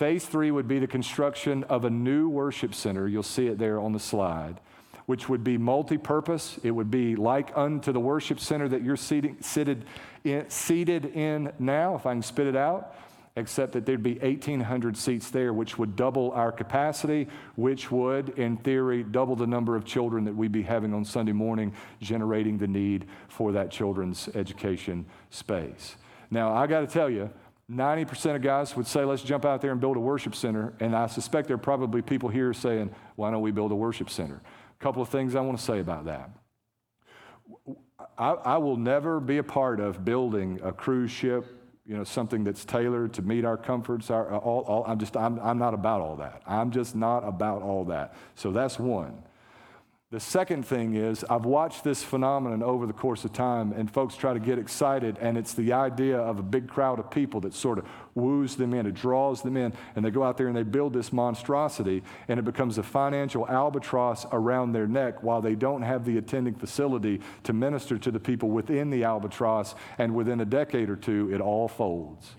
Phase 0.00 0.24
three 0.24 0.50
would 0.50 0.66
be 0.66 0.78
the 0.78 0.86
construction 0.86 1.62
of 1.64 1.84
a 1.84 1.90
new 1.90 2.30
worship 2.30 2.74
center. 2.74 3.06
You'll 3.06 3.22
see 3.22 3.48
it 3.48 3.58
there 3.58 3.78
on 3.78 3.92
the 3.92 4.00
slide, 4.00 4.58
which 5.04 5.28
would 5.28 5.44
be 5.44 5.58
multi 5.58 5.98
purpose. 5.98 6.58
It 6.62 6.70
would 6.70 6.90
be 6.90 7.16
like 7.16 7.54
unto 7.54 7.92
the 7.92 8.00
worship 8.00 8.40
center 8.40 8.66
that 8.68 8.82
you're 8.82 8.96
seated, 8.96 9.44
seated, 9.44 9.84
in, 10.24 10.48
seated 10.48 11.04
in 11.04 11.52
now, 11.58 11.96
if 11.96 12.06
I 12.06 12.14
can 12.14 12.22
spit 12.22 12.46
it 12.46 12.56
out, 12.56 12.96
except 13.36 13.72
that 13.72 13.84
there'd 13.84 14.02
be 14.02 14.14
1,800 14.14 14.96
seats 14.96 15.28
there, 15.28 15.52
which 15.52 15.76
would 15.76 15.96
double 15.96 16.30
our 16.30 16.50
capacity, 16.50 17.28
which 17.56 17.90
would, 17.90 18.30
in 18.38 18.56
theory, 18.56 19.02
double 19.02 19.36
the 19.36 19.46
number 19.46 19.76
of 19.76 19.84
children 19.84 20.24
that 20.24 20.34
we'd 20.34 20.50
be 20.50 20.62
having 20.62 20.94
on 20.94 21.04
Sunday 21.04 21.32
morning, 21.32 21.74
generating 22.00 22.56
the 22.56 22.66
need 22.66 23.04
for 23.28 23.52
that 23.52 23.70
children's 23.70 24.30
education 24.34 25.04
space. 25.28 25.96
Now, 26.30 26.54
I 26.54 26.66
got 26.66 26.80
to 26.80 26.86
tell 26.86 27.10
you, 27.10 27.28
90% 27.70 28.36
of 28.36 28.42
guys 28.42 28.74
would 28.76 28.86
say, 28.86 29.04
let's 29.04 29.22
jump 29.22 29.44
out 29.44 29.60
there 29.60 29.70
and 29.70 29.80
build 29.80 29.96
a 29.96 30.00
worship 30.00 30.34
center. 30.34 30.72
And 30.80 30.94
I 30.96 31.06
suspect 31.06 31.46
there 31.46 31.54
are 31.54 31.58
probably 31.58 32.02
people 32.02 32.28
here 32.28 32.52
saying, 32.52 32.92
why 33.14 33.30
don't 33.30 33.42
we 33.42 33.52
build 33.52 33.70
a 33.70 33.76
worship 33.76 34.10
center? 34.10 34.40
A 34.78 34.82
couple 34.82 35.02
of 35.02 35.08
things 35.08 35.36
I 35.36 35.40
want 35.40 35.58
to 35.58 35.64
say 35.64 35.78
about 35.78 36.06
that. 36.06 36.30
I, 38.18 38.30
I 38.30 38.58
will 38.58 38.76
never 38.76 39.20
be 39.20 39.38
a 39.38 39.42
part 39.42 39.78
of 39.78 40.04
building 40.04 40.58
a 40.64 40.72
cruise 40.72 41.10
ship, 41.10 41.46
you 41.86 41.96
know, 41.96 42.04
something 42.04 42.42
that's 42.42 42.64
tailored 42.64 43.12
to 43.14 43.22
meet 43.22 43.44
our 43.44 43.56
comforts. 43.56 44.10
Our, 44.10 44.36
all, 44.36 44.62
all, 44.62 44.84
I'm 44.86 44.98
just, 44.98 45.16
I'm, 45.16 45.38
I'm 45.40 45.58
not 45.58 45.74
about 45.74 46.00
all 46.00 46.16
that. 46.16 46.42
I'm 46.46 46.72
just 46.72 46.96
not 46.96 47.20
about 47.20 47.62
all 47.62 47.84
that. 47.86 48.14
So 48.34 48.50
that's 48.50 48.78
one. 48.78 49.22
The 50.12 50.18
second 50.18 50.66
thing 50.66 50.96
is, 50.96 51.22
I've 51.30 51.44
watched 51.44 51.84
this 51.84 52.02
phenomenon 52.02 52.64
over 52.64 52.84
the 52.84 52.92
course 52.92 53.24
of 53.24 53.32
time, 53.32 53.70
and 53.70 53.88
folks 53.88 54.16
try 54.16 54.32
to 54.32 54.40
get 54.40 54.58
excited, 54.58 55.16
and 55.20 55.38
it's 55.38 55.54
the 55.54 55.72
idea 55.72 56.18
of 56.18 56.40
a 56.40 56.42
big 56.42 56.66
crowd 56.66 56.98
of 56.98 57.12
people 57.12 57.40
that 57.42 57.54
sort 57.54 57.78
of 57.78 57.86
woos 58.16 58.56
them 58.56 58.74
in, 58.74 58.86
it 58.86 58.94
draws 58.94 59.40
them 59.40 59.56
in, 59.56 59.72
and 59.94 60.04
they 60.04 60.10
go 60.10 60.24
out 60.24 60.36
there 60.36 60.48
and 60.48 60.56
they 60.56 60.64
build 60.64 60.94
this 60.94 61.12
monstrosity, 61.12 62.02
and 62.26 62.40
it 62.40 62.42
becomes 62.44 62.76
a 62.76 62.82
financial 62.82 63.48
albatross 63.48 64.26
around 64.32 64.72
their 64.72 64.88
neck 64.88 65.22
while 65.22 65.40
they 65.40 65.54
don't 65.54 65.82
have 65.82 66.04
the 66.04 66.18
attending 66.18 66.56
facility 66.56 67.20
to 67.44 67.52
minister 67.52 67.96
to 67.96 68.10
the 68.10 68.18
people 68.18 68.50
within 68.50 68.90
the 68.90 69.04
albatross, 69.04 69.76
and 69.98 70.12
within 70.12 70.40
a 70.40 70.44
decade 70.44 70.90
or 70.90 70.96
two, 70.96 71.32
it 71.32 71.40
all 71.40 71.68
folds. 71.68 72.34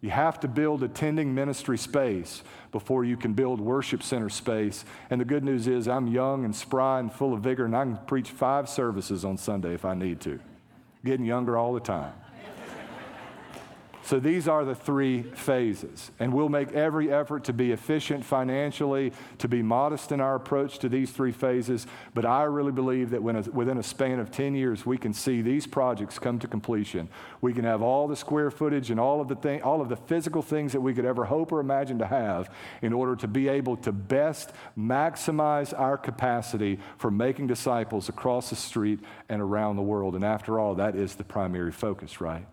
You 0.00 0.10
have 0.10 0.38
to 0.40 0.48
build 0.48 0.84
attending 0.84 1.34
ministry 1.34 1.76
space 1.76 2.42
before 2.70 3.04
you 3.04 3.16
can 3.16 3.32
build 3.32 3.60
worship 3.60 4.02
center 4.02 4.28
space. 4.28 4.84
And 5.10 5.20
the 5.20 5.24
good 5.24 5.42
news 5.44 5.66
is, 5.66 5.88
I'm 5.88 6.06
young 6.06 6.44
and 6.44 6.54
spry 6.54 7.00
and 7.00 7.12
full 7.12 7.34
of 7.34 7.40
vigor, 7.40 7.64
and 7.64 7.76
I 7.76 7.82
can 7.82 7.98
preach 8.06 8.30
five 8.30 8.68
services 8.68 9.24
on 9.24 9.36
Sunday 9.36 9.74
if 9.74 9.84
I 9.84 9.94
need 9.94 10.20
to. 10.20 10.38
Getting 11.04 11.26
younger 11.26 11.56
all 11.56 11.72
the 11.72 11.80
time. 11.80 12.12
So 14.08 14.18
these 14.18 14.48
are 14.48 14.64
the 14.64 14.74
three 14.74 15.22
phases. 15.22 16.10
And 16.18 16.32
we'll 16.32 16.48
make 16.48 16.72
every 16.72 17.12
effort 17.12 17.44
to 17.44 17.52
be 17.52 17.72
efficient 17.72 18.24
financially, 18.24 19.12
to 19.36 19.48
be 19.48 19.60
modest 19.60 20.12
in 20.12 20.20
our 20.22 20.34
approach 20.34 20.78
to 20.78 20.88
these 20.88 21.10
three 21.10 21.30
phases. 21.30 21.86
But 22.14 22.24
I 22.24 22.44
really 22.44 22.72
believe 22.72 23.10
that 23.10 23.22
when 23.22 23.36
a, 23.36 23.42
within 23.42 23.76
a 23.76 23.82
span 23.82 24.18
of 24.18 24.30
10 24.30 24.54
years, 24.54 24.86
we 24.86 24.96
can 24.96 25.12
see 25.12 25.42
these 25.42 25.66
projects 25.66 26.18
come 26.18 26.38
to 26.38 26.48
completion. 26.48 27.10
We 27.42 27.52
can 27.52 27.64
have 27.64 27.82
all 27.82 28.08
the 28.08 28.16
square 28.16 28.50
footage 28.50 28.90
and 28.90 28.98
all 28.98 29.20
of 29.20 29.28
the, 29.28 29.36
thing, 29.36 29.60
all 29.60 29.82
of 29.82 29.90
the 29.90 29.96
physical 29.96 30.40
things 30.40 30.72
that 30.72 30.80
we 30.80 30.94
could 30.94 31.04
ever 31.04 31.26
hope 31.26 31.52
or 31.52 31.60
imagine 31.60 31.98
to 31.98 32.06
have 32.06 32.50
in 32.80 32.94
order 32.94 33.14
to 33.16 33.28
be 33.28 33.48
able 33.48 33.76
to 33.76 33.92
best 33.92 34.54
maximize 34.74 35.78
our 35.78 35.98
capacity 35.98 36.78
for 36.96 37.10
making 37.10 37.46
disciples 37.46 38.08
across 38.08 38.48
the 38.48 38.56
street 38.56 39.00
and 39.28 39.42
around 39.42 39.76
the 39.76 39.82
world. 39.82 40.14
And 40.14 40.24
after 40.24 40.58
all, 40.58 40.76
that 40.76 40.96
is 40.96 41.14
the 41.16 41.24
primary 41.24 41.72
focus, 41.72 42.22
right? 42.22 42.46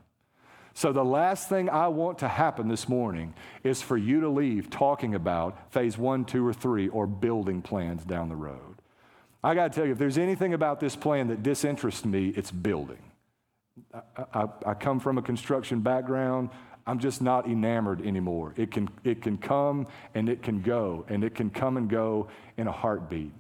So, 0.77 0.91
the 0.91 1.05
last 1.05 1.47
thing 1.47 1.69
I 1.69 1.87
want 1.87 2.19
to 2.19 2.27
happen 2.27 2.67
this 2.67 2.89
morning 2.89 3.33
is 3.63 3.81
for 3.81 3.95
you 3.95 4.19
to 4.19 4.27
leave 4.27 4.69
talking 4.69 5.15
about 5.15 5.71
phase 5.71 5.97
one, 5.97 6.25
two, 6.25 6.45
or 6.45 6.51
three, 6.51 6.89
or 6.89 7.07
building 7.07 7.61
plans 7.61 8.03
down 8.03 8.27
the 8.27 8.35
road. 8.35 8.75
I 9.41 9.55
got 9.55 9.71
to 9.71 9.75
tell 9.75 9.85
you, 9.85 9.93
if 9.93 9.97
there's 9.97 10.17
anything 10.17 10.53
about 10.53 10.81
this 10.81 10.93
plan 10.93 11.29
that 11.29 11.43
disinterests 11.43 12.03
me, 12.03 12.33
it's 12.35 12.51
building. 12.51 12.99
I, 13.93 14.01
I, 14.33 14.47
I, 14.65 14.73
come 14.73 14.99
from 14.99 15.17
a 15.17 15.21
construction 15.21 15.79
background. 15.79 16.49
I'm 16.85 16.99
just 16.99 17.21
not 17.21 17.47
enamored 17.47 18.05
anymore. 18.05 18.53
It 18.57 18.71
can, 18.71 18.89
it 19.05 19.21
can 19.21 19.37
come 19.37 19.87
and 20.13 20.27
it 20.27 20.43
can 20.43 20.61
go, 20.61 21.05
and 21.07 21.23
it 21.23 21.35
can 21.35 21.51
come 21.51 21.77
and 21.77 21.89
go 21.89 22.27
in 22.57 22.67
a 22.67 22.71
heartbeat. 22.73 23.31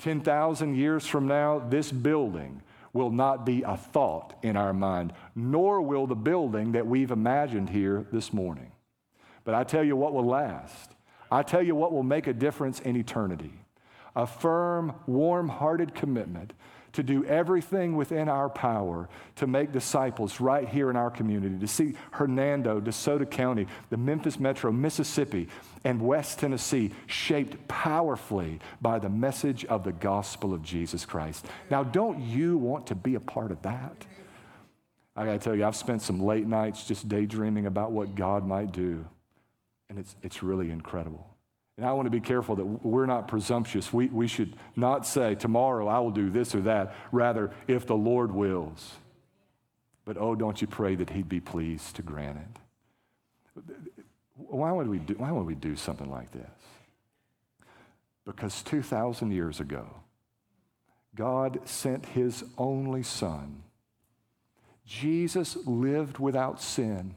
10,000 0.00 0.74
years 0.74 1.06
from 1.06 1.28
now, 1.28 1.60
this 1.60 1.92
building 1.92 2.60
will 2.92 3.10
not 3.10 3.46
be 3.46 3.62
a 3.62 3.76
thought 3.76 4.34
in 4.42 4.56
our 4.56 4.72
mind, 4.72 5.12
nor 5.34 5.80
will 5.80 6.06
the 6.06 6.14
building 6.14 6.72
that 6.72 6.86
we've 6.86 7.10
imagined 7.10 7.70
here 7.70 8.06
this 8.12 8.32
morning. 8.32 8.72
But 9.44 9.54
I 9.54 9.64
tell 9.64 9.82
you 9.82 9.96
what 9.96 10.12
will 10.12 10.26
last. 10.26 10.92
I 11.30 11.42
tell 11.42 11.62
you 11.62 11.74
what 11.74 11.92
will 11.92 12.02
make 12.02 12.26
a 12.26 12.32
difference 12.32 12.80
in 12.80 12.96
eternity 12.96 13.52
a 14.14 14.26
firm, 14.26 14.92
warm 15.06 15.48
hearted 15.48 15.94
commitment 15.94 16.52
to 16.92 17.02
do 17.02 17.24
everything 17.24 17.96
within 17.96 18.28
our 18.28 18.48
power 18.48 19.08
to 19.36 19.46
make 19.46 19.72
disciples 19.72 20.40
right 20.40 20.68
here 20.68 20.90
in 20.90 20.96
our 20.96 21.10
community, 21.10 21.58
to 21.58 21.66
see 21.66 21.94
Hernando, 22.10 22.80
DeSoto 22.80 23.28
County, 23.30 23.66
the 23.90 23.96
Memphis 23.96 24.38
Metro, 24.38 24.70
Mississippi, 24.70 25.48
and 25.84 26.00
West 26.00 26.38
Tennessee 26.38 26.92
shaped 27.06 27.66
powerfully 27.68 28.60
by 28.80 28.98
the 28.98 29.08
message 29.08 29.64
of 29.64 29.84
the 29.84 29.92
gospel 29.92 30.52
of 30.52 30.62
Jesus 30.62 31.04
Christ. 31.04 31.46
Now, 31.70 31.82
don't 31.82 32.20
you 32.20 32.58
want 32.58 32.86
to 32.88 32.94
be 32.94 33.14
a 33.14 33.20
part 33.20 33.50
of 33.50 33.62
that? 33.62 34.06
I 35.14 35.26
got 35.26 35.32
to 35.32 35.38
tell 35.38 35.54
you, 35.54 35.64
I've 35.64 35.76
spent 35.76 36.02
some 36.02 36.22
late 36.22 36.46
nights 36.46 36.84
just 36.84 37.08
daydreaming 37.08 37.66
about 37.66 37.92
what 37.92 38.14
God 38.14 38.46
might 38.46 38.72
do, 38.72 39.04
and 39.90 39.98
it's, 39.98 40.16
it's 40.22 40.42
really 40.42 40.70
incredible. 40.70 41.31
And 41.76 41.86
I 41.86 41.92
want 41.92 42.06
to 42.06 42.10
be 42.10 42.20
careful 42.20 42.56
that 42.56 42.64
we're 42.64 43.06
not 43.06 43.28
presumptuous. 43.28 43.92
We, 43.92 44.06
we 44.08 44.28
should 44.28 44.56
not 44.76 45.06
say, 45.06 45.34
tomorrow 45.34 45.88
I 45.88 45.98
will 46.00 46.10
do 46.10 46.28
this 46.30 46.54
or 46.54 46.60
that. 46.62 46.94
Rather, 47.12 47.50
if 47.66 47.86
the 47.86 47.96
Lord 47.96 48.32
wills. 48.32 48.92
But 50.04 50.16
oh, 50.18 50.34
don't 50.34 50.60
you 50.60 50.66
pray 50.66 50.94
that 50.96 51.10
He'd 51.10 51.28
be 51.28 51.40
pleased 51.40 51.96
to 51.96 52.02
grant 52.02 52.38
it. 52.38 53.62
Why 54.36 54.72
would 54.72 54.88
we 54.88 54.98
do, 54.98 55.14
why 55.14 55.30
would 55.32 55.46
we 55.46 55.54
do 55.54 55.76
something 55.76 56.10
like 56.10 56.32
this? 56.32 56.50
Because 58.24 58.62
2,000 58.62 59.30
years 59.30 59.58
ago, 59.60 59.86
God 61.14 61.60
sent 61.64 62.06
His 62.06 62.44
only 62.58 63.02
Son. 63.02 63.62
Jesus 64.84 65.56
lived 65.64 66.18
without 66.18 66.60
sin 66.60 67.14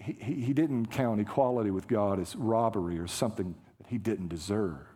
he, 0.00 0.12
he 0.12 0.52
didn't 0.52 0.86
count 0.86 1.20
equality 1.20 1.70
with 1.70 1.86
God 1.86 2.18
as 2.18 2.34
robbery 2.34 2.98
or 2.98 3.06
something 3.06 3.54
that 3.78 3.88
he 3.88 3.98
didn't 3.98 4.28
deserve, 4.28 4.86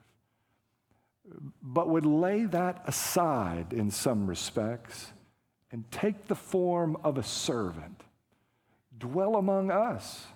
but 1.62 1.88
would 1.88 2.06
lay 2.06 2.44
that 2.46 2.82
aside 2.86 3.72
in 3.72 3.90
some 3.90 4.26
respects 4.26 5.12
and 5.70 5.90
take 5.90 6.26
the 6.26 6.34
form 6.34 6.96
of 7.04 7.18
a 7.18 7.22
servant, 7.22 8.02
dwell 8.98 9.36
among 9.36 9.70
us, 9.70 10.26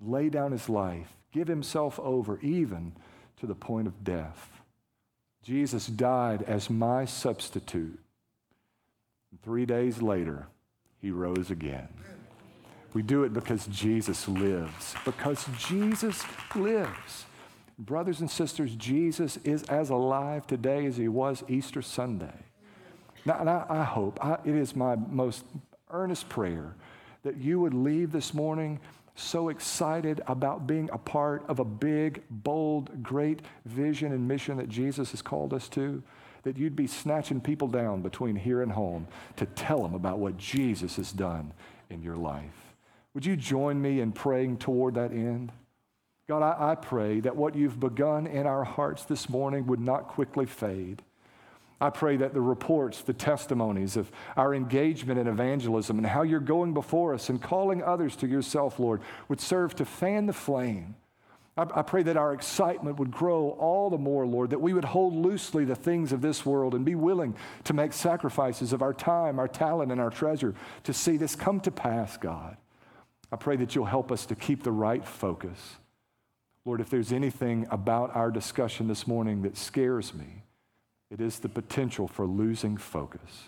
lay 0.00 0.28
down 0.28 0.52
his 0.52 0.68
life, 0.68 1.16
give 1.32 1.48
himself 1.48 1.98
over 2.00 2.38
even 2.40 2.92
to 3.38 3.46
the 3.46 3.54
point 3.54 3.86
of 3.86 4.04
death. 4.04 4.50
Jesus 5.42 5.86
died 5.86 6.42
as 6.42 6.68
my 6.68 7.04
substitute. 7.04 7.98
Three 9.42 9.66
days 9.66 10.02
later, 10.02 10.48
he 11.00 11.10
rose 11.10 11.50
again. 11.50 11.88
We 12.94 13.02
do 13.02 13.24
it 13.24 13.32
because 13.32 13.66
Jesus 13.66 14.26
lives. 14.28 14.94
Because 15.04 15.44
Jesus 15.58 16.24
lives. 16.54 17.26
Brothers 17.78 18.20
and 18.20 18.30
sisters, 18.30 18.74
Jesus 18.74 19.38
is 19.44 19.62
as 19.64 19.90
alive 19.90 20.46
today 20.46 20.86
as 20.86 20.96
he 20.96 21.08
was 21.08 21.44
Easter 21.48 21.82
Sunday. 21.82 22.34
Now, 23.24 23.38
and 23.40 23.50
I, 23.50 23.66
I 23.68 23.84
hope, 23.84 24.24
I, 24.24 24.38
it 24.44 24.54
is 24.54 24.74
my 24.74 24.96
most 24.96 25.44
earnest 25.90 26.28
prayer 26.28 26.74
that 27.22 27.36
you 27.36 27.60
would 27.60 27.74
leave 27.74 28.10
this 28.10 28.32
morning 28.32 28.80
so 29.14 29.48
excited 29.48 30.22
about 30.26 30.66
being 30.66 30.88
a 30.92 30.98
part 30.98 31.44
of 31.48 31.58
a 31.58 31.64
big, 31.64 32.22
bold, 32.30 33.02
great 33.02 33.42
vision 33.64 34.12
and 34.12 34.26
mission 34.26 34.56
that 34.56 34.68
Jesus 34.68 35.10
has 35.10 35.22
called 35.22 35.52
us 35.52 35.68
to, 35.68 36.02
that 36.44 36.56
you'd 36.56 36.76
be 36.76 36.86
snatching 36.86 37.40
people 37.40 37.68
down 37.68 38.00
between 38.00 38.36
here 38.36 38.62
and 38.62 38.72
home 38.72 39.06
to 39.36 39.44
tell 39.46 39.82
them 39.82 39.94
about 39.94 40.18
what 40.18 40.36
Jesus 40.36 40.96
has 40.96 41.12
done 41.12 41.52
in 41.90 42.02
your 42.02 42.16
life. 42.16 42.67
Would 43.18 43.26
you 43.26 43.34
join 43.34 43.82
me 43.82 44.00
in 44.00 44.12
praying 44.12 44.58
toward 44.58 44.94
that 44.94 45.10
end? 45.10 45.50
God, 46.28 46.40
I, 46.40 46.70
I, 46.70 46.74
pray 46.76 47.18
that 47.18 47.34
what 47.34 47.56
you've 47.56 47.80
begun 47.80 48.28
in 48.28 48.46
our 48.46 48.62
hearts 48.62 49.02
this 49.06 49.28
morning 49.28 49.66
would 49.66 49.80
not 49.80 50.06
quickly 50.06 50.46
fade. 50.46 51.02
I 51.80 51.90
pray 51.90 52.16
that 52.18 52.32
the 52.32 52.40
reports, 52.40 53.02
the 53.02 53.12
testimonies 53.12 53.96
of 53.96 54.12
our 54.36 54.54
engagement 54.54 55.18
in 55.18 55.26
evangelism 55.26 55.98
and 55.98 56.06
how 56.06 56.22
you're 56.22 56.38
going 56.38 56.74
before 56.74 57.12
us 57.12 57.28
and 57.28 57.42
calling 57.42 57.82
others 57.82 58.14
to 58.14 58.28
yourself, 58.28 58.78
Lord, 58.78 59.00
would 59.28 59.40
serve 59.40 59.74
to 59.74 59.84
fan 59.84 60.26
the 60.26 60.32
flame. 60.32 60.94
I, 61.56 61.62
I 61.74 61.82
pray 61.82 62.04
that 62.04 62.16
our 62.16 62.32
excitement 62.32 63.00
would 63.00 63.10
grow 63.10 63.50
all 63.58 63.90
the 63.90 63.98
more, 63.98 64.28
Lord, 64.28 64.50
that 64.50 64.60
we 64.60 64.74
would 64.74 64.84
hold 64.84 65.12
loosely 65.12 65.64
the 65.64 65.74
things 65.74 66.12
of 66.12 66.20
this 66.20 66.46
world 66.46 66.72
and 66.72 66.84
be 66.84 66.94
willing 66.94 67.34
to 67.64 67.72
make 67.72 67.94
sacrifices 67.94 68.72
of 68.72 68.80
our 68.80 68.94
time, 68.94 69.40
our 69.40 69.48
talent, 69.48 69.90
and 69.90 70.00
our 70.00 70.10
treasure 70.10 70.54
to 70.84 70.92
see 70.92 71.16
this 71.16 71.34
come 71.34 71.58
to 71.62 71.72
pass, 71.72 72.16
God. 72.16 72.56
I 73.30 73.36
pray 73.36 73.56
that 73.56 73.74
you'll 73.74 73.84
help 73.84 74.10
us 74.10 74.26
to 74.26 74.34
keep 74.34 74.62
the 74.62 74.72
right 74.72 75.04
focus. 75.04 75.76
Lord, 76.64 76.80
if 76.80 76.90
there's 76.90 77.12
anything 77.12 77.66
about 77.70 78.14
our 78.14 78.30
discussion 78.30 78.88
this 78.88 79.06
morning 79.06 79.42
that 79.42 79.56
scares 79.56 80.14
me, 80.14 80.44
it 81.10 81.20
is 81.20 81.38
the 81.38 81.48
potential 81.48 82.08
for 82.08 82.26
losing 82.26 82.76
focus. 82.76 83.44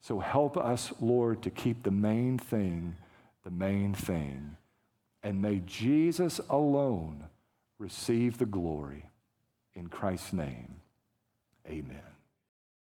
So 0.00 0.18
help 0.18 0.56
us, 0.56 0.92
Lord, 1.00 1.42
to 1.42 1.50
keep 1.50 1.82
the 1.82 1.90
main 1.90 2.38
thing 2.38 2.96
the 3.42 3.50
main 3.50 3.94
thing. 3.94 4.56
And 5.22 5.40
may 5.40 5.62
Jesus 5.66 6.40
alone 6.50 7.24
receive 7.78 8.38
the 8.38 8.46
glory. 8.46 9.06
In 9.74 9.88
Christ's 9.88 10.32
name, 10.32 10.76
amen. 11.66 12.11